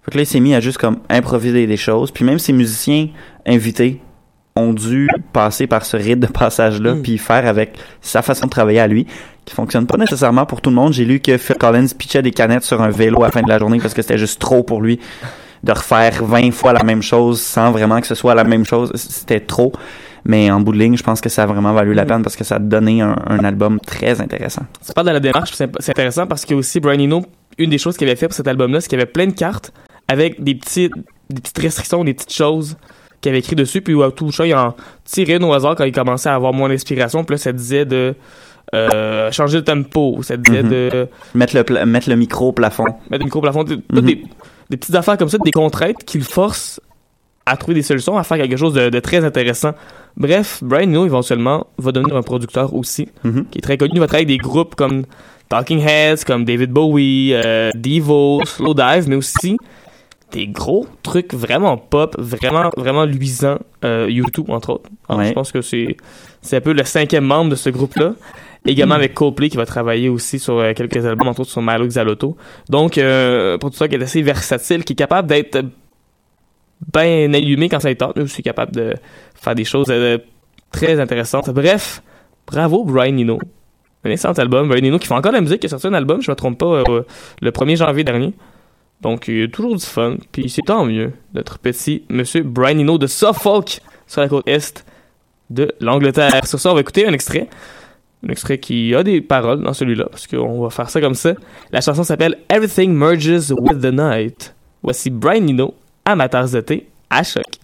Fait 0.03 0.15
là 0.17 0.23
il 0.23 0.27
s'est 0.27 0.41
mis 0.41 0.57
à 0.57 0.61
juste 0.61 0.79
comme 0.79 0.99
improviser 1.09 1.67
des 1.67 1.77
choses, 1.79 2.11
puis 2.11 2.25
même 2.25 2.41
ses 2.41 2.53
musiciens 2.53 3.09
invités 3.47 4.01
ont 4.59 4.73
dû 4.73 5.09
passer 5.33 5.67
par 5.67 5.85
ce 5.85 5.97
rite 5.97 6.21
de 6.21 6.27
passage-là, 6.27 6.95
puis 7.03 7.19
faire 7.19 7.47
avec 7.47 7.79
sa 8.01 8.23
façon 8.23 8.47
de 8.47 8.51
travailler 8.51 8.81
à 8.81 8.87
lui, 8.87 9.07
qui 9.45 9.55
fonctionne 9.55 9.87
pas 9.87 9.97
nécessairement 9.97 10.47
pour 10.47 10.61
tout 10.61 10.71
le 10.71 10.77
monde. 10.77 10.93
J'ai 10.93 11.05
lu 11.05 11.21
que 11.21 11.39
Phil 11.39 11.57
Collins 11.57 11.89
pitchait 11.97 12.23
des 12.23 12.33
canettes 12.33 12.65
sur 12.65 12.83
un 12.83 12.91
vélo 12.91 13.23
à 13.23 13.27
la 13.27 13.33
fin 13.33 13.43
de 13.43 13.49
la 13.49 13.59
journée 13.59 13.79
parce 13.79 13.95
que 13.95 14.03
c'était 14.03 14.19
juste 14.19 14.41
trop 14.41 14.63
pour 14.63 14.81
lui 14.81 15.01
de 15.65 15.73
refaire 15.73 16.25
20 16.25 16.53
fois 16.53 16.73
la 16.73 16.85
même 16.85 17.03
chose 17.03 17.41
sans 17.41 17.73
vraiment 17.73 18.01
que 18.01 18.07
ce 18.07 18.15
soit 18.15 18.35
la 18.35 18.45
même 18.45 18.65
chose. 18.65 18.93
C'était 18.95 19.41
trop. 19.41 19.73
Mais 20.25 20.51
en 20.51 20.61
bout 20.61 20.73
de 20.73 20.79
ligne, 20.79 20.97
je 20.97 21.03
pense 21.03 21.21
que 21.21 21.29
ça 21.29 21.45
a 21.45 21.47
vraiment 21.47 21.73
valu 21.73 21.95
la 21.95 22.05
peine 22.05 22.23
parce 22.23 22.37
que 22.37 22.45
ça 22.45 22.57
a 22.57 22.59
donné 22.59 23.01
un, 23.01 23.17
un 23.27 23.39
album 23.45 23.81
très 23.81 24.21
intéressant. 24.21 24.63
Tu 24.85 24.93
parles 24.93 25.07
de 25.07 25.13
la 25.13 25.21
démarche, 25.21 25.53
c'est 25.55 25.91
intéressant 25.91 26.27
parce 26.27 26.45
que 26.45 26.55
aussi 26.55 26.81
Brian 26.81 27.01
Eno, 27.01 27.25
une 27.57 27.71
des 27.71 27.79
choses 27.79 27.97
qu'il 27.97 28.09
avait 28.09 28.17
fait 28.17 28.27
pour 28.27 28.37
cet 28.37 28.47
album-là, 28.47 28.81
c'est 28.81 28.89
qu'il 28.89 28.99
y 28.99 29.03
avait 29.03 29.11
plein 29.11 29.27
de 29.27 29.33
cartes 29.33 29.73
avec 30.09 30.43
des 30.43 30.55
des 31.31 31.41
petites 31.41 31.59
restrictions, 31.59 32.05
des 32.05 32.15
petites 32.15 32.33
choses 32.33 32.77
qu'il 33.21 33.31
avait 33.31 33.39
écrit 33.41 33.57
dessus, 33.57 33.81
puis 33.83 33.95
ça, 34.33 34.47
il 34.47 34.55
en 34.55 34.75
tirait 35.05 35.37
une 35.37 35.45
au 35.45 35.53
hasard 35.53 35.75
quand 35.77 35.85
il 35.85 35.93
commençait 35.93 36.29
à 36.29 36.35
avoir 36.35 36.53
moins 36.53 36.69
d'inspiration, 36.69 37.25
puis 37.25 37.35
là, 37.35 37.39
ça 37.39 37.53
disait 37.53 37.85
de 37.85 38.15
euh, 38.75 39.33
changer 39.33 39.59
le 39.59 39.65
tempo, 39.65 40.19
ça 40.23 40.37
disait 40.37 40.63
Mhm. 40.63 40.69
de 40.71 41.09
Mettre 41.35 41.57
le, 41.57 41.87
mettre 41.87 42.11
le 42.11 42.17
micro 42.17 42.49
au 42.49 42.53
plafond. 42.53 42.85
mettre 43.11 43.21
le 43.21 43.25
micro 43.25 43.39
au 43.39 43.43
plafond, 43.43 43.65
des, 43.65 43.77
Mhm. 43.77 44.01
des, 44.03 44.23
des 44.71 44.77
petites 44.77 44.95
affaires 44.95 45.17
comme 45.17 45.29
ça, 45.31 45.39
des 45.39 45.51
contraintes 45.53 46.05
qui 46.05 46.19
le 46.19 46.25
forcent 46.25 46.79
à 47.47 47.57
trouver 47.57 47.75
des 47.77 47.83
solutions, 47.83 48.19
à 48.19 48.25
faire 48.25 48.37
quelque 48.37 48.59
chose 48.59 48.75
de, 48.75 48.91
de 48.91 49.01
très 49.01 49.25
intéressant. 49.25 49.73
Bref, 50.19 50.59
Brian 50.63 50.83
Eno, 50.91 51.07
éventuellement, 51.07 51.67
va 51.79 51.93
devenir 51.93 52.15
un 52.15 52.23
producteur 52.23 52.75
aussi, 52.75 53.09
Mhm. 53.25 53.47
qui 53.51 53.59
est 53.59 53.63
très 53.63 53.79
connu. 53.79 53.93
Il 53.95 54.01
va 54.01 54.07
travailler 54.07 54.27
avec 54.27 54.39
des 54.43 54.47
groupes 54.47 54.75
comme 54.75 55.05
Talking 55.49 55.81
Heads, 55.81 56.25
comme 56.27 56.45
David 56.45 56.71
Bowie, 56.71 57.31
euh, 57.33 57.71
Devo, 57.75 58.45
Slowdive, 58.45 59.09
mais 59.09 59.17
aussi 59.17 59.57
des 60.33 60.47
gros 60.47 60.87
trucs 61.03 61.33
vraiment 61.33 61.77
pop, 61.77 62.15
vraiment, 62.19 62.71
vraiment 62.77 63.05
luisants, 63.05 63.59
euh, 63.85 64.07
YouTube, 64.11 64.51
entre 64.51 64.71
autres. 64.71 64.91
Alors, 65.09 65.21
Ouais. 65.21 65.29
Je 65.29 65.33
pense 65.33 65.53
que 65.53 65.63
c'est, 65.63 65.97
c'est 66.43 66.57
un 66.57 66.61
peu 66.61 66.73
le 66.73 66.85
cinquième 66.85 67.25
membre 67.25 67.51
de 67.51 67.57
ce 67.57 67.71
groupe-là. 67.71 68.15
Également 68.67 68.97
avec 68.97 69.15
Coldplay 69.15 69.49
qui 69.49 69.57
va 69.57 69.65
travailler 69.65 70.09
aussi 70.09 70.39
sur 70.39 70.59
euh, 70.59 70.75
quelques 70.75 71.07
albums, 71.07 71.29
entre 71.29 71.41
autres 71.41 71.51
sur 71.51 71.63
Milo 71.63 71.87
Xalotto. 71.87 72.37
Donc, 72.69 72.99
euh, 72.99 73.55
un 73.55 73.59
producteur 73.59 73.89
qui 73.89 73.95
est 73.95 74.03
assez 74.03 74.21
versatile, 74.21 74.85
qui 74.85 74.93
est 74.93 74.97
capable 74.97 75.29
d'être 75.29 75.61
bien 76.93 77.33
allumé 77.33 77.69
quand 77.69 77.81
ça 77.81 77.91
est 77.91 77.95
tente, 77.95 78.17
mais 78.17 78.23
aussi 78.23 78.43
capable 78.43 78.73
de 78.73 78.95
faire 79.35 79.55
des 79.55 79.65
choses 79.65 79.93
très 80.71 81.01
intéressantes. 81.01 81.49
Bref, 81.51 82.03
bravo 82.47 82.85
Brian 82.85 83.17
Eno. 83.17 83.39
Un 84.05 84.11
excellent 84.11 84.35
album. 84.35 84.69
Brian 84.69 84.85
Eno 84.85 84.99
qui 84.99 85.07
fait 85.07 85.15
encore 85.15 85.33
la 85.33 85.41
musique, 85.41 85.61
qui 85.61 85.67
a 85.67 85.71
sorti 85.71 85.87
un 85.87 85.95
album, 85.95 86.21
je 86.21 86.31
me 86.31 86.37
trompe 86.37 86.59
pas, 86.59 86.83
le 87.41 87.51
1er 87.51 87.77
janvier 87.77 88.05
dernier. 88.05 88.35
Donc, 89.01 89.29
il 89.29 89.39
y 89.39 89.43
a 89.43 89.49
toujours 89.49 89.77
du 89.77 89.85
fun. 89.85 90.17
Puis 90.33 90.49
c'est 90.49 90.63
tant 90.63 90.85
mieux, 90.85 91.13
notre 91.35 91.59
petit 91.59 92.03
monsieur 92.09 92.43
Brian 92.43 92.79
Eno 92.79 92.99
de 92.99 93.07
Suffolk, 93.07 93.81
sur 94.07 94.21
la 94.21 94.29
côte 94.29 94.49
est 94.49 94.85
de 95.51 95.73
l'Angleterre. 95.81 96.47
Sur 96.47 96.59
ça, 96.59 96.71
on 96.71 96.75
va 96.75 96.81
écouter 96.81 97.07
un 97.07 97.13
extrait. 97.13 97.49
Un 98.27 98.31
extrait 98.31 98.59
qui 98.59 98.95
a 98.95 99.05
des 99.05 99.21
paroles 99.21 99.63
dans 99.63 99.73
celui-là, 99.73 100.07
parce 100.11 100.27
qu'on 100.27 100.61
va 100.61 100.71
faire 100.71 100.91
ça 100.91 101.01
comme 101.01 101.15
ça. 101.15 101.35
La 101.71 101.81
chanson 101.81 102.03
s'appelle 102.03 102.39
Everything 102.49 102.93
Merges 102.93 103.53
with 103.53 103.81
the 103.81 103.93
Night. 103.93 104.55
Voici 104.83 105.11
Brian 105.11 105.47
Eno, 105.47 105.75
amateur 106.05 106.49
de 106.51 106.61
thé, 106.61 106.89
à 107.11 107.23
choc. 107.23 107.58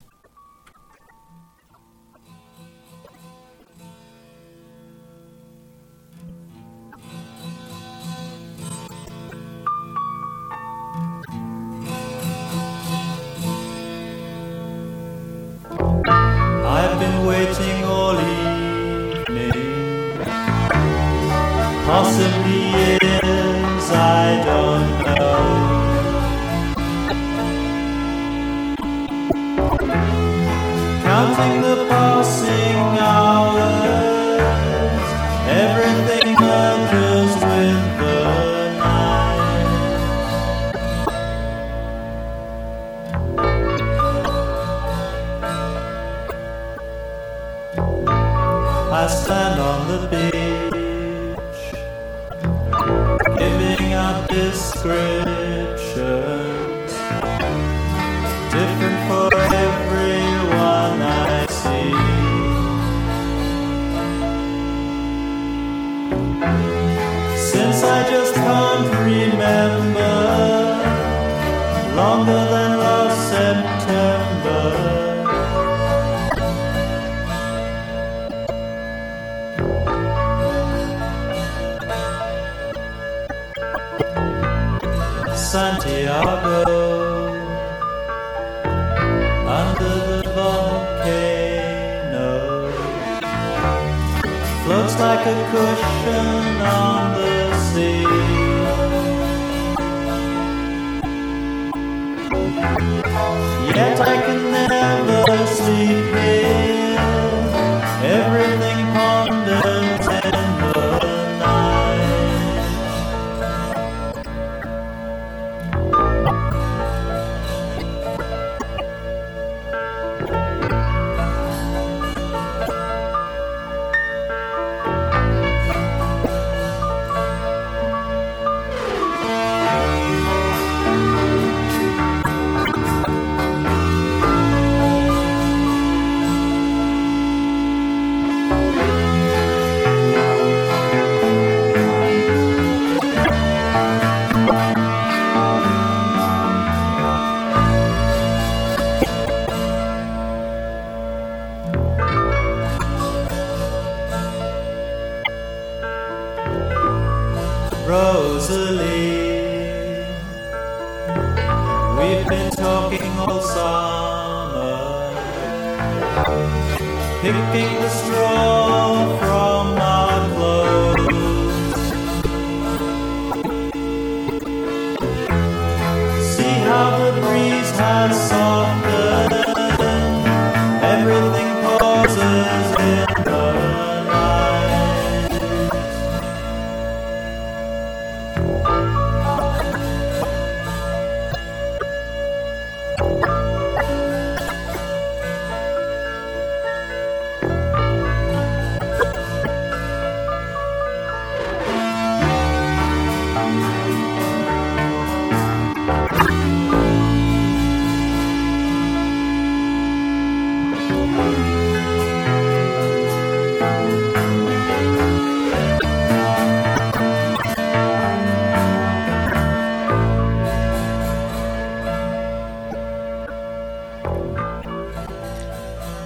Yet 103.75 104.01
I 104.01 104.23
can 104.23 104.53
never 104.53 105.47
sleep 105.49 106.15
here. 106.15 106.34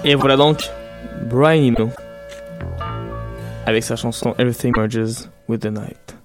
Et 0.09 0.15
voilà 0.15 0.37
donc 0.37 0.63
Brian 1.29 1.63
Eno 1.75 1.91
avec 3.67 3.83
sa 3.83 3.95
chanson 3.97 4.35
Everything 4.39 4.73
Merges 4.75 5.29
with 5.49 5.61
the 5.61 5.67
Night. 5.67 6.17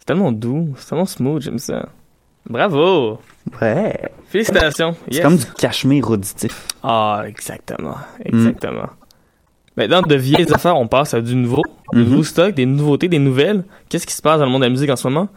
C'est 0.00 0.06
tellement 0.06 0.32
doux, 0.32 0.74
c'est 0.76 0.88
tellement 0.88 1.06
smooth, 1.06 1.40
j'aime 1.42 1.58
ça. 1.60 1.88
Bravo! 2.48 3.20
Ouais. 3.62 4.10
Félicitations. 4.26 4.96
C'est 5.04 5.14
Yes. 5.14 5.22
comme 5.22 5.36
du 5.36 5.44
cachemire 5.56 6.10
auditif. 6.10 6.66
Ah, 6.82 7.22
exactement. 7.28 7.94
Exactement. 8.24 8.88
Maintenant, 9.76 10.02
de 10.02 10.14
vieilles 10.16 10.52
affaires, 10.52 10.76
on 10.76 10.88
passe 10.88 11.14
à 11.14 11.20
du 11.20 11.36
nouveau. 11.36 11.62
Du 11.92 12.00
Mhm. 12.00 12.08
nouveau 12.08 12.22
stock, 12.24 12.54
des 12.54 12.66
nouveautés, 12.66 13.06
des 13.08 13.20
nouvelles. 13.20 13.62
Qu'est-ce 13.88 14.06
qui 14.06 14.14
se 14.14 14.22
passe 14.22 14.40
dans 14.40 14.46
le 14.46 14.50
monde 14.50 14.62
de 14.62 14.66
la 14.66 14.70
musique 14.70 14.90
en 14.90 14.96
ce 14.96 15.06
moment? 15.06 15.28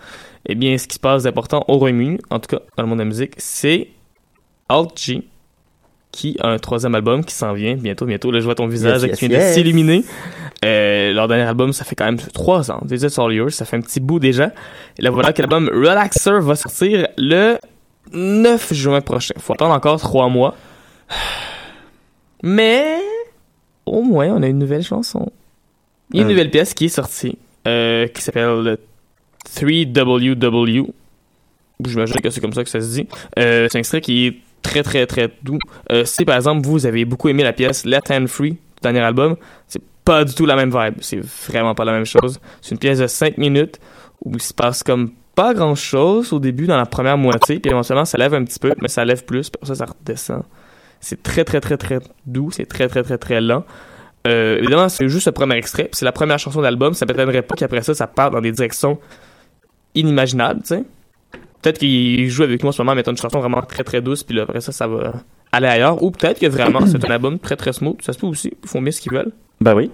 Eh 0.47 0.55
bien, 0.55 0.75
ce 0.79 0.87
qui 0.87 0.95
se 0.95 0.99
passe 0.99 1.23
d'important 1.23 1.63
au 1.67 1.77
Royaume-Uni, 1.77 2.17
en 2.31 2.39
tout 2.39 2.47
cas 2.55 2.63
dans 2.75 2.81
le 2.83 2.89
monde 2.89 2.97
de 2.97 3.03
la 3.03 3.09
musique, 3.09 3.33
c'est 3.37 3.89
Alt 4.69 4.97
G, 4.99 5.27
qui 6.13 6.37
a 6.39 6.47
un 6.47 6.59
troisième 6.59 6.93
album 6.95 7.25
qui 7.25 7.33
s'en 7.33 7.53
vient 7.53 7.75
bientôt, 7.75 8.05
bientôt. 8.05 8.31
Là, 8.31 8.39
je 8.39 8.45
vois 8.45 8.55
ton 8.55 8.67
visage 8.67 9.01
Yes, 9.01 9.17
qui 9.17 9.25
yes, 9.25 9.31
vient 9.39 9.49
de 9.49 9.53
s'illuminer. 9.53 10.05
Euh, 10.63 11.11
leur 11.11 11.27
dernier 11.27 11.43
album, 11.43 11.73
ça 11.73 11.83
fait 11.83 11.95
quand 11.95 12.05
même 12.05 12.17
trois 12.33 12.71
ans. 12.71 12.81
Is 12.89 13.19
All 13.19 13.33
Yours, 13.33 13.51
ça 13.51 13.65
fait 13.65 13.75
un 13.77 13.81
petit 13.81 13.99
bout 13.99 14.19
déjà. 14.19 14.51
Et 14.97 15.01
là, 15.01 15.09
voilà 15.09 15.33
que 15.33 15.41
l'album 15.41 15.67
Relaxer 15.73 16.39
va 16.39 16.55
sortir 16.55 17.07
le 17.17 17.57
9 18.13 18.73
juin 18.73 19.01
prochain. 19.01 19.33
Faut 19.39 19.53
attendre 19.53 19.73
encore 19.73 19.99
trois 19.99 20.29
mois. 20.29 20.55
Mais, 22.43 22.99
au 23.85 24.01
moins, 24.03 24.27
on 24.27 24.43
a 24.43 24.47
une 24.47 24.59
nouvelle 24.59 24.83
chanson. 24.83 25.31
Il 26.11 26.17
y 26.17 26.19
a 26.19 26.21
une 26.23 26.27
Euh. 26.27 26.31
nouvelle 26.33 26.51
pièce 26.51 26.73
qui 26.73 26.85
est 26.85 26.89
sortie, 26.89 27.37
euh, 27.67 28.07
qui 28.07 28.21
s'appelle 28.21 28.77
3WW. 29.45 30.93
J'imagine 31.85 32.21
que 32.21 32.29
c'est 32.29 32.39
comme 32.39 32.53
ça 32.53 32.63
que 32.63 32.69
ça 32.69 32.79
se 32.81 32.91
dit. 32.93 33.07
Euh, 33.39 33.67
c'est 33.69 33.77
un 33.77 33.79
extrait 33.79 33.99
qui 34.01 34.27
est 34.27 34.35
très, 34.63 34.81
très, 34.81 35.05
très 35.05 35.29
doux. 35.43 35.59
Euh, 35.91 36.05
si, 36.05 36.25
par 36.25 36.35
exemple, 36.35 36.65
vous 36.65 36.85
avez 36.85 37.05
beaucoup 37.05 37.29
aimé 37.29 37.43
la 37.43 37.53
pièce 37.53 37.85
Let 37.85 37.99
Hand 38.09 38.27
Free, 38.27 38.57
dernier 38.81 39.01
album, 39.01 39.35
c'est 39.67 39.81
pas 40.03 40.25
du 40.25 40.33
tout 40.33 40.45
la 40.45 40.55
même 40.55 40.71
vibe. 40.71 40.95
C'est 41.01 41.21
vraiment 41.49 41.75
pas 41.75 41.85
la 41.85 41.91
même 41.91 42.05
chose. 42.05 42.39
C'est 42.61 42.71
une 42.71 42.79
pièce 42.79 42.99
de 42.99 43.07
5 43.07 43.37
minutes 43.37 43.79
où 44.23 44.31
il 44.33 44.41
se 44.41 44.53
passe 44.53 44.83
comme 44.83 45.11
pas 45.35 45.53
grand 45.53 45.75
chose 45.75 46.31
au 46.33 46.39
début 46.39 46.67
dans 46.67 46.77
la 46.77 46.85
première 46.85 47.17
moitié, 47.17 47.59
puis 47.59 47.71
éventuellement 47.71 48.05
ça 48.05 48.17
lève 48.17 48.33
un 48.33 48.43
petit 48.43 48.59
peu, 48.59 48.73
mais 48.81 48.87
ça 48.87 49.03
lève 49.03 49.25
plus, 49.25 49.49
puis 49.49 49.67
ça, 49.67 49.75
ça 49.75 49.85
redescend. 49.85 50.43
C'est 50.99 51.21
très, 51.23 51.43
très, 51.43 51.59
très, 51.59 51.77
très 51.77 51.99
doux, 52.25 52.51
c'est 52.51 52.65
très, 52.65 52.87
très, 52.87 53.03
très, 53.03 53.17
très 53.17 53.41
lent. 53.41 53.65
Euh, 54.27 54.57
évidemment, 54.59 54.87
c'est 54.89 55.09
juste 55.09 55.25
le 55.25 55.33
premier 55.33 55.55
extrait, 55.55 55.89
c'est 55.91 56.05
la 56.05 56.11
première 56.11 56.39
chanson 56.39 56.61
d'album, 56.61 56.93
ça 56.93 57.05
m'étonnerait 57.05 57.41
pas 57.41 57.55
qu'après 57.55 57.81
ça, 57.81 57.93
ça 57.93 58.07
parte 58.07 58.33
dans 58.33 58.41
des 58.41 58.51
directions 58.51 58.99
inimaginables, 59.95 60.61
tu 60.61 60.67
sais. 60.67 60.83
Peut-être 61.63 61.79
qu'il 61.79 62.29
joue 62.29 62.43
avec 62.43 62.61
moi 62.61 62.69
en 62.69 62.71
ce 62.73 62.81
moment, 62.81 62.93
mettant 62.93 63.09
une 63.11 63.17
chanson 63.17 63.39
vraiment 63.39 63.61
très, 63.63 63.83
très 63.83 64.01
douce, 64.01 64.21
puis 64.23 64.35
là, 64.35 64.43
après 64.43 64.61
ça, 64.61 64.71
ça 64.71 64.85
va 64.85 65.13
aller 65.51 65.67
ailleurs. 65.67 66.03
Ou 66.03 66.11
peut-être 66.11 66.39
que 66.39 66.45
vraiment, 66.45 66.85
c'est 66.85 67.03
un 67.03 67.09
album 67.11 67.39
très, 67.39 67.55
très 67.55 67.73
smooth, 67.73 68.01
ça 68.01 68.13
se 68.13 68.19
peut 68.19 68.27
aussi, 68.27 68.53
ils 68.61 68.69
font 68.69 68.81
bien 68.81 68.91
ce 68.91 69.01
qu'ils 69.01 69.11
veulent. 69.13 69.31
Ben 69.61 69.73
oui. 69.73 69.89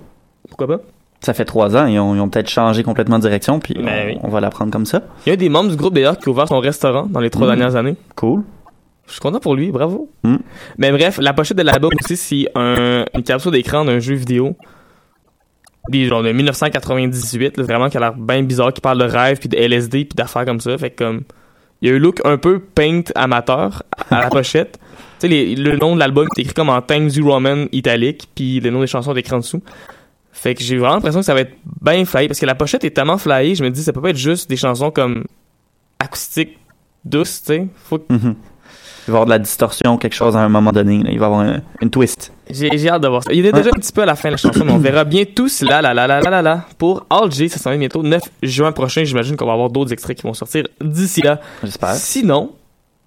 Pourquoi 0.50 0.68
pas? 0.68 0.80
Ça 1.22 1.34
fait 1.34 1.46
trois 1.46 1.76
ans, 1.78 1.86
ils 1.86 2.00
ont, 2.00 2.16
ils 2.16 2.20
ont 2.22 2.30
peut-être 2.30 2.50
changé 2.50 2.82
complètement 2.84 3.18
de 3.18 3.24
direction, 3.24 3.60
puis 3.60 3.76
Ben 3.76 3.86
on, 3.86 4.08
oui. 4.08 4.18
on 4.24 4.28
va 4.30 4.40
la 4.42 4.50
prendre 4.50 4.72
comme 4.72 4.86
ça. 4.86 5.04
Il 5.26 5.30
y 5.30 5.34
a 5.34 5.36
des 5.36 5.50
membres 5.50 5.70
du 5.70 5.76
groupe 5.76 5.94
d'ailleurs 5.94 6.18
qui 6.18 6.28
a 6.28 6.32
ouvert 6.32 6.48
son 6.48 6.60
restaurant 6.60 7.06
dans 7.08 7.20
les 7.20 7.30
trois 7.30 7.46
Mm. 7.46 7.50
dernières 7.52 7.76
années. 7.76 7.96
Cool. 8.16 8.44
Je 9.06 9.12
suis 9.14 9.22
content 9.22 9.40
pour 9.40 9.56
lui, 9.56 9.72
bravo. 9.72 10.10
Mm. 10.24 10.36
Mais 10.78 10.92
bref, 10.92 11.20
la 11.22 11.34
pochette 11.34 11.58
de 11.58 11.64
l'album 11.64 11.92
aussi, 12.04 12.16
c'est 12.16 12.48
un, 12.56 13.06
une 13.14 13.24
capture 13.24 13.52
d'écran 13.52 13.84
d'un 13.86 14.00
jeu 14.00 14.16
vidéo. 14.16 14.56
Des 15.90 16.06
genre 16.06 16.22
de 16.24 16.32
1998, 16.32 17.58
là, 17.58 17.64
vraiment 17.64 17.90
qui 17.90 17.98
a 17.98 18.00
l'air 18.00 18.14
bien 18.14 18.44
bizarre, 18.44 18.72
qui 18.72 18.80
parle 18.82 19.00
de 19.00 19.06
rêve, 19.06 19.40
puis 19.40 19.50
de 19.50 19.58
LSD, 19.58 20.06
puis 20.06 20.16
d'affaires 20.16 20.46
comme 20.46 20.60
ça. 20.60 20.78
Fait 20.78 20.92
que 20.92 21.04
comme. 21.04 21.22
Il 21.82 21.90
y 21.90 21.92
a 21.92 21.96
un 21.96 22.00
look 22.00 22.20
un 22.26 22.38
peu 22.38 22.60
paint 22.60 23.02
amateur 23.16 23.84
à 24.12 24.22
la 24.22 24.30
pochette. 24.30 24.80
Tu 25.20 25.28
sais, 25.30 25.56
le 25.56 25.78
nom 25.78 25.96
de 25.96 26.00
l'album 26.00 26.28
est 26.38 26.42
écrit 26.42 26.54
comme 26.54 26.70
en 26.70 26.82
Times 26.82 27.10
New 27.16 27.30
Roman 27.30 27.66
italique, 27.72 28.28
puis 28.36 28.60
le 28.60 28.70
nom 28.70 28.82
des 28.82 28.88
chansons 28.88 29.14
est 29.16 29.20
écrit 29.20 29.34
en 29.34 29.40
dessous. 29.40 29.62
Fait 30.32 30.56
que 30.56 30.64
j'ai 30.64 30.78
vraiment 30.78 30.96
l'impression 30.96 31.20
que 31.20 31.26
ça 31.26 31.34
va 31.34 31.42
être 31.42 31.54
bien 31.82 32.06
flyé, 32.06 32.28
parce 32.28 32.40
que 32.40 32.46
la 32.46 32.56
pochette 32.56 32.84
est 32.86 32.92
tellement 32.92 33.18
flyée, 33.18 33.56
je 33.56 33.64
me 33.64 33.70
dis, 33.70 33.84
ça 33.84 33.92
peut 33.94 34.02
pas 34.02 34.12
être 34.12 34.18
juste 34.18 34.50
des 34.50 34.56
chansons 34.58 34.92
comme 34.92 35.26
acoustiques 36.00 36.58
douces, 37.04 37.42
tu 37.44 37.54
sais. 37.54 37.68
Faut 37.86 38.00
que 38.00 38.14
Mhm. 38.14 38.36
Va 39.12 39.18
y 39.18 39.22
avoir 39.22 39.26
de 39.26 39.30
la 39.32 39.40
distorsion, 39.40 39.98
quelque 39.98 40.14
chose 40.16 40.36
à 40.36 40.40
un 40.40 40.50
moment 40.50 40.72
donné. 40.72 41.04
là. 41.04 41.10
Il 41.12 41.20
va 41.20 41.26
y 41.26 41.30
avoir 41.30 41.42
un- 41.42 41.60
une 41.82 41.90
twist. 41.90 42.32
J'ai 42.50 42.70
j'ai 42.78 42.90
hâte 42.90 43.02
de 43.04 43.08
voir 43.08 43.24
ça. 43.24 43.32
Il 43.32 43.46
est 43.46 43.52
déjà 43.52 43.70
un 43.70 43.80
petit 43.80 43.92
peu 43.92 44.02
à 44.02 44.06
la 44.06 44.16
fin 44.16 44.30
de 44.30 44.34
la 44.34 44.38
chanson, 44.38 44.64
mais 44.66 44.72
on 44.72 44.78
verra 44.80 45.04
bien 45.04 45.24
tout 45.26 45.48
cela, 45.50 45.82
là, 45.82 45.94
là, 45.94 46.08
là, 46.08 46.20
là, 46.22 46.30
là, 46.30 46.42
là. 46.42 46.66
Pour 46.78 47.06
All 47.10 47.32
J, 47.32 47.48
ça 47.50 47.60
s'en 47.60 47.70
vient 47.70 47.80
bientôt, 47.80 48.02
9 48.04 48.24
juin 48.42 48.72
prochain. 48.72 49.04
J'imagine 49.04 49.36
qu'on 49.36 49.46
va 49.46 49.54
avoir 49.54 49.70
d'autres 49.70 49.94
extraits 49.94 50.18
qui 50.18 50.24
vont 50.24 50.34
sortir 50.34 50.66
d'ici 50.82 51.22
là. 51.22 51.40
J'espère. 51.64 51.94
Sinon, 51.94 52.52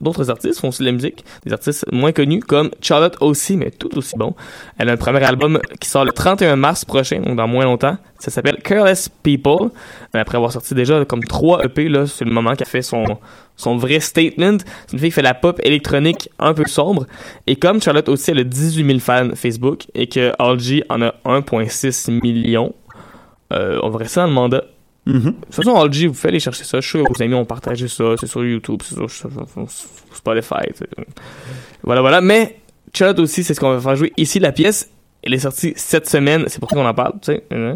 d'autres 0.02 0.30
artistes 0.30 0.60
font 0.60 0.68
aussi 0.68 0.80
de 0.80 0.86
la 0.86 0.92
musique, 0.92 1.24
des 1.46 1.52
artistes 1.52 1.86
moins 1.92 2.12
connus 2.12 2.40
comme 2.40 2.70
Charlotte 2.80 3.16
aussi, 3.20 3.56
mais 3.56 3.70
tout 3.70 3.96
aussi 3.96 4.16
bon. 4.16 4.34
Elle 4.78 4.88
a 4.88 4.92
un 4.92 4.96
premier 4.96 5.22
album 5.24 5.60
qui 5.80 5.88
sort 5.88 6.04
le 6.04 6.12
31 6.12 6.56
mars 6.56 6.84
prochain, 6.84 7.20
donc 7.20 7.36
dans 7.36 7.48
moins 7.48 7.64
longtemps. 7.64 7.96
Ça 8.18 8.30
s'appelle 8.30 8.58
Careless 8.62 9.08
People. 9.08 9.70
Après 10.12 10.36
avoir 10.36 10.52
sorti 10.52 10.74
déjà 10.74 11.04
comme 11.04 11.24
trois 11.24 11.64
EP, 11.64 11.88
là, 11.88 12.06
c'est 12.06 12.24
le 12.24 12.30
moment 12.30 12.54
qu'elle 12.54 12.68
fait 12.68 12.82
son, 12.82 13.04
son 13.56 13.76
vrai 13.76 14.00
statement. 14.00 14.58
C'est 14.86 14.92
une 14.92 14.98
fille 14.98 15.08
qui 15.08 15.14
fait 15.14 15.22
la 15.22 15.34
pop 15.34 15.60
électronique 15.64 16.28
un 16.38 16.54
peu 16.54 16.64
sombre. 16.66 17.06
Et 17.46 17.56
comme 17.56 17.80
Charlotte 17.80 18.08
aussi, 18.08 18.30
elle 18.30 18.40
a 18.40 18.44
18 18.44 18.86
000 18.86 18.98
fans 18.98 19.30
Facebook 19.34 19.86
et 19.94 20.06
que 20.06 20.32
Algie 20.38 20.82
en 20.88 21.02
a 21.02 21.14
1,6 21.24 22.20
million, 22.22 22.74
euh, 23.52 23.78
on 23.82 23.90
va 23.90 23.98
rester 23.98 24.20
dans 24.20 24.28
mandat. 24.28 24.64
Mhm. 25.04 25.18
De 25.20 25.30
toute 25.30 25.54
façon, 25.54 25.74
Algie, 25.74 26.06
vous 26.06 26.14
faites 26.14 26.28
aller 26.30 26.38
chercher 26.40 26.64
ça. 26.64 26.80
Je 26.80 26.86
suis 26.88 26.98
sûr 26.98 27.04
que 27.08 27.12
vos 27.12 27.22
amis 27.22 27.34
ont 27.34 27.44
partagé 27.44 27.88
ça. 27.88 28.14
C'est 28.20 28.26
sur 28.28 28.44
YouTube, 28.44 28.80
c'est 28.84 28.94
sur, 28.94 29.10
sur- 29.10 29.30
sur 29.30 29.68
Spotify. 30.12 30.66
Voilà, 31.82 32.00
voilà. 32.00 32.20
Mais 32.20 32.58
Charlotte 32.94 33.18
aussi, 33.18 33.42
c'est 33.42 33.54
ce 33.54 33.60
qu'on 33.60 33.70
va 33.74 33.80
faire 33.80 33.96
jouer 33.96 34.12
ici. 34.16 34.38
La 34.38 34.52
pièce, 34.52 34.90
elle 35.22 35.34
est 35.34 35.38
sortie 35.38 35.72
cette 35.76 36.08
semaine. 36.08 36.44
C'est 36.46 36.60
pour 36.60 36.70
ça 36.70 36.76
qu'on 36.76 36.86
en 36.86 36.94
parle, 36.94 37.14
tu 37.14 37.32
sais. 37.32 37.44
hein. 37.50 37.74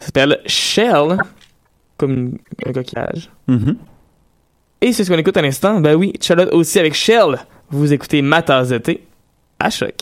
Ça 0.00 0.06
s'appelle 0.06 0.40
Shell, 0.46 1.18
comme 1.98 2.38
un 2.64 2.72
coquillage. 2.72 3.30
Mhm. 3.48 3.76
Et 4.80 4.92
c'est 4.92 5.04
ce 5.04 5.10
qu'on 5.10 5.18
écoute 5.18 5.36
à 5.36 5.42
l'instant. 5.42 5.80
Ben 5.80 5.94
oui, 5.94 6.12
Charlotte 6.20 6.52
aussi 6.52 6.78
avec 6.78 6.94
Shell. 6.94 7.38
Vous 7.70 7.92
écoutez 7.92 8.22
ma 8.22 8.40
tasse 8.42 8.68
de 8.68 8.78
thé 8.78 9.04
à 9.58 9.68
choc. 9.70 9.94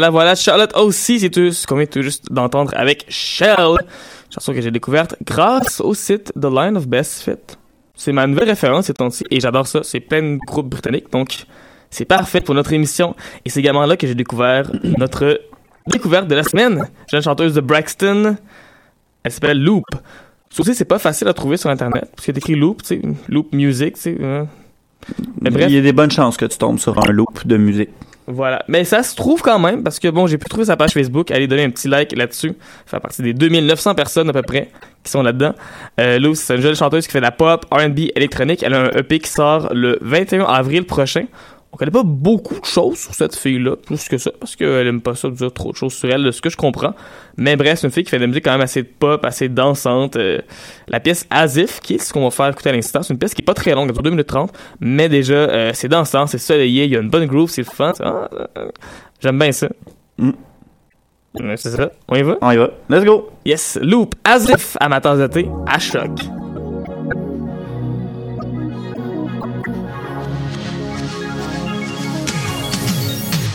Voilà, 0.00 0.10
voilà. 0.10 0.34
Charlotte 0.34 0.74
aussi, 0.78 1.20
c'est 1.20 1.28
tout 1.28 1.52
ce 1.52 1.66
qu'on 1.66 1.76
vient 1.76 1.84
tout 1.84 2.00
juste 2.00 2.32
d'entendre 2.32 2.72
avec 2.74 3.04
Shell. 3.10 3.76
Chanson 4.34 4.54
que 4.54 4.62
j'ai 4.62 4.70
découverte 4.70 5.14
grâce 5.26 5.78
au 5.82 5.92
site 5.92 6.32
The 6.40 6.46
Line 6.46 6.78
of 6.78 6.88
Best 6.88 7.20
Fit. 7.22 7.56
C'est 7.94 8.12
ma 8.12 8.26
nouvelle 8.26 8.48
référence 8.48 8.86
ces 8.86 8.94
temps-ci 8.94 9.24
et 9.30 9.40
j'adore 9.40 9.66
ça. 9.66 9.80
C'est 9.82 10.00
plein 10.00 10.22
de 10.22 10.38
groupes 10.46 10.70
britanniques, 10.70 11.12
donc 11.12 11.44
c'est 11.90 12.06
parfait 12.06 12.40
pour 12.40 12.54
notre 12.54 12.72
émission. 12.72 13.14
Et 13.44 13.50
c'est 13.50 13.60
également 13.60 13.84
là 13.84 13.98
que 13.98 14.06
j'ai 14.06 14.14
découvert 14.14 14.72
notre 14.96 15.38
découverte 15.86 16.28
de 16.28 16.34
la 16.34 16.44
semaine. 16.44 16.88
Jeune 17.10 17.22
chanteuse 17.22 17.52
de 17.52 17.60
Braxton. 17.60 18.36
Elle 19.22 19.32
s'appelle 19.32 19.62
Loop. 19.62 19.84
Ça 20.48 20.62
aussi, 20.62 20.74
c'est 20.74 20.86
pas 20.86 20.98
facile 20.98 21.28
à 21.28 21.34
trouver 21.34 21.58
sur 21.58 21.68
Internet. 21.68 22.10
Parce 22.16 22.24
qu'il 22.24 22.34
y 22.34 22.36
a 22.36 22.38
écrit 22.38 22.54
Loop, 22.54 22.82
tu 22.82 22.88
sais, 22.88 23.02
Loop 23.28 23.52
Music, 23.52 23.96
tu 23.96 24.00
sais. 24.00 24.16
hein. 24.22 24.46
Mais 25.42 25.50
bref. 25.50 25.66
Il 25.68 25.74
y 25.74 25.78
a 25.78 25.82
des 25.82 25.92
bonnes 25.92 26.10
chances 26.10 26.38
que 26.38 26.46
tu 26.46 26.56
tombes 26.56 26.78
sur 26.78 26.98
un 26.98 27.10
loop 27.12 27.46
de 27.46 27.56
musique. 27.58 27.90
Voilà. 28.30 28.64
Mais 28.68 28.84
ça 28.84 29.02
se 29.02 29.14
trouve 29.14 29.42
quand 29.42 29.58
même, 29.58 29.82
parce 29.82 29.98
que 29.98 30.08
bon, 30.08 30.26
j'ai 30.26 30.38
pu 30.38 30.48
trouver 30.48 30.66
sa 30.66 30.76
page 30.76 30.92
Facebook. 30.92 31.30
Allez 31.30 31.46
donner 31.46 31.64
un 31.64 31.70
petit 31.70 31.88
like 31.88 32.16
là-dessus. 32.16 32.52
Faire 32.86 33.00
partie 33.00 33.22
des 33.22 33.34
2900 33.34 33.94
personnes 33.94 34.28
à 34.28 34.32
peu 34.32 34.42
près 34.42 34.68
qui 35.02 35.10
sont 35.10 35.22
là-dedans. 35.22 35.54
Euh, 35.98 36.18
Lou, 36.18 36.34
c'est 36.34 36.56
une 36.56 36.62
jeune 36.62 36.76
chanteuse 36.76 37.06
qui 37.06 37.12
fait 37.12 37.20
de 37.20 37.24
la 37.24 37.32
pop, 37.32 37.66
R&B 37.70 38.10
électronique. 38.14 38.62
Elle 38.62 38.74
a 38.74 38.80
un 38.82 38.90
EP 38.90 39.18
qui 39.18 39.30
sort 39.30 39.72
le 39.72 39.98
21 40.02 40.44
avril 40.44 40.84
prochain. 40.84 41.24
On 41.72 41.76
connaît 41.76 41.92
pas 41.92 42.02
beaucoup 42.02 42.58
de 42.58 42.64
choses 42.64 42.98
sur 42.98 43.14
cette 43.14 43.36
fille-là, 43.36 43.76
plus 43.76 44.08
que 44.08 44.18
ça, 44.18 44.32
parce 44.40 44.56
qu'elle 44.56 44.88
aime 44.88 45.00
pas 45.00 45.14
ça 45.14 45.28
de 45.28 45.34
dire 45.34 45.52
trop 45.52 45.70
de 45.70 45.76
choses 45.76 45.92
sur 45.92 46.10
elle, 46.10 46.24
de 46.24 46.32
ce 46.32 46.40
que 46.40 46.50
je 46.50 46.56
comprends. 46.56 46.94
Mais 47.36 47.54
bref, 47.54 47.78
c'est 47.78 47.86
une 47.86 47.92
fille 47.92 48.02
qui 48.02 48.10
fait 48.10 48.16
de 48.18 48.22
la 48.22 48.26
musique 48.26 48.44
quand 48.44 48.50
même 48.50 48.60
assez 48.60 48.82
pop, 48.82 49.24
assez 49.24 49.48
dansante. 49.48 50.16
Euh, 50.16 50.40
la 50.88 50.98
pièce 50.98 51.26
Asif, 51.30 51.78
qui 51.80 51.94
est 51.94 51.98
ce 51.98 52.12
qu'on 52.12 52.24
va 52.24 52.30
faire 52.30 52.48
écouter 52.48 52.70
à 52.70 52.72
l'instant, 52.72 53.02
c'est 53.04 53.12
une 53.12 53.20
pièce 53.20 53.34
qui 53.34 53.42
est 53.42 53.44
pas 53.44 53.54
très 53.54 53.72
longue, 53.74 53.86
elle 53.88 53.94
dure 53.94 54.02
2 54.02 54.10
minutes 54.10 54.26
30, 54.26 54.52
mais 54.80 55.08
déjà, 55.08 55.34
euh, 55.34 55.70
c'est 55.72 55.88
dansant, 55.88 56.26
c'est 56.26 56.38
soleillé, 56.38 56.86
il 56.86 56.90
y 56.90 56.96
a 56.96 57.00
une 57.00 57.08
bonne 57.08 57.26
groove, 57.26 57.48
c'est 57.50 57.62
fun. 57.62 57.92
ah, 58.00 58.28
euh, 58.58 58.68
J'aime 59.20 59.38
bien 59.38 59.52
ça. 59.52 59.68
Mm. 60.18 60.30
Ouais, 61.38 61.56
C'est 61.56 61.70
ça. 61.70 61.92
On 62.08 62.16
y 62.16 62.22
va? 62.22 62.36
On 62.40 62.50
y 62.50 62.56
va. 62.56 62.70
Let's 62.88 63.04
go! 63.04 63.30
Yes, 63.44 63.78
Loop, 63.80 64.16
Asif 64.24 64.76
à 64.80 64.88
ma 64.88 65.00
tasse 65.00 65.20
de 65.20 65.26
thé, 65.28 65.48
à 65.68 65.78
choc. 65.78 66.10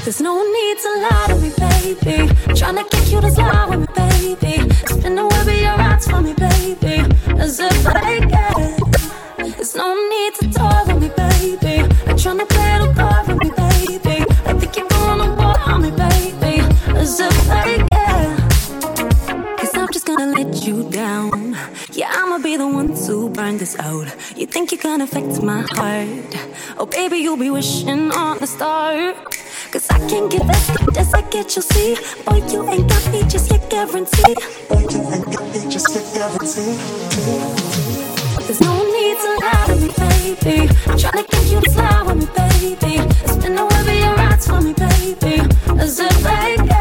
There's 0.06 0.22
no 0.22 0.38
need 0.38 0.78
to 0.78 0.90
lie 1.02 1.26
to 1.30 1.36
me, 1.38 1.50
baby. 1.58 2.30
Tryna 2.54 2.88
get 2.92 3.12
you 3.12 3.22
to 3.22 3.32
slide 3.32 3.70
with 3.72 3.80
me, 3.80 4.36
baby. 4.36 4.70
Spin 4.86 5.18
away 5.18 5.62
your 5.62 5.72
eyes 5.72 6.08
for 6.08 6.22
me, 6.22 6.34
baby. 6.36 7.12
As 7.40 7.60
if 7.60 7.88
I 7.88 8.20
get. 8.20 8.54
it. 8.56 9.56
There's 9.56 9.74
no 9.74 9.96
need 9.96 10.36
to 10.36 10.52
toy 10.54 10.94
with 10.94 11.02
me, 11.02 11.10
baby. 11.10 11.82
I'm 12.06 12.16
tryna 12.22 12.48
play 12.48 12.78
the 12.86 12.94
card 12.94 13.28
with 13.28 13.40
me, 13.42 13.50
baby. 13.50 14.26
I 14.46 14.54
think 14.54 14.78
you're 14.78 14.88
to 14.88 15.36
war 15.40 15.60
on 15.74 15.82
me, 15.82 15.90
baby. 15.90 16.62
As 16.96 17.20
if 17.20 17.50
I 17.50 17.78
get. 17.90 19.58
Cause 19.58 19.74
I'm 19.74 19.92
just 19.92 20.06
gonna 20.06 20.28
let 20.28 20.68
you 20.68 20.88
down. 20.92 21.58
Yeah, 21.94 22.12
I'ma 22.14 22.38
be 22.44 22.58
the 22.58 22.68
one 22.68 22.94
to 23.08 23.30
burn 23.30 23.58
this 23.58 23.76
out. 23.80 24.16
You 24.38 24.46
think 24.46 24.72
you 24.72 24.78
can 24.78 25.02
affect 25.02 25.42
my 25.42 25.66
heart? 25.72 26.38
Oh, 26.78 26.86
baby, 26.86 27.18
you'll 27.18 27.38
be 27.38 27.50
wishing 27.50 28.12
on 28.12 28.38
the 28.38 28.46
star. 28.46 29.16
Cause 29.76 29.90
I 29.90 30.00
can't 30.08 30.32
give 30.32 30.42
it 30.42 30.98
as 30.98 31.14
I 31.14 31.22
get 31.24 31.54
you'll 31.54 31.62
see. 31.62 31.98
Boy, 32.24 32.42
you 32.50 32.66
ain't 32.70 32.88
got 32.88 33.12
me 33.12 33.24
just 33.24 33.52
yet 33.52 33.70
guaranteed. 33.70 34.38
Boy, 34.70 34.88
you 34.90 35.02
ain't 35.12 35.26
got 35.26 35.44
me 35.52 35.70
just 35.70 35.94
yet 35.94 36.08
guaranteed. 36.14 36.80
There's 38.48 38.62
no 38.62 38.74
need 38.96 39.18
to 39.20 39.30
lie 39.44 39.66
to 39.68 39.76
me, 39.76 39.90
baby. 40.00 40.70
I'm 40.88 40.98
tryna 40.98 41.30
get 41.30 41.52
you 41.52 41.60
to 41.60 41.70
slide 41.72 42.04
with 42.08 42.20
me, 42.20 42.28
baby. 42.38 43.12
Spin 43.28 43.58
away 43.58 43.84
with 43.84 44.00
your 44.00 44.18
eyes 44.18 44.48
for 44.48 44.62
me, 44.62 44.72
baby. 44.72 45.42
As 45.78 46.00
if 46.00 46.26
I 46.26 46.75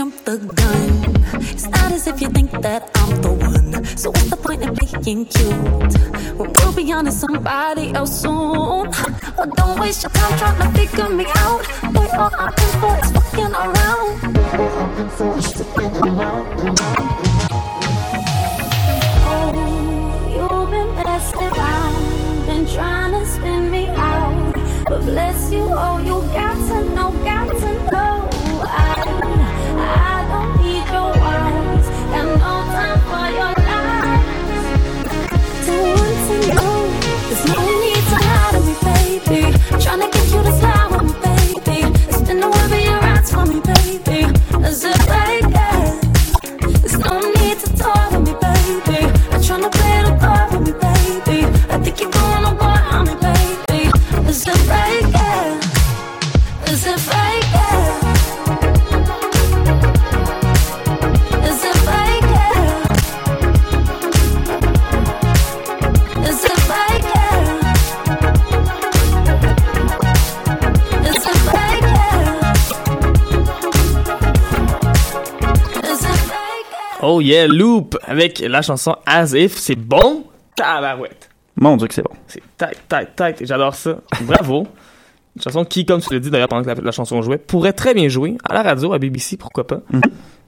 jump 0.00 0.16
the 0.24 0.38
gun. 0.38 0.90
It's 1.52 1.68
not 1.68 1.92
as 1.92 2.06
if 2.06 2.22
you 2.22 2.28
think 2.30 2.50
that 2.62 2.90
I'm 2.94 3.20
the 3.20 3.32
one. 3.32 3.84
So 3.84 4.08
what's 4.08 4.30
the 4.30 4.36
point 4.38 4.62
in 4.62 4.72
being 4.72 5.26
cute? 5.26 5.94
When 6.38 6.50
we'll 6.56 6.72
be 6.72 6.90
on 6.90 7.04
to 7.04 7.12
somebody 7.12 7.92
else 7.92 8.22
soon. 8.22 8.32
Oh, 8.32 9.46
don't 9.56 9.78
waste 9.78 10.02
your 10.02 10.12
time 10.12 10.38
trying 10.38 10.58
to 10.62 10.68
figure 10.78 11.10
me 11.10 11.26
out. 11.44 11.60
Boy, 11.92 12.08
all 12.16 12.32
I'm 12.38 12.48
in 12.48 12.72
for 12.80 12.96
is 12.96 13.10
fucking 13.12 13.52
around. 13.52 14.20
Fucking 15.68 15.96
around. 16.08 16.46
Oh, 19.28 19.52
you've 20.34 20.70
been 20.70 20.90
messing 20.96 21.52
around, 21.60 22.46
been 22.46 22.64
trying 22.74 23.12
to 23.12 23.26
spin 23.26 23.70
me 23.70 23.84
out. 23.88 24.54
But 24.88 25.00
bless 25.02 25.52
you, 25.52 25.66
oh, 25.68 25.98
you 25.98 26.16
got 26.32 26.56
to 26.68 26.78
know, 26.94 27.10
got 27.22 27.48
to 27.60 27.70
know. 27.92 28.39
Oh 77.20 77.22
yeah, 77.22 77.46
Loop 77.46 77.98
avec 78.06 78.38
la 78.38 78.62
chanson 78.62 78.96
As 79.04 79.32
If, 79.34 79.56
c'est 79.58 79.76
bon? 79.76 80.24
Tabarouette. 80.56 81.28
Mon 81.56 81.76
Dieu 81.76 81.86
que 81.86 81.92
c'est 81.92 82.02
bon. 82.02 82.14
C'est 82.26 82.42
tight, 82.56 82.78
tight, 82.88 83.08
tight, 83.14 83.42
et 83.42 83.46
j'adore 83.46 83.74
ça. 83.74 83.98
Bravo. 84.22 84.66
Une 85.36 85.42
chanson 85.42 85.64
qui, 85.66 85.84
comme 85.84 86.00
tu 86.00 86.12
l'as 86.14 86.18
dit 86.20 86.30
d'ailleurs 86.30 86.48
pendant 86.48 86.62
que 86.62 86.68
la, 86.68 86.74
la 86.82 86.92
chanson 86.92 87.20
jouait, 87.20 87.36
pourrait 87.38 87.74
très 87.74 87.92
bien 87.92 88.08
jouer 88.08 88.38
à 88.48 88.54
la 88.54 88.62
radio, 88.62 88.94
à 88.94 88.98
BBC, 88.98 89.36
pourquoi 89.36 89.66
pas. 89.66 89.80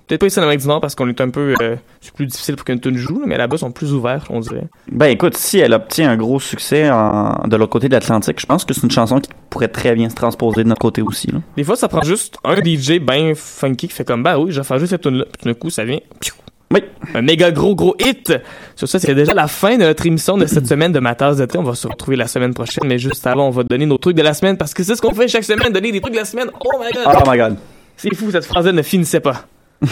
Peut-être 0.08 0.20
pas 0.20 0.26
ici 0.26 0.38
en 0.40 0.42
Amérique 0.42 0.60
du 0.62 0.66
Nord 0.66 0.80
parce 0.80 0.94
qu'on 0.96 1.08
est 1.08 1.20
un 1.20 1.30
peu. 1.30 1.54
euh, 1.62 1.76
c'est 2.00 2.12
plus 2.12 2.26
difficile 2.26 2.56
pour 2.56 2.64
qu'une 2.64 2.80
tune 2.80 2.96
joue, 2.96 3.22
mais 3.24 3.36
là-bas, 3.38 3.56
ils 3.56 3.58
sont 3.60 3.70
plus 3.70 3.92
ouverts, 3.92 4.24
on 4.30 4.40
dirait. 4.40 4.64
Ben 4.90 5.06
écoute, 5.06 5.36
si 5.36 5.58
elle 5.58 5.72
obtient 5.74 6.10
un 6.10 6.16
gros 6.16 6.40
succès 6.40 6.90
en- 6.90 7.46
de 7.46 7.56
l'autre 7.56 7.70
côté 7.70 7.88
de 7.88 7.94
l'Atlantique, 7.94 8.40
je 8.40 8.46
pense 8.46 8.64
que 8.64 8.74
c'est 8.74 8.82
une 8.82 8.90
chanson 8.90 9.20
qui 9.20 9.30
pourrait 9.50 9.68
très 9.68 9.94
bien 9.94 10.08
se 10.10 10.14
transposer 10.16 10.64
de 10.64 10.68
notre 10.68 10.80
côté 10.80 11.02
aussi. 11.02 11.28
Là. 11.30 11.38
Des 11.56 11.62
fois, 11.64 11.76
ça 11.76 11.86
prend 11.88 12.02
juste 12.02 12.36
un 12.42 12.56
DJ 12.56 12.98
ben 12.98 13.34
funky 13.36 13.86
qui 13.88 13.94
fait 13.94 14.04
comme, 14.04 14.22
bah 14.24 14.38
oui, 14.38 14.50
je 14.50 14.60
vais 14.60 14.66
faire 14.66 14.78
juste 14.80 14.90
cette 14.90 15.02
tune 15.02 15.18
là 15.18 15.24
Puis 15.38 15.44
d'un 15.44 15.54
coup, 15.54 15.70
ça 15.70 15.84
vient. 15.84 16.00
piou, 16.20 16.34
Oui. 16.72 16.80
Un 17.14 17.22
méga 17.22 17.50
gros 17.50 17.74
gros 17.74 17.94
hit. 17.98 18.32
Sur 18.76 18.88
ça, 18.88 18.98
c'est 18.98 19.14
déjà 19.14 19.34
la 19.34 19.46
fin 19.46 19.76
de 19.76 19.82
notre 19.82 20.06
émission 20.06 20.38
de 20.38 20.46
cette 20.46 20.66
semaine 20.66 20.92
de 20.92 21.00
ma 21.00 21.14
tasse 21.14 21.36
de 21.36 21.44
thé. 21.44 21.58
On 21.58 21.62
va 21.62 21.74
se 21.74 21.86
retrouver 21.86 22.16
la 22.16 22.26
semaine 22.26 22.54
prochaine, 22.54 22.84
mais 22.86 22.98
juste 22.98 23.26
avant, 23.26 23.48
on 23.48 23.50
va 23.50 23.64
donner 23.64 23.86
nos 23.86 23.98
trucs 23.98 24.16
de 24.16 24.22
la 24.22 24.34
semaine 24.34 24.56
parce 24.56 24.72
que 24.74 24.82
c'est 24.82 24.96
ce 24.96 25.02
qu'on 25.02 25.14
fait 25.14 25.28
chaque 25.28 25.44
semaine, 25.44 25.72
donner 25.72 25.92
des 25.92 26.00
trucs 26.00 26.14
de 26.14 26.18
la 26.18 26.24
semaine. 26.24 26.48
Oh 26.64 26.78
my 26.80 26.90
god. 26.92 27.06
Oh 27.06 27.30
my 27.30 27.38
god. 27.38 27.56
C'est 27.96 28.14
fou, 28.14 28.30
cette 28.30 28.46
phrase-là 28.46 28.72
ne 28.72 28.82
finissait 28.82 29.20
pas. 29.20 29.46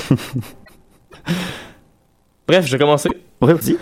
Bref, 2.49 2.67
je 2.67 2.73
vais 2.73 2.79
commencer. 2.79 3.11
Ouais, 3.41 3.55
vas-y. 3.55 3.77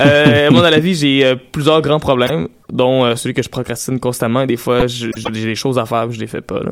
Euh, 0.00 0.50
moi, 0.50 0.62
dans 0.62 0.70
la 0.70 0.78
vie, 0.80 0.94
j'ai 0.94 1.24
euh, 1.24 1.36
plusieurs 1.52 1.82
grands 1.82 2.00
problèmes, 2.00 2.48
dont 2.70 3.04
euh, 3.04 3.14
celui 3.16 3.34
que 3.34 3.42
je 3.42 3.48
procrastine 3.48 4.00
constamment 4.00 4.42
et 4.42 4.46
des 4.46 4.56
fois, 4.56 4.86
j'ai 4.86 5.10
des 5.10 5.54
choses 5.54 5.78
à 5.78 5.86
faire 5.86 6.10
je 6.10 6.18
les 6.18 6.26
fais 6.26 6.40
pas. 6.40 6.60
Là. 6.60 6.70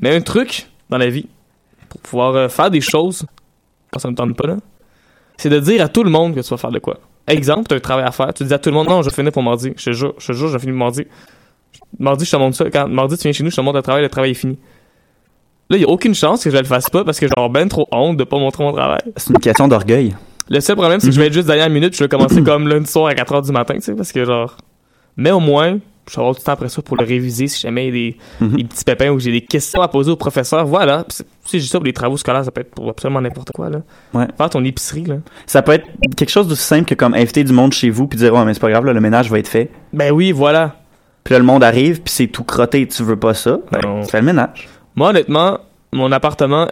Mais 0.00 0.14
un 0.14 0.20
truc 0.20 0.66
dans 0.88 0.98
la 0.98 1.08
vie, 1.08 1.26
pour 1.88 2.00
pouvoir 2.00 2.34
euh, 2.34 2.48
faire 2.48 2.70
des 2.70 2.80
choses 2.80 3.26
quand 3.92 3.98
ça 3.98 4.10
me 4.10 4.14
tente 4.14 4.36
pas, 4.36 4.46
là, 4.46 4.56
c'est 5.36 5.50
de 5.50 5.58
dire 5.60 5.82
à 5.82 5.88
tout 5.88 6.04
le 6.04 6.10
monde 6.10 6.34
que 6.34 6.40
tu 6.40 6.48
vas 6.48 6.56
faire 6.56 6.70
de 6.70 6.78
quoi. 6.78 6.98
Exemple, 7.26 7.68
tu 7.68 7.74
as 7.74 7.76
un 7.76 7.80
travail 7.80 8.04
à 8.04 8.12
faire, 8.12 8.34
tu 8.34 8.44
dis 8.44 8.52
à 8.52 8.58
tout 8.58 8.70
le 8.70 8.74
monde, 8.74 8.88
non, 8.88 9.02
je 9.02 9.08
vais 9.08 9.14
finir 9.14 9.32
pour 9.32 9.42
mardi. 9.42 9.72
Je 9.76 9.84
te 9.84 9.92
jure, 9.92 10.14
je 10.18 10.26
te 10.26 10.32
jure, 10.32 10.48
je 10.48 10.58
finis 10.58 10.72
mardi. 10.72 11.06
Mardi, 11.98 12.24
je 12.24 12.30
te 12.30 12.36
montre 12.36 12.56
ça. 12.56 12.70
Quand 12.70 12.88
mardi, 12.88 13.16
tu 13.16 13.22
viens 13.22 13.32
chez 13.32 13.44
nous, 13.44 13.50
je 13.50 13.56
te 13.56 13.60
montre 13.60 13.76
le 13.76 13.82
travail, 13.82 14.02
le 14.02 14.08
travail 14.08 14.32
est 14.32 14.34
fini. 14.34 14.58
Là, 15.70 15.76
il 15.78 15.80
y 15.80 15.84
a 15.84 15.88
aucune 15.88 16.14
chance 16.14 16.44
que 16.44 16.50
je 16.50 16.56
le 16.56 16.64
fasse 16.64 16.90
pas 16.90 17.04
parce 17.04 17.18
que 17.18 17.26
j'ai 17.26 17.48
ben 17.50 17.68
trop 17.68 17.86
honte 17.92 18.16
de 18.16 18.24
pas 18.24 18.38
montrer 18.38 18.64
mon 18.64 18.72
travail. 18.72 19.00
C'est 19.16 19.30
une 19.30 19.38
question 19.38 19.68
d'orgueil. 19.68 20.14
Le 20.50 20.60
seul 20.60 20.76
problème, 20.76 21.00
c'est 21.00 21.06
que 21.06 21.14
je 21.14 21.20
vais 21.20 21.28
être 21.28 21.32
juste 21.32 21.46
dernière 21.46 21.70
minute, 21.70 21.90
puis 21.90 21.98
je 21.98 22.04
vais 22.04 22.08
commencer 22.08 22.42
comme 22.42 22.68
lundi 22.68 22.90
soir 22.90 23.06
à 23.06 23.14
4h 23.14 23.46
du 23.46 23.52
matin, 23.52 23.74
tu 23.74 23.80
sais, 23.82 23.94
parce 23.94 24.12
que 24.12 24.24
genre. 24.24 24.56
Mais 25.16 25.30
au 25.30 25.40
moins, 25.40 25.78
je 26.10 26.14
vais 26.16 26.20
avoir 26.20 26.34
du 26.34 26.40
temps 26.42 26.52
après 26.52 26.68
ça 26.68 26.82
pour 26.82 26.96
le 26.96 27.04
réviser 27.04 27.46
si 27.46 27.60
jamais 27.60 27.86
il 27.86 27.86
y 27.86 27.88
a 27.88 27.92
des, 27.92 28.16
Mhm. 28.46 28.56
des 28.56 28.64
petits 28.64 28.84
pépins 28.84 29.10
ou 29.10 29.18
j'ai 29.20 29.30
des 29.32 29.40
questions 29.40 29.80
à 29.82 29.88
poser 29.88 30.10
au 30.10 30.16
professeur. 30.16 30.66
Voilà. 30.66 31.04
C'est- 31.08 31.26
Si 31.44 31.58
j'ai 31.60 31.66
ça 31.66 31.78
pour 31.78 31.86
les 31.86 31.92
travaux 31.92 32.16
scolaires, 32.16 32.44
ça 32.44 32.50
peut 32.52 32.60
être 32.60 32.70
pour 32.72 32.88
absolument 32.88 33.20
n'importe 33.20 33.50
quoi, 33.52 33.68
là. 33.68 33.80
Ouais. 34.14 34.26
Faire 34.36 34.50
ton 34.50 34.64
épicerie, 34.64 35.04
là. 35.04 35.16
Ça 35.46 35.60
peut 35.62 35.72
être 35.72 35.86
quelque 36.16 36.30
chose 36.30 36.46
d'aussi 36.46 36.62
simple 36.62 36.84
que 36.84 36.94
comme 36.94 37.14
inviter 37.14 37.42
du 37.44 37.52
monde 37.52 37.72
chez 37.72 37.90
vous 37.90 38.06
puis 38.06 38.16
dire 38.18 38.32
ouais 38.32 38.44
mais 38.44 38.54
c'est 38.54 38.60
pas 38.60 38.70
grave 38.70 38.84
là, 38.84 38.92
le 38.92 39.00
ménage 39.00 39.28
va 39.30 39.38
être 39.40 39.48
fait. 39.48 39.70
Ben 39.92 40.12
oui, 40.12 40.30
voilà. 40.32 40.76
Puis 41.24 41.32
là 41.34 41.38
le 41.38 41.44
monde 41.44 41.62
arrive 41.64 42.00
puis 42.02 42.12
c'est 42.14 42.26
tout 42.28 42.44
crotté, 42.44 42.86
tu 42.86 43.02
veux 43.02 43.16
pas 43.18 43.34
ça? 43.34 43.58
Ben, 43.72 44.02
tu 44.04 44.10
fais 44.10 44.20
le 44.20 44.26
ménage. 44.26 44.68
Moi, 44.94 45.10
honnêtement, 45.10 45.58
mon 45.92 46.10
appartement, 46.12 46.68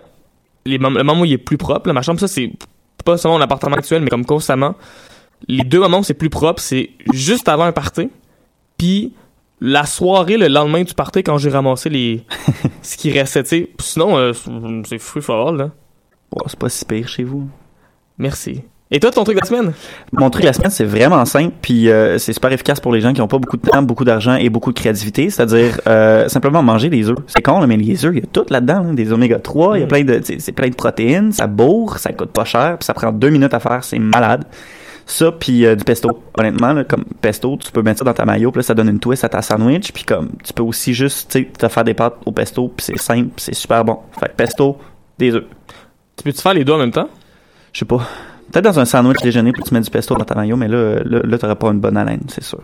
les 0.67 0.79
le 0.79 0.89
moment 1.03 1.21
où 1.23 1.25
il 1.25 1.33
est 1.33 1.39
plus 1.39 1.57
propre, 1.59 1.89
là, 1.89 1.93
ma 1.93 2.03
chambre, 2.03 2.21
ça, 2.21 2.29
c'est 2.29 2.51
pas 3.05 3.17
seulement 3.17 3.39
mon 3.39 3.45
appartement 3.45 3.77
actuel, 3.77 4.03
mais 4.03 4.09
comme 4.11 4.25
constamment. 4.27 4.75
Les 5.49 5.65
deux 5.65 5.81
moments 5.81 6.01
où 6.01 6.05
c'est 6.05 6.15
plus 6.15 6.31
propre, 6.31 6.61
c'est 6.61 6.91
juste 7.15 7.49
avant 7.49 7.65
un 7.65 7.73
party, 7.73 8.11
puis 8.81 9.13
la 9.61 9.85
soirée, 9.85 10.39
le 10.39 10.49
lendemain 10.49 10.83
du 10.83 10.95
party, 10.95 11.23
quand 11.23 11.37
j'ai 11.37 11.51
ramassé 11.51 11.91
les 11.91 12.25
ce 12.83 12.97
qui 12.97 13.13
restait, 13.13 13.43
tu 13.43 13.49
sais. 13.51 13.71
Sinon, 13.79 14.17
euh, 14.17 14.33
c'est 14.89 14.99
free 14.99 15.21
for 15.21 15.49
all, 15.49 15.57
là. 15.57 15.71
C'est 16.47 16.59
pas 16.59 16.71
si 16.71 16.87
pire 16.87 17.07
chez 17.07 17.25
vous. 17.25 17.47
Merci. 18.17 18.63
Et 18.91 18.99
toi, 18.99 19.11
ton 19.11 19.23
truc 19.23 19.37
de 19.37 19.41
la 19.43 19.47
semaine? 19.47 19.73
Mon 20.13 20.31
truc 20.31 20.45
de 20.45 20.47
la 20.47 20.55
semaine, 20.55 20.71
c'est 20.71 20.87
vraiment 20.87 21.27
simple, 21.27 21.53
puis 21.61 21.91
euh, 21.91 22.17
c'est 22.17 22.33
super 22.33 22.51
efficace 22.53 22.81
pour 22.81 22.91
les 22.91 23.03
gens 23.03 23.13
qui 23.13 23.21
n'ont 23.21 23.29
pas 23.29 23.37
beaucoup 23.37 23.59
de 23.59 23.69
temps, 23.69 23.83
beaucoup 23.83 24.07
d'argent 24.07 24.37
et 24.37 24.49
beaucoup 24.49 24.73
de 24.73 24.79
créativité. 24.79 25.29
C'est-à-dire 25.29 25.79
euh, 25.87 26.27
simplement 26.29 26.63
manger 26.63 26.89
des 26.89 27.11
œufs. 27.11 27.19
C'est 27.27 27.43
con, 27.43 27.61
là, 27.61 27.67
mais 27.67 27.77
les 27.77 28.07
œufs, 28.07 28.15
il 28.15 28.21
y 28.21 28.23
a 28.23 28.27
tout 28.33 28.47
là-dedans, 28.49 28.83
là, 28.85 28.95
des 28.95 29.13
oméga 29.13 29.39
3, 29.39 29.77
il 29.77 29.81
y 29.83 29.85
a 29.85 29.87
plein 29.87 30.05
de, 30.05 30.23
c'est 30.23 30.53
plein 30.53 30.71
de 30.71 30.75
protéines, 30.75 31.33
ça 31.33 31.47
bourre, 31.47 31.99
ça 31.99 32.13
coûte 32.13 32.31
pas 32.31 32.47
cher, 32.47 32.79
puis 32.79 32.87
ça 32.87 32.95
prend 32.95 33.13
deux 33.13 33.29
minutes 33.29 33.53
à 33.53 33.61
faire, 33.61 33.85
c'est 33.85 33.99
malade. 33.99 34.47
Ça, 35.11 35.33
puis 35.33 35.67
euh, 35.67 35.75
du 35.75 35.85
pesto. 35.85 36.23
Honnêtement, 36.39 36.73
là, 36.73 36.85
comme 36.85 37.05
pesto, 37.21 37.59
tu 37.61 37.73
peux 37.73 37.83
mettre 37.83 37.99
ça 37.99 38.05
dans 38.05 38.15
ta 38.15 38.25
mayo, 38.25 38.53
puis 38.53 38.61
là, 38.61 38.63
ça 38.63 38.75
donne 38.75 38.89
une 38.89 39.01
twist 39.01 39.25
à 39.25 39.29
ta 39.29 39.43
sandwich, 39.43 39.93
puis 39.93 40.05
comme 40.05 40.31
tu 40.45 40.53
peux 40.53 40.63
aussi 40.63 40.95
juste, 40.95 41.33
tu 41.33 41.41
sais, 41.41 41.47
te 41.47 41.67
faire 41.69 41.83
des 41.83 41.95
pâtes 41.95 42.15
au 42.25 42.31
pesto, 42.31 42.69
puis 42.69 42.87
c'est 42.87 42.99
simple, 42.99 43.31
puis 43.35 43.45
c'est 43.45 43.55
super 43.55 43.85
bon. 43.85 43.99
Fait 44.21 44.29
que 44.29 44.35
pesto, 44.35 44.79
des 45.19 45.35
œufs. 45.35 45.45
Tu 46.17 46.23
peux-tu 46.23 46.41
faire 46.41 46.55
les 46.55 46.65
deux 46.65 46.75
en 46.75 46.79
même 46.79 46.93
temps? 46.93 47.09
Je 47.73 47.81
sais 47.81 47.85
pas. 47.85 48.07
Peut-être 48.53 48.65
dans 48.65 48.79
un 48.79 48.85
sandwich 48.85 49.19
déjeuner, 49.21 49.53
puis 49.53 49.63
tu 49.65 49.75
mets 49.75 49.81
du 49.81 49.91
pesto 49.91 50.15
dans 50.15 50.25
ta 50.25 50.37
mayo, 50.37 50.57
mais 50.57 50.69
là, 50.69 51.01
là, 51.05 51.21
là 51.25 51.39
t'auras 51.39 51.57
pas 51.57 51.69
une 51.71 51.81
bonne 51.81 51.97
haleine, 51.97 52.23
c'est 52.29 52.45
sûr. 52.45 52.61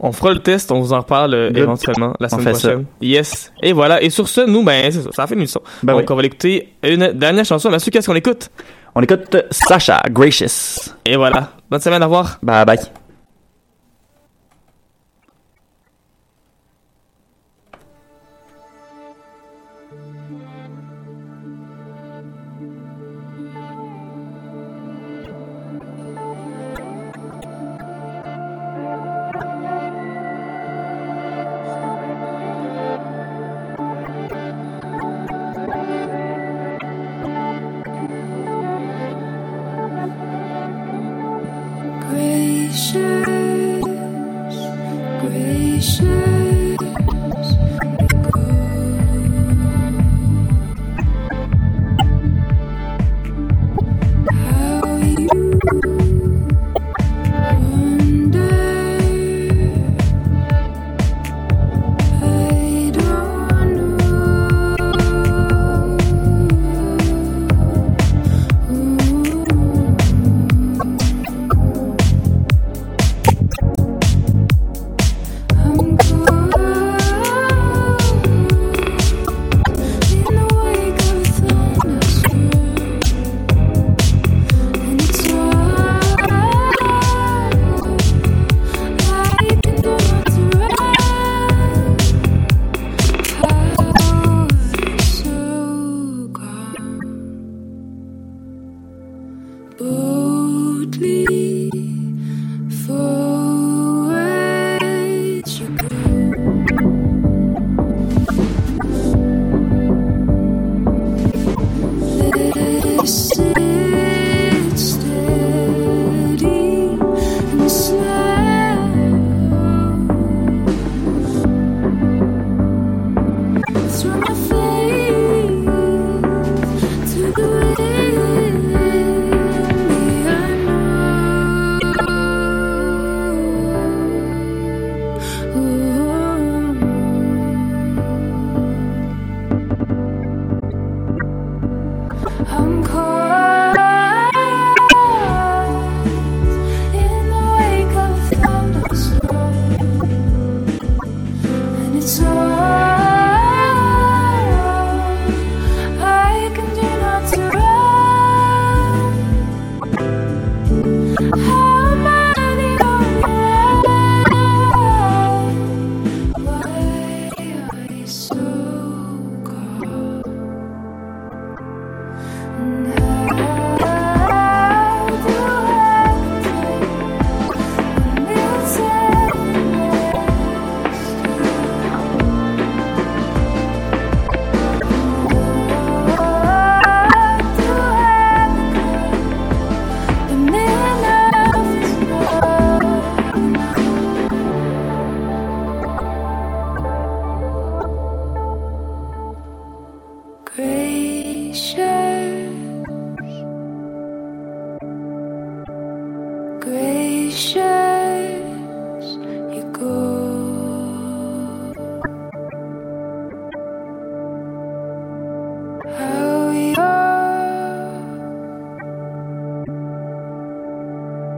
On 0.00 0.12
fera 0.12 0.32
le 0.32 0.40
test, 0.40 0.70
on 0.72 0.80
vous 0.80 0.92
en 0.92 0.98
reparle 0.98 1.34
euh, 1.34 1.50
éventuellement 1.54 2.14
la 2.20 2.28
semaine 2.28 2.54
ça. 2.54 2.68
prochaine. 2.68 2.86
Yes. 3.00 3.52
Et 3.62 3.72
voilà. 3.72 4.00
Et 4.02 4.10
sur 4.10 4.28
ce, 4.28 4.42
nous, 4.42 4.62
ben, 4.62 4.90
c'est 4.92 5.02
ça. 5.02 5.10
Ça 5.12 5.22
a 5.24 5.26
fait 5.26 5.34
une 5.34 5.40
émission. 5.40 5.60
Ben 5.82 5.92
Donc, 5.94 6.02
oui. 6.02 6.06
on 6.10 6.14
va 6.14 6.22
l'écouter 6.22 6.72
une 6.84 7.12
dernière 7.14 7.44
chanson. 7.44 7.68
Mathieu, 7.68 7.90
qu'est-ce 7.90 8.06
qu'on 8.06 8.14
écoute? 8.14 8.48
On 8.94 9.02
écoute 9.02 9.36
Sacha, 9.50 10.00
Gracious. 10.10 10.92
Et 11.04 11.16
voilà. 11.16 11.50
Bonne 11.70 11.80
semaine, 11.80 12.02
au 12.02 12.06
revoir. 12.06 12.38
Bye 12.42 12.64
bye. 12.64 12.78